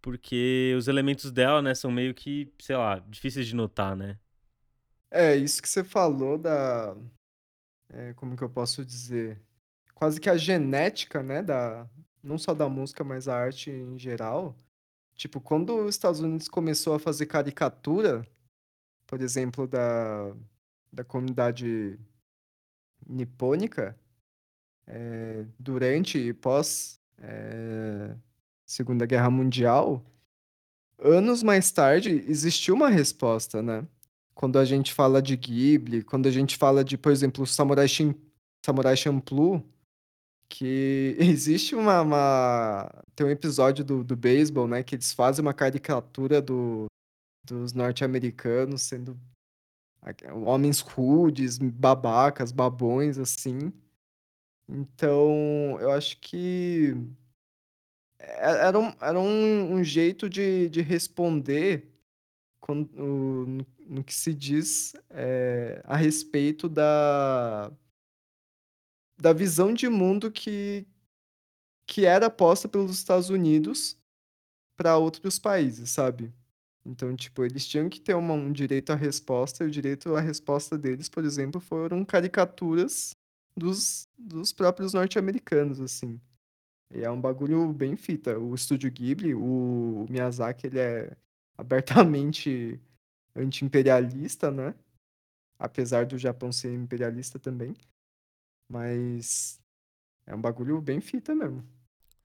porque 0.00 0.74
os 0.76 0.88
elementos 0.88 1.30
dela, 1.32 1.60
né, 1.62 1.74
são 1.74 1.90
meio 1.90 2.14
que, 2.14 2.52
sei 2.60 2.76
lá, 2.76 2.98
difíceis 3.08 3.46
de 3.46 3.54
notar, 3.54 3.96
né? 3.96 4.18
É, 5.10 5.34
isso 5.36 5.62
que 5.62 5.68
você 5.68 5.82
falou 5.82 6.38
da... 6.38 6.96
É, 7.88 8.12
como 8.14 8.36
que 8.36 8.42
eu 8.42 8.50
posso 8.50 8.84
dizer? 8.84 9.40
Quase 9.96 10.20
que 10.20 10.28
a 10.28 10.36
genética, 10.36 11.22
né, 11.22 11.42
da, 11.42 11.88
não 12.22 12.36
só 12.36 12.52
da 12.52 12.68
música, 12.68 13.02
mas 13.02 13.28
a 13.28 13.34
arte 13.34 13.70
em 13.70 13.98
geral. 13.98 14.54
Tipo, 15.14 15.40
quando 15.40 15.74
os 15.74 15.94
Estados 15.94 16.20
Unidos 16.20 16.48
começou 16.48 16.94
a 16.94 16.98
fazer 16.98 17.24
caricatura, 17.24 18.22
por 19.06 19.22
exemplo, 19.22 19.66
da, 19.66 20.34
da 20.92 21.02
comunidade 21.02 21.98
nipônica, 23.08 23.98
é, 24.86 25.46
durante 25.58 26.18
e 26.18 26.34
pós 26.34 27.00
é, 27.18 28.14
Segunda 28.66 29.06
Guerra 29.06 29.30
Mundial, 29.30 30.04
anos 30.98 31.42
mais 31.42 31.72
tarde 31.72 32.22
existiu 32.28 32.74
uma 32.74 32.90
resposta, 32.90 33.62
né? 33.62 33.86
Quando 34.34 34.58
a 34.58 34.64
gente 34.66 34.92
fala 34.92 35.22
de 35.22 35.34
Ghibli, 35.38 36.04
quando 36.04 36.26
a 36.26 36.30
gente 36.30 36.58
fala 36.58 36.84
de, 36.84 36.98
por 36.98 37.10
exemplo, 37.10 37.46
Samurai, 37.46 37.88
Shim, 37.88 38.14
Samurai 38.62 38.94
Champloo, 38.94 39.64
que 40.48 41.16
existe 41.20 41.74
uma, 41.74 42.00
uma, 42.02 43.04
Tem 43.14 43.26
um 43.26 43.30
episódio 43.30 43.84
do, 43.84 44.04
do 44.04 44.16
beisebol, 44.16 44.68
né? 44.68 44.82
Que 44.82 44.94
eles 44.94 45.12
fazem 45.12 45.42
uma 45.42 45.54
caricatura 45.54 46.40
do, 46.42 46.86
dos 47.44 47.72
norte-americanos 47.72 48.82
sendo 48.82 49.18
homens 50.44 50.80
rudes, 50.80 51.58
babacas, 51.58 52.52
babões, 52.52 53.18
assim. 53.18 53.72
Então, 54.68 55.78
eu 55.80 55.90
acho 55.92 56.20
que 56.20 56.94
é, 58.18 58.66
era 58.66 58.78
um, 58.78 58.92
era 59.00 59.18
um, 59.18 59.74
um 59.74 59.84
jeito 59.84 60.28
de, 60.28 60.68
de 60.68 60.80
responder 60.80 61.88
quando, 62.60 62.90
no, 62.92 63.66
no 63.86 64.04
que 64.04 64.14
se 64.14 64.34
diz 64.34 64.94
é, 65.10 65.80
a 65.84 65.96
respeito 65.96 66.68
da, 66.68 67.70
da 69.18 69.32
visão 69.32 69.72
de 69.72 69.88
mundo 69.88 70.30
que, 70.30 70.86
que 71.86 72.04
era 72.04 72.28
posta 72.30 72.68
pelos 72.68 72.96
Estados 72.96 73.30
Unidos 73.30 73.98
para 74.76 74.98
outros 74.98 75.38
países, 75.38 75.90
sabe? 75.90 76.32
Então, 76.84 77.16
tipo, 77.16 77.44
eles 77.44 77.66
tinham 77.66 77.88
que 77.88 78.00
ter 78.00 78.14
uma, 78.14 78.34
um 78.34 78.52
direito 78.52 78.92
à 78.92 78.94
resposta, 78.94 79.64
e 79.64 79.66
o 79.66 79.70
direito 79.70 80.14
à 80.14 80.20
resposta 80.20 80.78
deles, 80.78 81.08
por 81.08 81.24
exemplo, 81.24 81.60
foram 81.60 82.04
caricaturas 82.04 83.16
dos, 83.56 84.08
dos 84.16 84.52
próprios 84.52 84.92
norte-americanos, 84.92 85.80
assim. 85.80 86.20
E 86.94 87.02
é 87.02 87.10
um 87.10 87.20
bagulho 87.20 87.72
bem 87.72 87.96
fita. 87.96 88.38
O 88.38 88.54
estúdio 88.54 88.90
Ghibli, 88.90 89.34
o 89.34 90.06
Miyazaki, 90.08 90.68
ele 90.68 90.78
é 90.78 91.16
abertamente 91.58 92.80
anti-imperialista, 93.34 94.50
né? 94.50 94.74
Apesar 95.58 96.06
do 96.06 96.18
Japão 96.18 96.52
ser 96.52 96.72
imperialista 96.72 97.38
também. 97.38 97.74
Mas 98.68 99.60
é 100.26 100.34
um 100.34 100.40
bagulho 100.40 100.80
bem 100.80 101.00
fita 101.00 101.34
mesmo. 101.34 101.64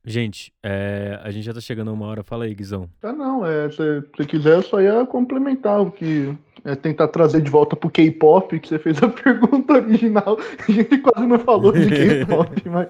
Gente, 0.04 0.52
é, 0.64 1.20
a 1.22 1.30
gente 1.30 1.44
já 1.44 1.54
tá 1.54 1.62
chegando 1.62 1.92
a 1.92 1.94
uma 1.94 2.08
hora. 2.08 2.24
Fala 2.24 2.46
aí, 2.46 2.56
Guizão. 2.56 2.90
Ah, 3.04 3.14
não, 3.14 3.46
é, 3.46 3.70
se 3.70 3.78
você 3.78 4.26
quiser, 4.26 4.56
eu 4.56 4.64
só 4.64 4.82
ia 4.82 5.06
complementar 5.06 5.80
o 5.80 5.92
que 5.92 6.36
é 6.66 6.76
tentar 6.76 7.08
trazer 7.08 7.42
de 7.42 7.52
volta 7.52 7.76
pro 7.76 7.90
K-pop, 7.90 8.60
que 8.60 8.68
você 8.68 8.80
fez 8.80 9.02
a 9.02 9.10
pergunta 9.10 9.74
original. 9.74 10.38
A 10.68 10.72
gente 10.72 10.98
quase 11.00 11.28
não 11.28 11.40
falou 11.40 11.72
de 11.72 11.88
K-pop, 11.88 12.50
mas 12.70 12.90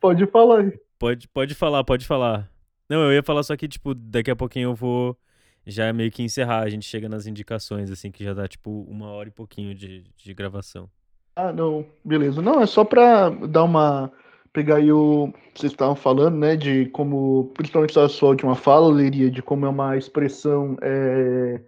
pode 0.00 0.26
falar 0.26 0.60
aí. 0.60 0.80
Pode, 0.98 1.28
pode 1.28 1.54
falar, 1.54 1.82
pode 1.82 2.06
falar. 2.06 2.50
Não, 2.88 3.02
eu 3.02 3.12
ia 3.12 3.22
falar 3.22 3.42
só 3.42 3.56
que, 3.56 3.66
tipo, 3.66 3.92
daqui 3.92 4.30
a 4.30 4.36
pouquinho 4.36 4.70
eu 4.70 4.74
vou 4.74 5.18
já 5.66 5.92
meio 5.92 6.10
que 6.12 6.22
encerrar. 6.22 6.60
A 6.60 6.70
gente 6.70 6.86
chega 6.86 7.08
nas 7.08 7.26
indicações, 7.26 7.90
assim, 7.90 8.12
que 8.12 8.22
já 8.22 8.32
dá, 8.32 8.46
tipo, 8.46 8.86
uma 8.88 9.08
hora 9.08 9.28
e 9.28 9.32
pouquinho 9.32 9.74
de, 9.74 10.04
de 10.16 10.34
gravação. 10.34 10.88
Ah, 11.36 11.52
não, 11.52 11.84
beleza. 12.04 12.40
Não, 12.40 12.60
é 12.62 12.66
só 12.66 12.84
pra 12.84 13.28
dar 13.28 13.64
uma. 13.64 14.10
Pegar 14.52 14.76
aí 14.76 14.90
o. 14.90 15.32
Vocês 15.54 15.72
estavam 15.72 15.94
falando, 15.94 16.36
né, 16.38 16.56
de 16.56 16.86
como. 16.86 17.52
Principalmente 17.54 17.98
a 17.98 18.08
sua 18.08 18.30
última 18.30 18.54
fala, 18.54 18.92
Leria, 18.92 19.30
de 19.30 19.42
como 19.42 19.66
é 19.66 19.68
uma 19.68 19.96
expressão. 19.96 20.76
É, 20.82 21.60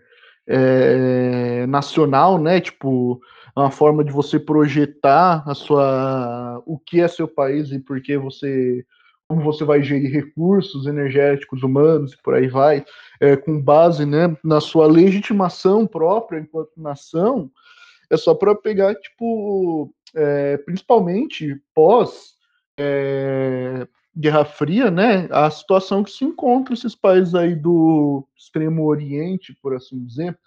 é, 0.49 1.67
nacional, 1.67 2.39
né? 2.39 2.61
Tipo, 2.61 3.21
é 3.57 3.61
uma 3.61 3.71
forma 3.71 4.03
de 4.03 4.11
você 4.11 4.39
projetar 4.41 5.45
a 5.47 5.55
sua 5.55 6.63
o 6.67 6.79
que 6.79 7.01
é 7.01 7.09
seu 7.09 7.29
país 7.29 7.71
e 7.71 7.79
por 7.79 8.01
que 8.01 8.17
você 8.17 8.85
como 9.29 9.43
você 9.43 9.63
vai 9.63 9.83
gerir 9.83 10.11
recursos 10.11 10.87
energéticos 10.87 11.63
humanos 11.63 12.15
e 12.15 12.23
por 12.23 12.35
aí 12.35 12.49
vai, 12.49 12.83
é, 13.21 13.37
com 13.37 13.61
base 13.61 14.07
né, 14.07 14.35
na 14.43 14.59
sua 14.59 14.87
legitimação 14.87 15.87
própria 15.87 16.41
enquanto 16.41 16.71
nação, 16.79 17.51
é 18.11 18.17
só 18.17 18.35
para 18.35 18.55
pegar, 18.55 18.95
tipo, 18.95 19.93
é, 20.15 20.57
principalmente 20.59 21.61
pós 21.75 22.35
é, 22.79 23.87
Guerra 24.17 24.45
Fria, 24.45 24.91
né, 24.91 25.29
a 25.31 25.51
situação 25.51 26.03
que 26.03 26.11
se 26.11 26.25
encontra 26.25 26.75
esses 26.75 26.95
países 26.95 27.35
aí 27.35 27.55
do 27.55 28.27
extremo 28.37 28.85
oriente, 28.87 29.57
por 29.63 29.75
assim 29.75 30.05
dizer, 30.05 30.39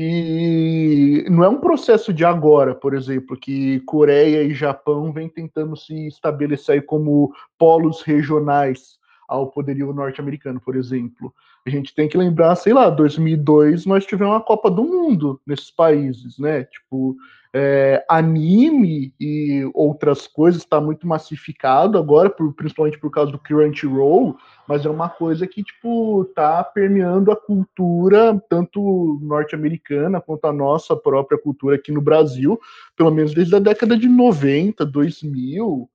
e 0.00 1.24
não 1.28 1.42
é 1.42 1.48
um 1.48 1.58
processo 1.58 2.12
de 2.12 2.24
agora, 2.24 2.72
por 2.72 2.94
exemplo, 2.94 3.36
que 3.36 3.80
Coreia 3.80 4.44
e 4.44 4.54
Japão 4.54 5.12
vêm 5.12 5.28
tentando 5.28 5.76
se 5.76 6.06
estabelecer 6.06 6.86
como 6.86 7.34
polos 7.58 8.02
regionais 8.02 8.96
ao 9.28 9.48
poderio 9.48 9.92
norte-americano, 9.92 10.58
por 10.58 10.74
exemplo. 10.74 11.32
A 11.66 11.70
gente 11.70 11.94
tem 11.94 12.08
que 12.08 12.16
lembrar, 12.16 12.56
sei 12.56 12.72
lá, 12.72 12.88
2002 12.88 13.84
nós 13.84 14.06
tivemos 14.06 14.32
uma 14.32 14.40
Copa 14.40 14.70
do 14.70 14.82
Mundo 14.82 15.38
nesses 15.46 15.70
países, 15.70 16.38
né? 16.38 16.64
Tipo, 16.64 17.14
é, 17.52 18.04
anime 18.08 19.14
e 19.18 19.68
outras 19.74 20.26
coisas 20.26 20.62
está 20.62 20.80
muito 20.80 21.06
massificado 21.06 21.98
agora, 21.98 22.28
por, 22.28 22.52
principalmente 22.54 22.98
por 22.98 23.10
causa 23.10 23.32
do 23.32 23.38
Crunchyroll, 23.38 24.36
mas 24.66 24.84
é 24.84 24.90
uma 24.90 25.08
coisa 25.08 25.46
que 25.46 25.62
tipo 25.62 26.24
tá 26.34 26.62
permeando 26.62 27.30
a 27.32 27.36
cultura 27.36 28.42
tanto 28.48 29.18
norte-americana 29.22 30.20
quanto 30.20 30.44
a 30.46 30.52
nossa 30.52 30.94
própria 30.94 31.38
cultura 31.38 31.76
aqui 31.76 31.90
no 31.90 32.02
Brasil, 32.02 32.58
pelo 32.96 33.10
menos 33.10 33.34
desde 33.34 33.56
a 33.56 33.58
década 33.58 33.96
de 33.96 34.08
90, 34.08 34.84
2000. 34.84 35.88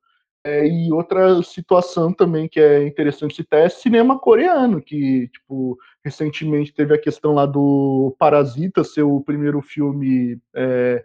É, 0.46 0.68
e 0.68 0.91
outra 0.91 1.41
situação 1.41 2.12
também 2.12 2.50
que 2.50 2.60
é 2.60 2.86
interessante 2.86 3.36
citar 3.36 3.62
é 3.62 3.70
cinema 3.70 4.20
coreano, 4.20 4.82
que, 4.82 5.30
tipo, 5.30 5.78
recentemente 6.04 6.74
teve 6.74 6.94
a 6.94 7.00
questão 7.02 7.34
lá 7.34 7.46
do 7.46 8.14
Parasita 8.20 8.84
ser 8.84 9.04
o 9.04 9.22
primeiro 9.22 9.62
filme 9.62 10.38
é, 10.54 11.04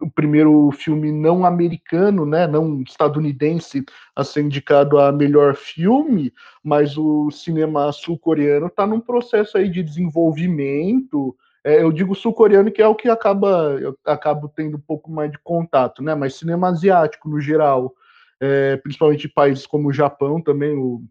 o 0.00 0.10
primeiro 0.10 0.70
filme 0.72 1.12
não 1.12 1.44
americano, 1.44 2.26
né, 2.26 2.46
não 2.46 2.82
estadunidense, 2.82 3.84
a 4.14 4.24
ser 4.24 4.42
indicado 4.42 4.98
a 4.98 5.12
melhor 5.12 5.54
filme, 5.54 6.32
mas 6.62 6.96
o 6.98 7.30
cinema 7.30 7.90
sul-coreano 7.92 8.66
está 8.66 8.86
num 8.86 9.00
processo 9.00 9.56
aí 9.56 9.68
de 9.68 9.82
desenvolvimento. 9.82 11.36
É, 11.62 11.82
eu 11.82 11.92
digo 11.92 12.14
sul-coreano 12.14 12.70
que 12.70 12.82
é 12.82 12.88
o 12.88 12.94
que 12.94 13.08
acaba 13.08 13.78
eu 13.80 13.96
acabo 14.04 14.48
tendo 14.48 14.76
um 14.76 14.80
pouco 14.80 15.10
mais 15.10 15.30
de 15.30 15.38
contato, 15.38 16.02
né? 16.02 16.14
Mas 16.14 16.34
cinema 16.34 16.68
asiático 16.68 17.28
no 17.28 17.40
geral, 17.40 17.94
é, 18.40 18.76
principalmente 18.76 19.28
países 19.28 19.66
como 19.66 19.88
o 19.88 19.92
Japão 19.92 20.40
também. 20.40 20.76
O, 20.76 21.02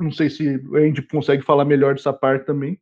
não 0.00 0.12
sei 0.12 0.28
se 0.28 0.60
a 0.74 0.80
gente 0.80 1.02
consegue 1.02 1.42
falar 1.42 1.64
melhor 1.64 1.94
dessa 1.94 2.12
parte 2.12 2.46
também. 2.46 2.78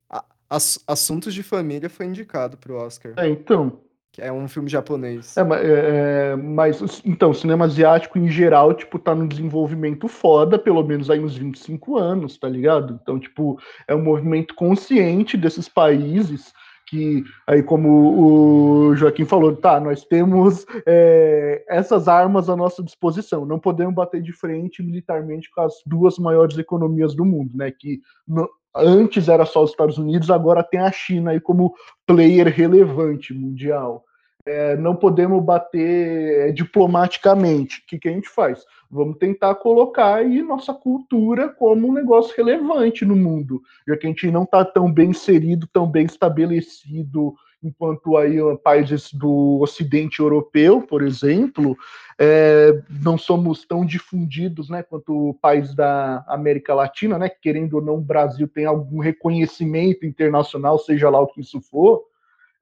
Assuntos 0.86 1.34
de 1.34 1.42
Família 1.42 1.88
foi 1.88 2.06
indicado 2.06 2.56
para 2.56 2.72
o 2.72 2.76
Oscar. 2.76 3.12
É, 3.16 3.28
então. 3.28 3.80
Que 4.12 4.22
é 4.22 4.32
um 4.32 4.46
filme 4.46 4.68
japonês. 4.68 5.36
É, 5.36 5.40
é, 5.40 6.36
mas, 6.36 7.02
então, 7.04 7.30
o 7.30 7.34
cinema 7.34 7.64
asiático 7.64 8.16
em 8.16 8.30
geral, 8.30 8.72
tipo, 8.72 8.96
tá 8.96 9.12
num 9.12 9.26
desenvolvimento 9.26 10.06
foda, 10.06 10.56
pelo 10.56 10.84
menos 10.84 11.10
aí 11.10 11.18
uns 11.18 11.36
25 11.36 11.98
anos, 11.98 12.38
tá 12.38 12.48
ligado? 12.48 13.00
Então, 13.02 13.18
tipo, 13.18 13.58
é 13.88 13.94
um 13.94 14.02
movimento 14.02 14.54
consciente 14.54 15.36
desses 15.36 15.68
países 15.68 16.52
que, 16.94 17.24
aí 17.44 17.60
como 17.60 18.88
o 18.88 18.94
Joaquim 18.94 19.24
falou, 19.24 19.56
tá, 19.56 19.80
nós 19.80 20.04
temos 20.04 20.64
é, 20.86 21.64
essas 21.68 22.06
armas 22.06 22.48
à 22.48 22.54
nossa 22.54 22.84
disposição, 22.84 23.44
não 23.44 23.58
podemos 23.58 23.92
bater 23.92 24.22
de 24.22 24.32
frente 24.32 24.80
militarmente 24.80 25.50
com 25.50 25.60
as 25.62 25.74
duas 25.84 26.18
maiores 26.18 26.56
economias 26.56 27.12
do 27.16 27.24
mundo, 27.24 27.50
né, 27.56 27.72
que 27.72 28.00
no, 28.28 28.48
antes 28.76 29.28
era 29.28 29.44
só 29.44 29.64
os 29.64 29.70
Estados 29.70 29.98
Unidos, 29.98 30.30
agora 30.30 30.62
tem 30.62 30.78
a 30.78 30.92
China 30.92 31.32
aí 31.32 31.40
como 31.40 31.74
player 32.06 32.46
relevante 32.46 33.34
mundial. 33.34 34.04
É, 34.46 34.76
não 34.76 34.94
podemos 34.94 35.42
bater 35.42 36.48
é, 36.48 36.52
diplomaticamente. 36.52 37.80
O 37.80 37.86
que, 37.86 37.98
que 37.98 38.08
a 38.08 38.12
gente 38.12 38.28
faz? 38.28 38.64
Vamos 38.90 39.16
tentar 39.16 39.54
colocar 39.56 40.16
aí 40.16 40.42
nossa 40.42 40.74
cultura 40.74 41.48
como 41.48 41.88
um 41.88 41.92
negócio 41.92 42.34
relevante 42.36 43.04
no 43.04 43.16
mundo, 43.16 43.62
já 43.88 43.96
que 43.96 44.06
a 44.06 44.10
gente 44.10 44.30
não 44.30 44.42
está 44.42 44.64
tão 44.64 44.92
bem 44.92 45.10
inserido, 45.10 45.66
tão 45.72 45.90
bem 45.90 46.04
estabelecido 46.04 47.34
enquanto 47.64 48.16
aí 48.16 48.36
países 48.62 49.12
do 49.12 49.58
Ocidente 49.60 50.20
Europeu, 50.20 50.82
por 50.82 51.02
exemplo, 51.02 51.76
é, 52.18 52.82
não 53.02 53.16
somos 53.16 53.64
tão 53.64 53.84
difundidos, 53.84 54.68
né, 54.68 54.82
quanto 54.82 55.36
países 55.40 55.74
da 55.74 56.22
América 56.28 56.74
Latina, 56.74 57.18
né, 57.18 57.28
querendo 57.28 57.74
ou 57.74 57.82
não, 57.82 57.96
o 57.96 58.02
Brasil 58.02 58.46
tem 58.46 58.66
algum 58.66 58.98
reconhecimento 59.00 60.04
internacional, 60.04 60.78
seja 60.78 61.08
lá 61.08 61.20
o 61.20 61.26
que 61.26 61.40
isso 61.40 61.60
for. 61.60 62.04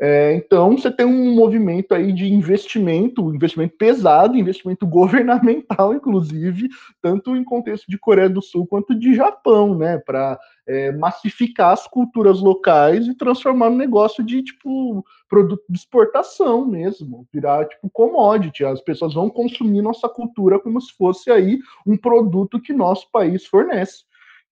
É, 0.01 0.35
então, 0.35 0.77
você 0.77 0.91
tem 0.91 1.07
um 1.07 1.35
movimento 1.35 1.95
aí 1.95 2.13
de 2.13 2.33
investimento, 2.33 3.33
investimento 3.35 3.77
pesado, 3.77 4.37
investimento 4.37 4.85
governamental, 4.89 5.95
inclusive, 5.95 6.69
tanto 7.01 7.37
em 7.37 7.45
contexto 7.45 7.87
de 7.89 7.99
Coreia 7.99 8.29
do 8.29 8.43
Sul 8.43 8.67
quanto 8.67 8.95
de 8.95 9.15
Japão, 9.15 9.77
né, 9.77 9.99
para 9.99 10.39
é, 10.67 10.91
massificar 10.93 11.73
as 11.73 11.87
culturas 11.87 12.41
locais 12.41 13.07
e 13.07 13.15
transformar 13.15 13.71
no 13.71 13.77
negócio 13.77 14.25
de 14.25 14.43
tipo 14.43 15.05
produto 15.29 15.65
de 15.69 15.79
exportação 15.79 16.67
mesmo, 16.67 17.27
virar 17.33 17.67
tipo 17.67 17.89
commodity. 17.91 18.65
As 18.65 18.81
pessoas 18.81 19.15
vão 19.15 19.31
consumir 19.31 19.83
nossa 19.83 20.09
cultura 20.09 20.59
como 20.59 20.81
se 20.81 20.93
fosse 20.95 21.31
aí 21.31 21.59
um 21.87 21.97
produto 21.97 22.61
que 22.61 22.73
nosso 22.73 23.11
país 23.11 23.47
fornece. 23.47 24.05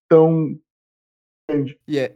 Então, 0.05 0.57
entende? 1.49 1.77
E 1.87 1.99
é, 1.99 2.15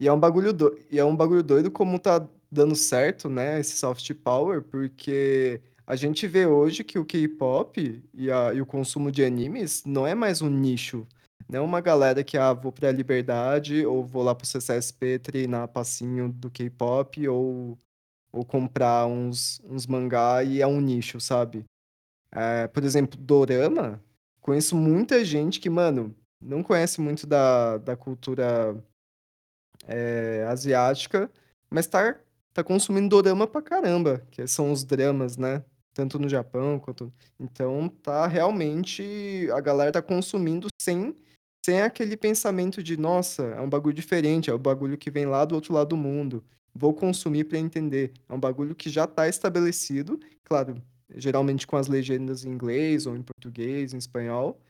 e 0.00 0.06
é 0.06 0.12
um 0.12 0.18
bagulho 0.18 0.52
do... 0.52 0.78
e 0.90 0.98
é 0.98 1.04
um 1.04 1.16
bagulho 1.16 1.42
doido 1.42 1.70
como 1.70 1.98
tá 1.98 2.26
dando 2.50 2.74
certo, 2.74 3.28
né, 3.28 3.60
esse 3.60 3.76
soft 3.76 4.12
power, 4.14 4.62
porque 4.62 5.60
a 5.86 5.96
gente 5.96 6.26
vê 6.26 6.46
hoje 6.46 6.84
que 6.84 6.98
o 6.98 7.04
K-pop 7.04 8.02
e, 8.14 8.30
a, 8.30 8.52
e 8.52 8.60
o 8.60 8.66
consumo 8.66 9.10
de 9.10 9.24
animes 9.24 9.84
não 9.84 10.06
é 10.06 10.14
mais 10.14 10.42
um 10.42 10.48
nicho. 10.48 11.06
Não 11.48 11.60
é 11.60 11.62
uma 11.62 11.80
galera 11.80 12.22
que, 12.22 12.36
ah, 12.36 12.52
vou 12.52 12.70
pra 12.70 12.92
Liberdade 12.92 13.86
ou 13.86 14.04
vou 14.04 14.22
lá 14.22 14.34
pro 14.34 14.46
CCSP 14.46 15.18
treinar 15.18 15.68
passinho 15.68 16.30
do 16.30 16.50
K-pop 16.50 17.26
ou, 17.26 17.78
ou 18.30 18.44
comprar 18.44 19.06
uns, 19.06 19.60
uns 19.64 19.86
mangá 19.86 20.44
e 20.44 20.60
é 20.60 20.66
um 20.66 20.80
nicho, 20.80 21.18
sabe? 21.20 21.64
É, 22.30 22.66
por 22.68 22.84
exemplo, 22.84 23.18
Dorama, 23.18 24.02
conheço 24.42 24.76
muita 24.76 25.24
gente 25.24 25.58
que, 25.58 25.70
mano, 25.70 26.14
não 26.38 26.62
conhece 26.62 27.00
muito 27.00 27.26
da, 27.26 27.78
da 27.78 27.96
cultura 27.96 28.76
é, 29.88 30.44
asiática, 30.48 31.30
mas 31.70 31.86
tá 31.86 32.16
tá 32.58 32.64
consumindo 32.64 33.08
dorama 33.08 33.46
pra 33.46 33.62
caramba, 33.62 34.26
que 34.32 34.44
são 34.48 34.72
os 34.72 34.82
dramas, 34.82 35.36
né? 35.36 35.62
Tanto 35.94 36.18
no 36.18 36.28
Japão 36.28 36.78
quanto. 36.80 37.12
Então 37.38 37.88
tá 38.02 38.26
realmente. 38.26 39.48
A 39.52 39.60
galera 39.60 39.92
tá 39.92 40.02
consumindo 40.02 40.66
sem, 40.80 41.14
sem 41.64 41.82
aquele 41.82 42.16
pensamento 42.16 42.82
de, 42.82 42.96
nossa, 42.96 43.44
é 43.44 43.60
um 43.60 43.68
bagulho 43.68 43.94
diferente, 43.94 44.50
é 44.50 44.54
o 44.54 44.58
bagulho 44.58 44.98
que 44.98 45.10
vem 45.10 45.26
lá 45.26 45.44
do 45.44 45.54
outro 45.54 45.72
lado 45.72 45.90
do 45.90 45.96
mundo. 45.96 46.44
Vou 46.74 46.92
consumir 46.94 47.44
para 47.44 47.58
entender. 47.58 48.12
É 48.28 48.34
um 48.34 48.40
bagulho 48.40 48.74
que 48.74 48.90
já 48.90 49.06
tá 49.06 49.28
estabelecido, 49.28 50.18
claro, 50.44 50.82
geralmente 51.14 51.66
com 51.66 51.76
as 51.76 51.88
legendas 51.88 52.44
em 52.44 52.50
inglês 52.50 53.06
ou 53.06 53.16
em 53.16 53.22
português, 53.22 53.94
em 53.94 53.98
espanhol, 53.98 54.60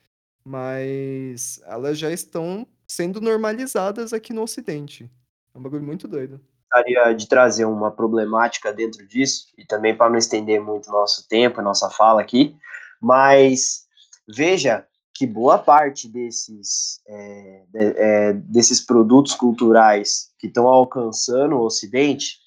mas 0.44 1.60
elas 1.66 1.98
já 1.98 2.12
estão 2.12 2.66
sendo 2.88 3.20
normalizadas 3.20 4.12
aqui 4.12 4.32
no 4.32 4.42
Ocidente. 4.42 5.08
É 5.54 5.58
um 5.58 5.62
bagulho 5.62 5.84
muito 5.84 6.08
doido 6.08 6.40
gostaria 6.68 7.12
de 7.14 7.26
trazer 7.26 7.64
uma 7.64 7.90
problemática 7.90 8.72
dentro 8.72 9.06
disso, 9.06 9.48
e 9.56 9.64
também 9.64 9.96
para 9.96 10.10
não 10.10 10.18
estender 10.18 10.60
muito 10.60 10.90
nosso 10.90 11.26
tempo, 11.26 11.62
nossa 11.62 11.88
fala 11.90 12.20
aqui, 12.20 12.56
mas 13.00 13.86
veja 14.28 14.86
que 15.14 15.26
boa 15.26 15.58
parte 15.58 16.08
desses, 16.08 17.00
é, 17.08 17.64
é, 17.74 18.32
desses 18.34 18.80
produtos 18.80 19.34
culturais 19.34 20.32
que 20.38 20.46
estão 20.46 20.68
alcançando 20.68 21.56
o 21.56 21.64
Ocidente, 21.64 22.38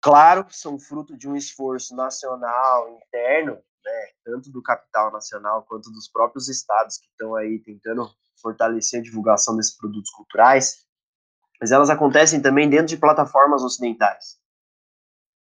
claro 0.00 0.44
que 0.44 0.56
são 0.56 0.78
fruto 0.78 1.16
de 1.16 1.28
um 1.28 1.36
esforço 1.36 1.94
nacional, 1.94 2.88
interno, 2.88 3.58
né, 3.84 4.08
tanto 4.24 4.50
do 4.50 4.62
capital 4.62 5.12
nacional 5.12 5.66
quanto 5.68 5.90
dos 5.90 6.08
próprios 6.08 6.48
estados 6.48 6.96
que 6.96 7.08
estão 7.08 7.34
aí 7.34 7.58
tentando 7.58 8.08
fortalecer 8.40 9.00
a 9.00 9.02
divulgação 9.02 9.56
desses 9.56 9.76
produtos 9.76 10.10
culturais, 10.10 10.84
mas 11.60 11.72
elas 11.72 11.90
acontecem 11.90 12.40
também 12.40 12.68
dentro 12.68 12.86
de 12.86 12.96
plataformas 12.96 13.62
ocidentais. 13.62 14.38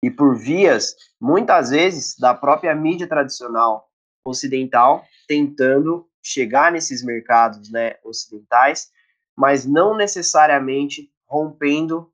E 0.03 0.11
por 0.11 0.37
vias, 0.37 0.95
muitas 1.21 1.71
vezes, 1.71 2.17
da 2.19 2.35
própria 2.35 2.75
mídia 2.75 3.09
tradicional 3.09 3.89
ocidental, 4.25 5.05
tentando 5.27 6.09
chegar 6.23 6.71
nesses 6.71 7.05
mercados 7.05 7.71
né, 7.71 7.97
ocidentais, 8.05 8.91
mas 9.37 9.65
não 9.65 9.97
necessariamente 9.97 11.13
rompendo, 11.27 12.13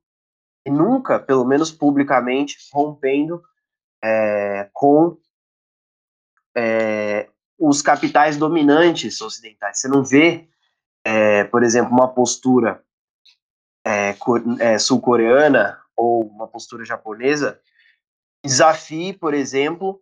nunca, 0.67 1.19
pelo 1.19 1.45
menos 1.45 1.71
publicamente, 1.71 2.57
rompendo 2.71 3.41
é, 4.03 4.69
com 4.73 5.17
é, 6.55 7.29
os 7.57 7.81
capitais 7.81 8.37
dominantes 8.37 9.21
ocidentais. 9.21 9.79
Você 9.79 9.87
não 9.87 10.03
vê, 10.03 10.47
é, 11.05 11.43
por 11.43 11.63
exemplo, 11.63 11.91
uma 11.91 12.07
postura 12.07 12.83
é, 13.85 14.15
é, 14.59 14.79
sul-coreana 14.79 15.79
ou 15.95 16.25
uma 16.25 16.47
postura 16.47 16.83
japonesa 16.83 17.61
desafie, 18.43 19.13
por 19.13 19.33
exemplo, 19.33 20.01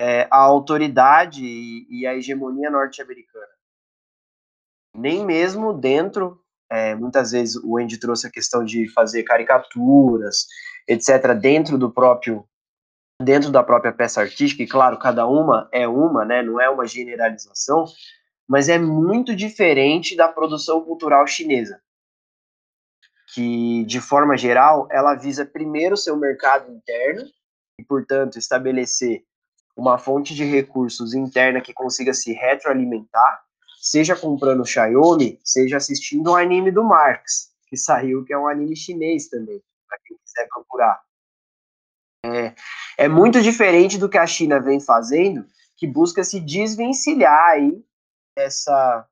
é, 0.00 0.28
a 0.30 0.38
autoridade 0.38 1.44
e, 1.44 1.86
e 1.90 2.06
a 2.06 2.14
hegemonia 2.14 2.70
norte-americana. 2.70 3.46
Nem 4.94 5.24
mesmo 5.24 5.72
dentro, 5.72 6.40
é, 6.70 6.94
muitas 6.94 7.32
vezes 7.32 7.56
o 7.56 7.76
Andy 7.76 7.98
trouxe 7.98 8.26
a 8.26 8.30
questão 8.30 8.64
de 8.64 8.88
fazer 8.88 9.24
caricaturas, 9.24 10.46
etc., 10.88 11.34
dentro 11.34 11.76
do 11.76 11.90
próprio 11.90 12.46
dentro 13.20 13.50
da 13.50 13.62
própria 13.62 13.92
peça 13.92 14.20
artística, 14.20 14.62
e 14.62 14.66
claro, 14.66 14.98
cada 14.98 15.26
uma 15.26 15.70
é 15.72 15.88
uma, 15.88 16.22
né, 16.22 16.42
não 16.42 16.60
é 16.60 16.68
uma 16.68 16.86
generalização, 16.86 17.86
mas 18.48 18.68
é 18.68 18.78
muito 18.78 19.34
diferente 19.34 20.16
da 20.16 20.28
produção 20.28 20.80
cultural 20.82 21.26
chinesa 21.26 21.80
que, 23.36 23.84
de 23.84 24.00
forma 24.00 24.34
geral, 24.36 24.88
ela 24.90 25.14
visa 25.14 25.44
primeiro 25.44 25.94
seu 25.94 26.16
mercado 26.16 26.72
interno 26.72 27.28
e, 27.78 27.84
portanto, 27.84 28.38
estabelecer 28.38 29.24
uma 29.76 29.98
fonte 29.98 30.34
de 30.34 30.42
recursos 30.42 31.12
interna 31.12 31.60
que 31.60 31.74
consiga 31.74 32.14
se 32.14 32.32
retroalimentar, 32.32 33.42
seja 33.78 34.16
comprando 34.16 34.64
Xiaomi, 34.64 35.38
seja 35.44 35.76
assistindo 35.76 36.30
um 36.30 36.36
anime 36.36 36.70
do 36.70 36.82
Marx, 36.82 37.50
que 37.68 37.76
saiu, 37.76 38.24
que 38.24 38.32
é 38.32 38.38
um 38.38 38.48
anime 38.48 38.74
chinês 38.74 39.28
também, 39.28 39.60
para 39.86 39.98
quem 40.02 40.16
quiser 40.16 40.48
procurar. 40.48 40.98
É, 42.24 42.54
é 42.96 43.06
muito 43.08 43.42
diferente 43.42 43.98
do 43.98 44.08
que 44.08 44.16
a 44.16 44.26
China 44.26 44.58
vem 44.58 44.80
fazendo, 44.80 45.44
que 45.76 45.86
busca 45.86 46.24
se 46.24 46.40
desvencilhar 46.40 47.50
aí 47.50 47.84
dessa, 48.36 49.08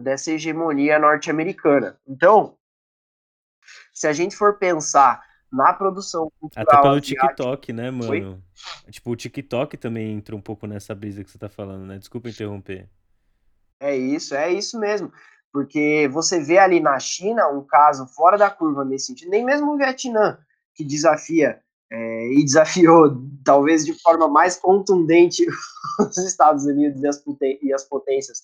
dessa 0.00 0.32
hegemonia 0.32 0.98
norte-americana. 0.98 1.98
Então, 2.06 2.56
se 3.92 4.06
a 4.06 4.12
gente 4.12 4.36
for 4.36 4.58
pensar 4.58 5.22
na 5.50 5.72
produção 5.72 6.30
cultural. 6.38 6.66
Até 6.68 6.82
pelo 6.82 7.00
TikTok, 7.00 7.72
né, 7.72 7.90
mano? 7.90 8.06
Foi? 8.06 8.90
Tipo, 8.90 9.10
o 9.10 9.16
TikTok 9.16 9.76
também 9.76 10.12
entra 10.12 10.36
um 10.36 10.40
pouco 10.40 10.66
nessa 10.66 10.94
brisa 10.94 11.24
que 11.24 11.30
você 11.30 11.38
tá 11.38 11.48
falando, 11.48 11.86
né? 11.86 11.98
Desculpa 11.98 12.28
interromper. 12.28 12.88
É 13.80 13.96
isso, 13.96 14.34
é 14.34 14.52
isso 14.52 14.78
mesmo. 14.78 15.12
Porque 15.50 16.08
você 16.12 16.40
vê 16.42 16.58
ali 16.58 16.80
na 16.80 16.98
China 16.98 17.48
um 17.48 17.64
caso 17.64 18.06
fora 18.08 18.36
da 18.36 18.50
curva 18.50 18.84
nesse 18.84 19.06
sentido, 19.06 19.30
nem 19.30 19.44
mesmo 19.44 19.72
o 19.72 19.76
Vietnã, 19.78 20.38
que 20.74 20.84
desafia 20.84 21.62
é, 21.90 22.32
e 22.32 22.44
desafiou, 22.44 23.22
talvez 23.44 23.84
de 23.84 23.94
forma 24.00 24.28
mais 24.28 24.56
contundente, 24.56 25.46
os 26.00 26.18
Estados 26.18 26.64
Unidos 26.64 27.02
e 27.02 27.06
as, 27.06 27.22
e 27.62 27.72
as 27.72 27.84
potências 27.84 28.42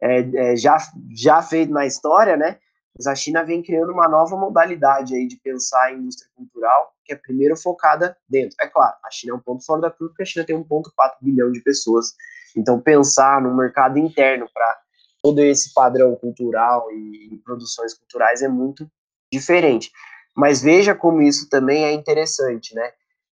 é, 0.00 0.20
é, 0.20 0.56
já, 0.56 0.78
já 1.14 1.42
feito 1.42 1.72
na 1.72 1.86
história, 1.86 2.36
né? 2.36 2.58
Mas 2.96 3.06
a 3.08 3.14
China 3.14 3.42
vem 3.42 3.62
criando 3.62 3.92
uma 3.92 4.08
nova 4.08 4.36
modalidade 4.36 5.14
aí 5.14 5.26
de 5.26 5.36
pensar 5.36 5.86
a 5.86 5.92
indústria 5.92 6.30
cultural, 6.36 6.94
que 7.04 7.12
é 7.12 7.16
primeiro 7.16 7.56
focada 7.56 8.16
dentro. 8.28 8.56
É 8.60 8.68
claro, 8.68 8.94
a 9.04 9.10
China 9.10 9.32
é 9.32 9.36
um 9.36 9.40
ponto 9.40 9.64
fora 9.64 9.80
da 9.80 9.90
curva, 9.90 10.10
porque 10.10 10.22
a 10.22 10.26
China 10.26 10.46
tem 10.46 10.56
1,4 10.56 10.90
bilhão 11.20 11.50
de 11.50 11.60
pessoas. 11.60 12.14
Então, 12.56 12.80
pensar 12.80 13.42
no 13.42 13.56
mercado 13.56 13.98
interno 13.98 14.48
para 14.54 14.78
todo 15.20 15.40
esse 15.40 15.74
padrão 15.74 16.14
cultural 16.14 16.88
e, 16.92 17.34
e 17.34 17.38
produções 17.38 17.94
culturais 17.94 18.42
é 18.42 18.48
muito 18.48 18.88
diferente. 19.32 19.90
Mas 20.36 20.62
veja 20.62 20.94
como 20.94 21.22
isso 21.22 21.48
também 21.48 21.84
é 21.84 21.92
interessante, 21.92 22.74
né? 22.74 22.90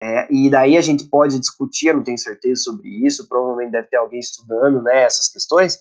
É, 0.01 0.27
e 0.31 0.49
daí 0.49 0.77
a 0.77 0.81
gente 0.81 1.05
pode 1.05 1.39
discutir, 1.39 1.87
eu 1.87 1.95
não 1.95 2.03
tenho 2.03 2.17
certeza 2.17 2.61
sobre 2.61 2.89
isso, 2.89 3.27
provavelmente 3.27 3.71
deve 3.71 3.87
ter 3.87 3.97
alguém 3.97 4.19
estudando 4.19 4.81
né, 4.81 5.03
essas 5.03 5.29
questões, 5.29 5.79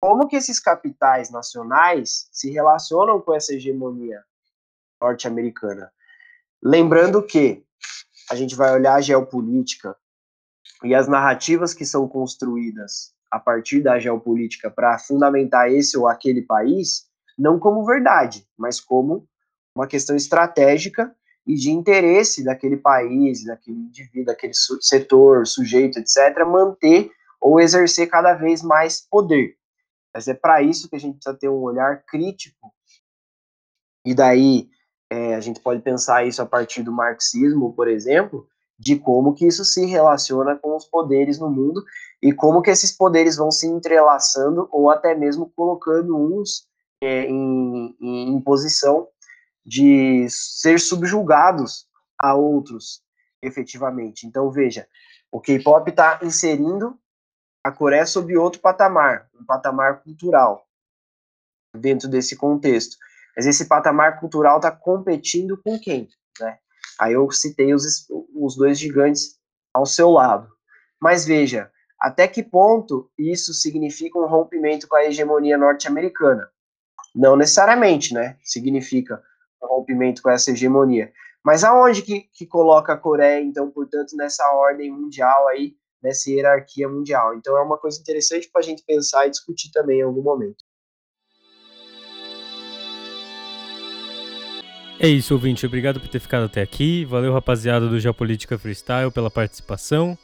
como 0.00 0.28
que 0.28 0.36
esses 0.36 0.60
capitais 0.60 1.30
nacionais 1.30 2.28
se 2.30 2.50
relacionam 2.50 3.20
com 3.20 3.34
essa 3.34 3.54
hegemonia 3.54 4.22
norte-americana. 5.00 5.90
Lembrando 6.62 7.22
que 7.22 7.64
a 8.30 8.34
gente 8.34 8.54
vai 8.54 8.72
olhar 8.72 8.94
a 8.94 9.00
geopolítica 9.00 9.96
e 10.84 10.94
as 10.94 11.08
narrativas 11.08 11.74
que 11.74 11.84
são 11.84 12.08
construídas 12.08 13.14
a 13.30 13.38
partir 13.38 13.82
da 13.82 13.98
geopolítica 13.98 14.70
para 14.70 14.98
fundamentar 14.98 15.70
esse 15.70 15.98
ou 15.98 16.06
aquele 16.06 16.42
país, 16.42 17.06
não 17.38 17.58
como 17.58 17.84
verdade, 17.84 18.46
mas 18.56 18.80
como 18.80 19.28
uma 19.76 19.86
questão 19.86 20.16
estratégica 20.16 21.14
e 21.46 21.54
de 21.54 21.70
interesse 21.70 22.42
daquele 22.42 22.78
país, 22.78 23.44
daquele 23.44 23.76
indivíduo, 23.76 24.24
daquele 24.24 24.54
setor, 24.80 25.46
sujeito, 25.46 25.98
etc., 25.98 26.44
manter 26.46 27.10
ou 27.40 27.60
exercer 27.60 28.08
cada 28.08 28.34
vez 28.34 28.62
mais 28.62 29.06
poder. 29.08 29.54
Mas 30.12 30.26
é 30.26 30.34
para 30.34 30.62
isso 30.62 30.88
que 30.88 30.96
a 30.96 30.98
gente 30.98 31.16
precisa 31.16 31.36
ter 31.36 31.48
um 31.48 31.60
olhar 31.60 32.02
crítico. 32.06 32.72
E 34.04 34.14
daí 34.14 34.68
é, 35.10 35.34
a 35.34 35.40
gente 35.40 35.60
pode 35.60 35.82
pensar 35.82 36.26
isso 36.26 36.40
a 36.40 36.46
partir 36.46 36.82
do 36.82 36.90
marxismo, 36.90 37.74
por 37.74 37.86
exemplo, 37.86 38.48
de 38.78 38.98
como 38.98 39.34
que 39.34 39.46
isso 39.46 39.64
se 39.64 39.84
relaciona 39.84 40.56
com 40.56 40.74
os 40.74 40.86
poderes 40.86 41.38
no 41.38 41.50
mundo 41.50 41.84
e 42.22 42.32
como 42.32 42.62
que 42.62 42.70
esses 42.70 42.92
poderes 42.92 43.36
vão 43.36 43.50
se 43.50 43.66
entrelaçando 43.66 44.68
ou 44.72 44.90
até 44.90 45.14
mesmo 45.14 45.52
colocando 45.54 46.16
uns 46.16 46.66
é, 47.00 47.24
em, 47.24 47.94
em, 48.00 48.30
em 48.30 48.40
posição 48.40 49.08
de 49.66 50.28
ser 50.30 50.78
subjugados 50.78 51.88
a 52.16 52.34
outros, 52.34 53.02
efetivamente. 53.42 54.26
Então, 54.26 54.50
veja, 54.50 54.86
o 55.30 55.40
K-pop 55.40 55.90
está 55.90 56.20
inserindo 56.22 56.96
a 57.64 57.72
Coreia 57.72 58.06
sob 58.06 58.36
outro 58.36 58.60
patamar, 58.60 59.28
um 59.34 59.44
patamar 59.44 60.02
cultural, 60.02 60.64
dentro 61.74 62.08
desse 62.08 62.36
contexto. 62.36 62.96
Mas 63.36 63.44
esse 63.44 63.66
patamar 63.66 64.20
cultural 64.20 64.58
está 64.58 64.70
competindo 64.70 65.60
com 65.60 65.78
quem? 65.78 66.08
Né? 66.40 66.58
Aí 66.98 67.12
eu 67.12 67.28
citei 67.32 67.74
os, 67.74 68.06
os 68.34 68.56
dois 68.56 68.78
gigantes 68.78 69.36
ao 69.74 69.84
seu 69.84 70.10
lado. 70.10 70.48
Mas 71.00 71.26
veja, 71.26 71.70
até 72.00 72.28
que 72.28 72.42
ponto 72.42 73.10
isso 73.18 73.52
significa 73.52 74.18
um 74.18 74.28
rompimento 74.28 74.86
com 74.86 74.96
a 74.96 75.04
hegemonia 75.04 75.58
norte-americana? 75.58 76.48
Não 77.14 77.36
necessariamente, 77.36 78.14
né? 78.14 78.38
Significa 78.44 79.22
rompimento 79.76 80.22
com 80.22 80.30
essa 80.30 80.50
hegemonia. 80.50 81.12
Mas 81.44 81.62
aonde 81.62 82.02
que, 82.02 82.22
que 82.32 82.46
coloca 82.46 82.92
a 82.92 82.96
Coreia, 82.96 83.40
então, 83.40 83.70
portanto, 83.70 84.16
nessa 84.16 84.44
ordem 84.50 84.90
mundial 84.90 85.46
aí, 85.48 85.74
nessa 86.02 86.30
hierarquia 86.30 86.88
mundial. 86.88 87.34
Então 87.34 87.56
é 87.56 87.62
uma 87.62 87.78
coisa 87.78 88.00
interessante 88.00 88.48
para 88.50 88.60
a 88.60 88.64
gente 88.64 88.82
pensar 88.84 89.26
e 89.26 89.30
discutir 89.30 89.70
também 89.70 90.00
em 90.00 90.02
algum 90.02 90.22
momento. 90.22 90.64
É 94.98 95.08
isso, 95.08 95.34
ouvinte. 95.34 95.66
Obrigado 95.66 96.00
por 96.00 96.08
ter 96.08 96.20
ficado 96.20 96.46
até 96.46 96.62
aqui. 96.62 97.04
Valeu, 97.04 97.32
rapaziada 97.32 97.86
do 97.86 98.00
Geopolítica 98.00 98.58
Freestyle, 98.58 99.10
pela 99.10 99.30
participação. 99.30 100.16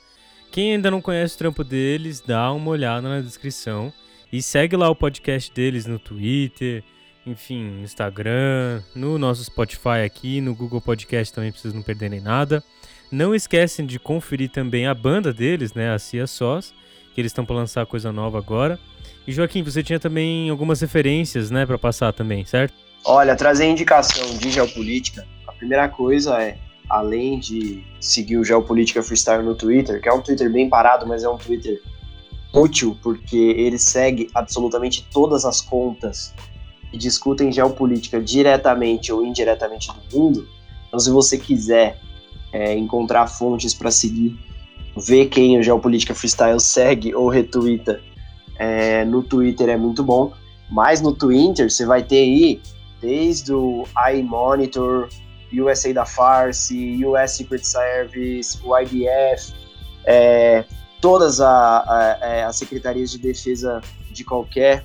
Quem 0.50 0.72
ainda 0.72 0.90
não 0.90 1.02
conhece 1.02 1.34
o 1.34 1.38
trampo 1.38 1.62
deles, 1.62 2.20
dá 2.20 2.50
uma 2.52 2.70
olhada 2.70 3.06
na 3.06 3.20
descrição. 3.20 3.92
E 4.32 4.42
segue 4.42 4.76
lá 4.76 4.88
o 4.88 4.96
podcast 4.96 5.52
deles 5.52 5.84
no 5.84 5.98
Twitter, 5.98 6.82
enfim, 7.26 7.62
no 7.62 7.84
Instagram, 7.84 8.82
no 8.94 9.18
nosso 9.18 9.44
Spotify 9.44 10.04
aqui, 10.04 10.40
no 10.40 10.54
Google 10.54 10.80
Podcast 10.80 11.32
também, 11.32 11.52
pra 11.52 11.60
vocês 11.60 11.74
não 11.74 11.82
perderem 11.82 12.20
nada. 12.20 12.62
Não 13.10 13.34
esquecem 13.34 13.86
de 13.86 13.98
conferir 13.98 14.50
também 14.50 14.86
a 14.86 14.94
banda 14.94 15.32
deles, 15.32 15.74
né, 15.74 15.92
a 15.92 15.98
Cia 15.98 16.26
Sós, 16.26 16.74
que 17.14 17.20
eles 17.20 17.30
estão 17.30 17.44
para 17.44 17.56
lançar 17.56 17.86
coisa 17.86 18.10
nova 18.10 18.38
agora. 18.38 18.78
E 19.26 19.32
Joaquim, 19.32 19.62
você 19.62 19.82
tinha 19.82 20.00
também 20.00 20.50
algumas 20.50 20.80
referências, 20.80 21.50
né, 21.50 21.64
para 21.64 21.78
passar 21.78 22.12
também, 22.12 22.44
certo? 22.44 22.74
Olha, 23.04 23.36
trazer 23.36 23.66
indicação 23.66 24.36
de 24.38 24.50
geopolítica. 24.50 25.26
A 25.46 25.52
primeira 25.52 25.88
coisa 25.88 26.40
é, 26.42 26.58
além 26.88 27.38
de 27.38 27.84
seguir 28.00 28.36
o 28.36 28.44
Geopolítica 28.44 29.02
Freestyle 29.02 29.42
no 29.42 29.54
Twitter, 29.54 30.00
que 30.00 30.08
é 30.08 30.12
um 30.12 30.20
Twitter 30.20 30.50
bem 30.50 30.68
parado, 30.68 31.06
mas 31.06 31.22
é 31.24 31.28
um 31.28 31.36
Twitter 31.36 31.80
útil 32.52 32.96
porque 33.02 33.36
ele 33.36 33.78
segue 33.78 34.28
absolutamente 34.34 35.06
todas 35.12 35.44
as 35.44 35.60
contas 35.60 36.34
que 36.92 36.98
discutem 36.98 37.50
geopolítica 37.50 38.20
diretamente 38.20 39.10
ou 39.10 39.24
indiretamente 39.24 39.88
do 39.88 40.16
mundo. 40.16 40.46
Então, 40.86 41.00
se 41.00 41.10
você 41.10 41.38
quiser 41.38 41.98
é, 42.52 42.76
encontrar 42.76 43.26
fontes 43.26 43.72
para 43.72 43.90
seguir, 43.90 44.38
ver 44.94 45.26
quem 45.26 45.58
o 45.58 45.62
Geopolítica 45.62 46.14
Freestyle 46.14 46.60
segue 46.60 47.14
ou 47.14 47.30
retweeta 47.30 47.98
é, 48.58 49.06
no 49.06 49.22
Twitter 49.22 49.70
é 49.70 49.76
muito 49.76 50.04
bom. 50.04 50.32
Mas 50.70 51.00
no 51.00 51.14
Twitter 51.14 51.70
você 51.70 51.86
vai 51.86 52.02
ter 52.02 52.18
aí 52.18 52.60
desde 53.00 53.54
o 53.54 53.84
iMonitor, 54.14 55.08
USA 55.52 55.92
da 55.94 56.04
Farsi, 56.04 57.04
US 57.04 57.32
Secret 57.32 57.64
Service, 57.64 58.58
o 58.62 58.78
IDF, 58.78 59.54
é, 60.04 60.64
todas 61.00 61.40
a, 61.40 61.78
a, 61.78 62.18
é, 62.20 62.44
as 62.44 62.56
secretarias 62.56 63.10
de 63.10 63.18
defesa 63.18 63.80
de 64.10 64.24
qualquer 64.24 64.84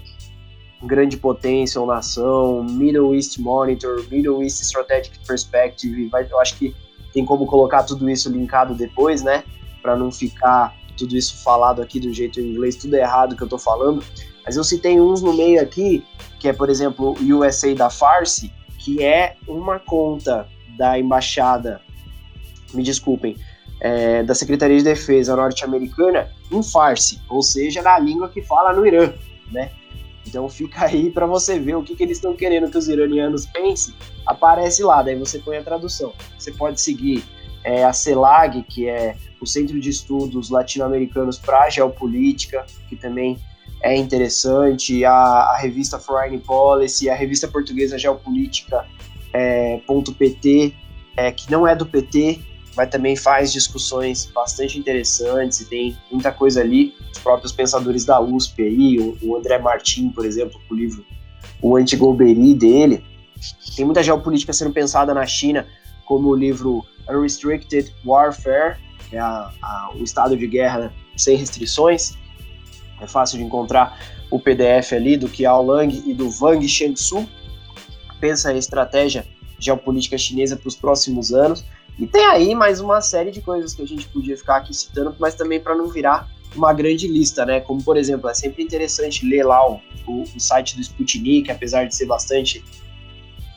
grande 0.83 1.17
potência 1.17 1.79
ou 1.81 1.87
nação, 1.87 2.63
Middle 2.63 3.15
East 3.15 3.37
Monitor, 3.39 4.03
Middle 4.09 4.43
East 4.43 4.61
Strategic 4.61 5.17
Perspective, 5.25 6.07
vai, 6.07 6.27
eu 6.29 6.39
acho 6.39 6.55
que 6.57 6.75
tem 7.13 7.25
como 7.25 7.45
colocar 7.45 7.83
tudo 7.83 8.09
isso 8.09 8.31
linkado 8.31 8.75
depois, 8.75 9.23
né, 9.23 9.43
para 9.81 9.95
não 9.95 10.11
ficar 10.11 10.75
tudo 10.97 11.15
isso 11.15 11.43
falado 11.43 11.81
aqui 11.81 11.99
do 11.99 12.13
jeito 12.13 12.39
em 12.39 12.51
inglês, 12.51 12.75
tudo 12.75 12.95
errado 12.95 13.35
que 13.35 13.41
eu 13.41 13.47
tô 13.47 13.57
falando, 13.57 14.03
mas 14.45 14.55
eu 14.55 14.63
citei 14.63 14.99
uns 14.99 15.21
no 15.21 15.33
meio 15.33 15.61
aqui, 15.61 16.03
que 16.39 16.47
é, 16.47 16.53
por 16.53 16.69
exemplo, 16.69 17.15
o 17.19 17.37
USA 17.39 17.73
da 17.73 17.89
Farsi, 17.89 18.51
que 18.77 19.03
é 19.03 19.35
uma 19.47 19.79
conta 19.79 20.47
da 20.77 20.99
embaixada, 20.99 21.81
me 22.73 22.83
desculpem, 22.83 23.35
é, 23.79 24.23
da 24.23 24.33
Secretaria 24.33 24.77
de 24.77 24.83
Defesa 24.83 25.35
norte-americana 25.35 26.29
em 26.51 26.63
Farsi, 26.63 27.21
ou 27.29 27.41
seja, 27.41 27.81
na 27.81 27.97
língua 27.99 28.29
que 28.29 28.41
fala 28.41 28.73
no 28.73 28.85
Irã, 28.85 29.13
né? 29.51 29.71
Então 30.27 30.47
fica 30.49 30.85
aí 30.85 31.09
para 31.09 31.25
você 31.25 31.59
ver 31.59 31.75
o 31.75 31.83
que, 31.83 31.95
que 31.95 32.03
eles 32.03 32.17
estão 32.17 32.35
querendo 32.35 32.69
que 32.69 32.77
os 32.77 32.87
iranianos 32.87 33.45
pensem. 33.45 33.93
Aparece 34.25 34.83
lá, 34.83 35.01
daí 35.01 35.15
você 35.15 35.39
põe 35.39 35.57
a 35.57 35.63
tradução. 35.63 36.13
Você 36.37 36.51
pode 36.51 36.81
seguir 36.81 37.23
é, 37.63 37.83
a 37.83 37.93
CELAG, 37.93 38.63
que 38.63 38.87
é 38.87 39.15
o 39.41 39.45
Centro 39.45 39.79
de 39.79 39.89
Estudos 39.89 40.49
Latino-Americanos 40.49 41.37
para 41.37 41.69
Geopolítica, 41.69 42.65
que 42.89 42.95
também 42.95 43.37
é 43.83 43.95
interessante, 43.95 45.05
a, 45.05 45.11
a, 45.13 45.57
revista 45.57 45.99
Foreign 45.99 46.39
Policy, 46.39 47.09
a 47.09 47.15
revista 47.15 47.47
portuguesa 47.47 47.97
Geopolítica 47.97 48.85
é, 49.33 49.79
é, 51.15 51.31
que 51.31 51.51
não 51.51 51.67
é 51.67 51.75
do 51.75 51.85
PT, 51.85 52.41
mas 52.77 52.89
também 52.91 53.15
faz 53.15 53.51
discussões 53.51 54.27
bastante 54.27 54.77
interessantes 54.77 55.61
e 55.61 55.65
tem 55.65 55.97
muita 56.11 56.31
coisa 56.31 56.61
ali. 56.61 56.93
Os 57.11 57.17
próprios 57.17 57.51
pensadores 57.51 58.05
da 58.05 58.21
USP 58.21 58.61
aí, 58.61 59.17
o, 59.23 59.35
André 59.35 59.57
Martin, 59.57 60.09
por 60.09 60.23
exemplo, 60.23 60.61
com 60.67 60.75
o 60.75 60.77
livro 60.77 61.03
O 61.59 61.75
Antigolbery 61.75 62.53
dele. 62.53 63.03
Tem 63.75 63.83
muita 63.83 64.03
geopolítica 64.03 64.53
sendo 64.53 64.71
pensada 64.71 65.11
na 65.11 65.25
China, 65.25 65.67
como 66.05 66.29
o 66.29 66.35
livro 66.35 66.85
Unrestricted 67.09 67.91
Warfare, 68.05 68.77
é 69.11 69.17
a, 69.17 69.51
a, 69.61 69.91
o 69.95 70.03
estado 70.03 70.37
de 70.37 70.45
guerra 70.45 70.93
sem 71.15 71.35
restrições. 71.35 72.15
É 73.01 73.07
fácil 73.07 73.39
de 73.39 73.43
encontrar 73.43 73.99
o 74.29 74.39
PDF 74.39 74.93
ali 74.93 75.17
do 75.17 75.27
Kiao 75.27 75.65
Lang 75.65 76.03
e 76.05 76.13
do 76.13 76.29
Wang 76.39 76.67
Shengsu. 76.67 77.27
Pensa 78.19 78.53
em 78.53 78.57
estratégia 78.57 79.25
geopolítica 79.57 80.17
chinesa 80.17 80.55
para 80.55 80.67
os 80.67 80.75
próximos 80.75 81.33
anos. 81.33 81.65
E 81.99 82.05
tem 82.05 82.25
aí 82.25 82.53
mais 82.53 82.79
uma 82.79 83.01
série 83.01 83.31
de 83.31 83.41
coisas 83.41 83.73
que 83.73 83.81
a 83.81 83.87
gente 83.87 84.07
podia 84.07 84.37
ficar 84.37 84.57
aqui 84.57 84.73
citando, 84.73 85.15
mas 85.19 85.35
também 85.35 85.59
para 85.59 85.75
não 85.75 85.87
virar 85.87 86.29
uma 86.55 86.71
grande 86.73 87.07
lista, 87.07 87.45
né? 87.45 87.59
Como, 87.59 87.83
por 87.83 87.97
exemplo, 87.97 88.29
é 88.29 88.33
sempre 88.33 88.63
interessante 88.63 89.27
ler 89.27 89.43
lá 89.43 89.67
o, 89.69 89.79
o, 90.07 90.23
o 90.23 90.39
site 90.39 90.75
do 90.75 90.81
Sputnik, 90.81 91.51
apesar 91.51 91.85
de 91.85 91.95
ser 91.95 92.05
bastante 92.05 92.63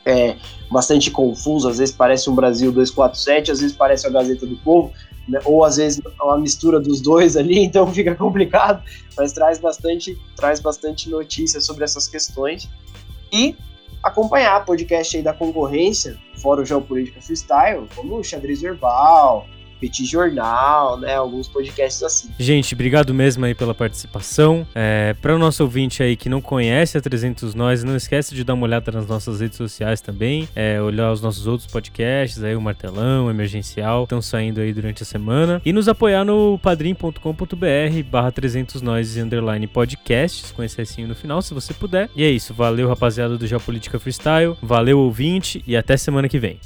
é, 0.05 0.37
bastante 0.71 1.11
confuso, 1.11 1.69
às 1.69 1.79
vezes 1.79 1.95
parece 1.95 2.31
um 2.31 2.35
Brasil 2.35 2.73
247, 2.73 3.53
às 3.53 3.61
vezes 3.61 3.77
parece 3.77 4.07
a 4.07 4.11
Gazeta 4.11 4.47
do 4.47 4.57
Povo, 4.59 4.93
né? 5.29 5.39
ou 5.45 5.65
às 5.65 5.77
vezes 5.77 6.01
uma 6.21 6.39
mistura 6.39 6.81
dos 6.81 7.01
dois 7.01 7.37
ali, 7.37 7.59
então 7.65 7.87
fica 7.93 8.15
complicado, 8.15 8.83
mas 9.17 9.33
traz 9.33 9.59
bastante, 9.59 10.19
traz 10.35 10.61
bastante 10.61 11.11
notícia 11.11 11.61
sobre 11.61 11.85
essas 11.85 12.09
questões. 12.09 12.69
E 13.33 13.55
acompanhar 14.03 14.65
podcast 14.65 15.17
aí 15.17 15.23
da 15.23 15.33
concorrência, 15.33 16.17
fora 16.37 16.63
o 16.63 16.65
Geopolítica 16.65 17.21
Freestyle, 17.21 17.87
como 17.95 18.17
o 18.17 18.25
Xadrez 18.25 18.61
Verbal, 18.61 19.47
Petit 19.81 20.05
Jornal, 20.05 20.99
né? 20.99 21.15
Alguns 21.15 21.49
podcasts 21.49 22.03
assim. 22.03 22.29
Gente, 22.39 22.75
obrigado 22.75 23.15
mesmo 23.15 23.45
aí 23.45 23.55
pela 23.55 23.75
participação. 23.75 24.67
É, 24.75 25.15
para 25.21 25.35
o 25.35 25.39
nosso 25.39 25.63
ouvinte 25.63 26.03
aí 26.03 26.17
que 26.17 26.29
não 26.29 26.41
conhece 26.41 26.99
a 26.99 27.01
300 27.01 27.55
Nós, 27.55 27.83
não 27.83 27.97
esquece 27.97 28.35
de 28.35 28.45
dar 28.45 28.55
uma 28.55 28.65
olhada 28.65 28.93
nas 28.93 29.07
nossas 29.07 29.41
redes 29.41 29.57
sociais 29.57 30.01
também, 30.01 30.49
é, 30.55 30.81
olhar 30.81 31.13
os 31.13 31.21
nossos 31.21 31.47
outros 31.47 31.71
podcasts, 31.71 32.43
aí 32.43 32.55
o 32.55 32.61
Martelão, 32.61 33.27
o 33.27 33.31
Emergencial, 33.31 34.05
estão 34.05 34.21
saindo 34.21 34.61
aí 34.61 34.73
durante 34.73 35.03
a 35.03 35.07
semana. 35.07 35.61
E 35.65 35.73
nos 35.73 35.89
apoiar 35.89 36.25
no 36.25 36.59
padrim.com.br 36.59 38.03
barra 38.11 38.31
300 38.31 38.83
Nós 38.83 39.17
underline 39.17 39.67
podcasts, 39.67 40.51
com 40.53 40.63
esse 40.63 40.81
no 41.07 41.15
final, 41.15 41.41
se 41.43 41.55
você 41.55 41.73
puder. 41.73 42.11
E 42.17 42.25
é 42.25 42.31
isso, 42.31 42.53
valeu 42.55 42.89
rapaziada 42.89 43.37
do 43.37 43.47
Geopolítica 43.47 43.99
Freestyle, 43.99 44.57
valeu 44.63 44.99
ouvinte 44.99 45.63
e 45.67 45.77
até 45.77 45.97
semana 45.97 46.29
que 46.29 46.39
vem. 46.39 46.59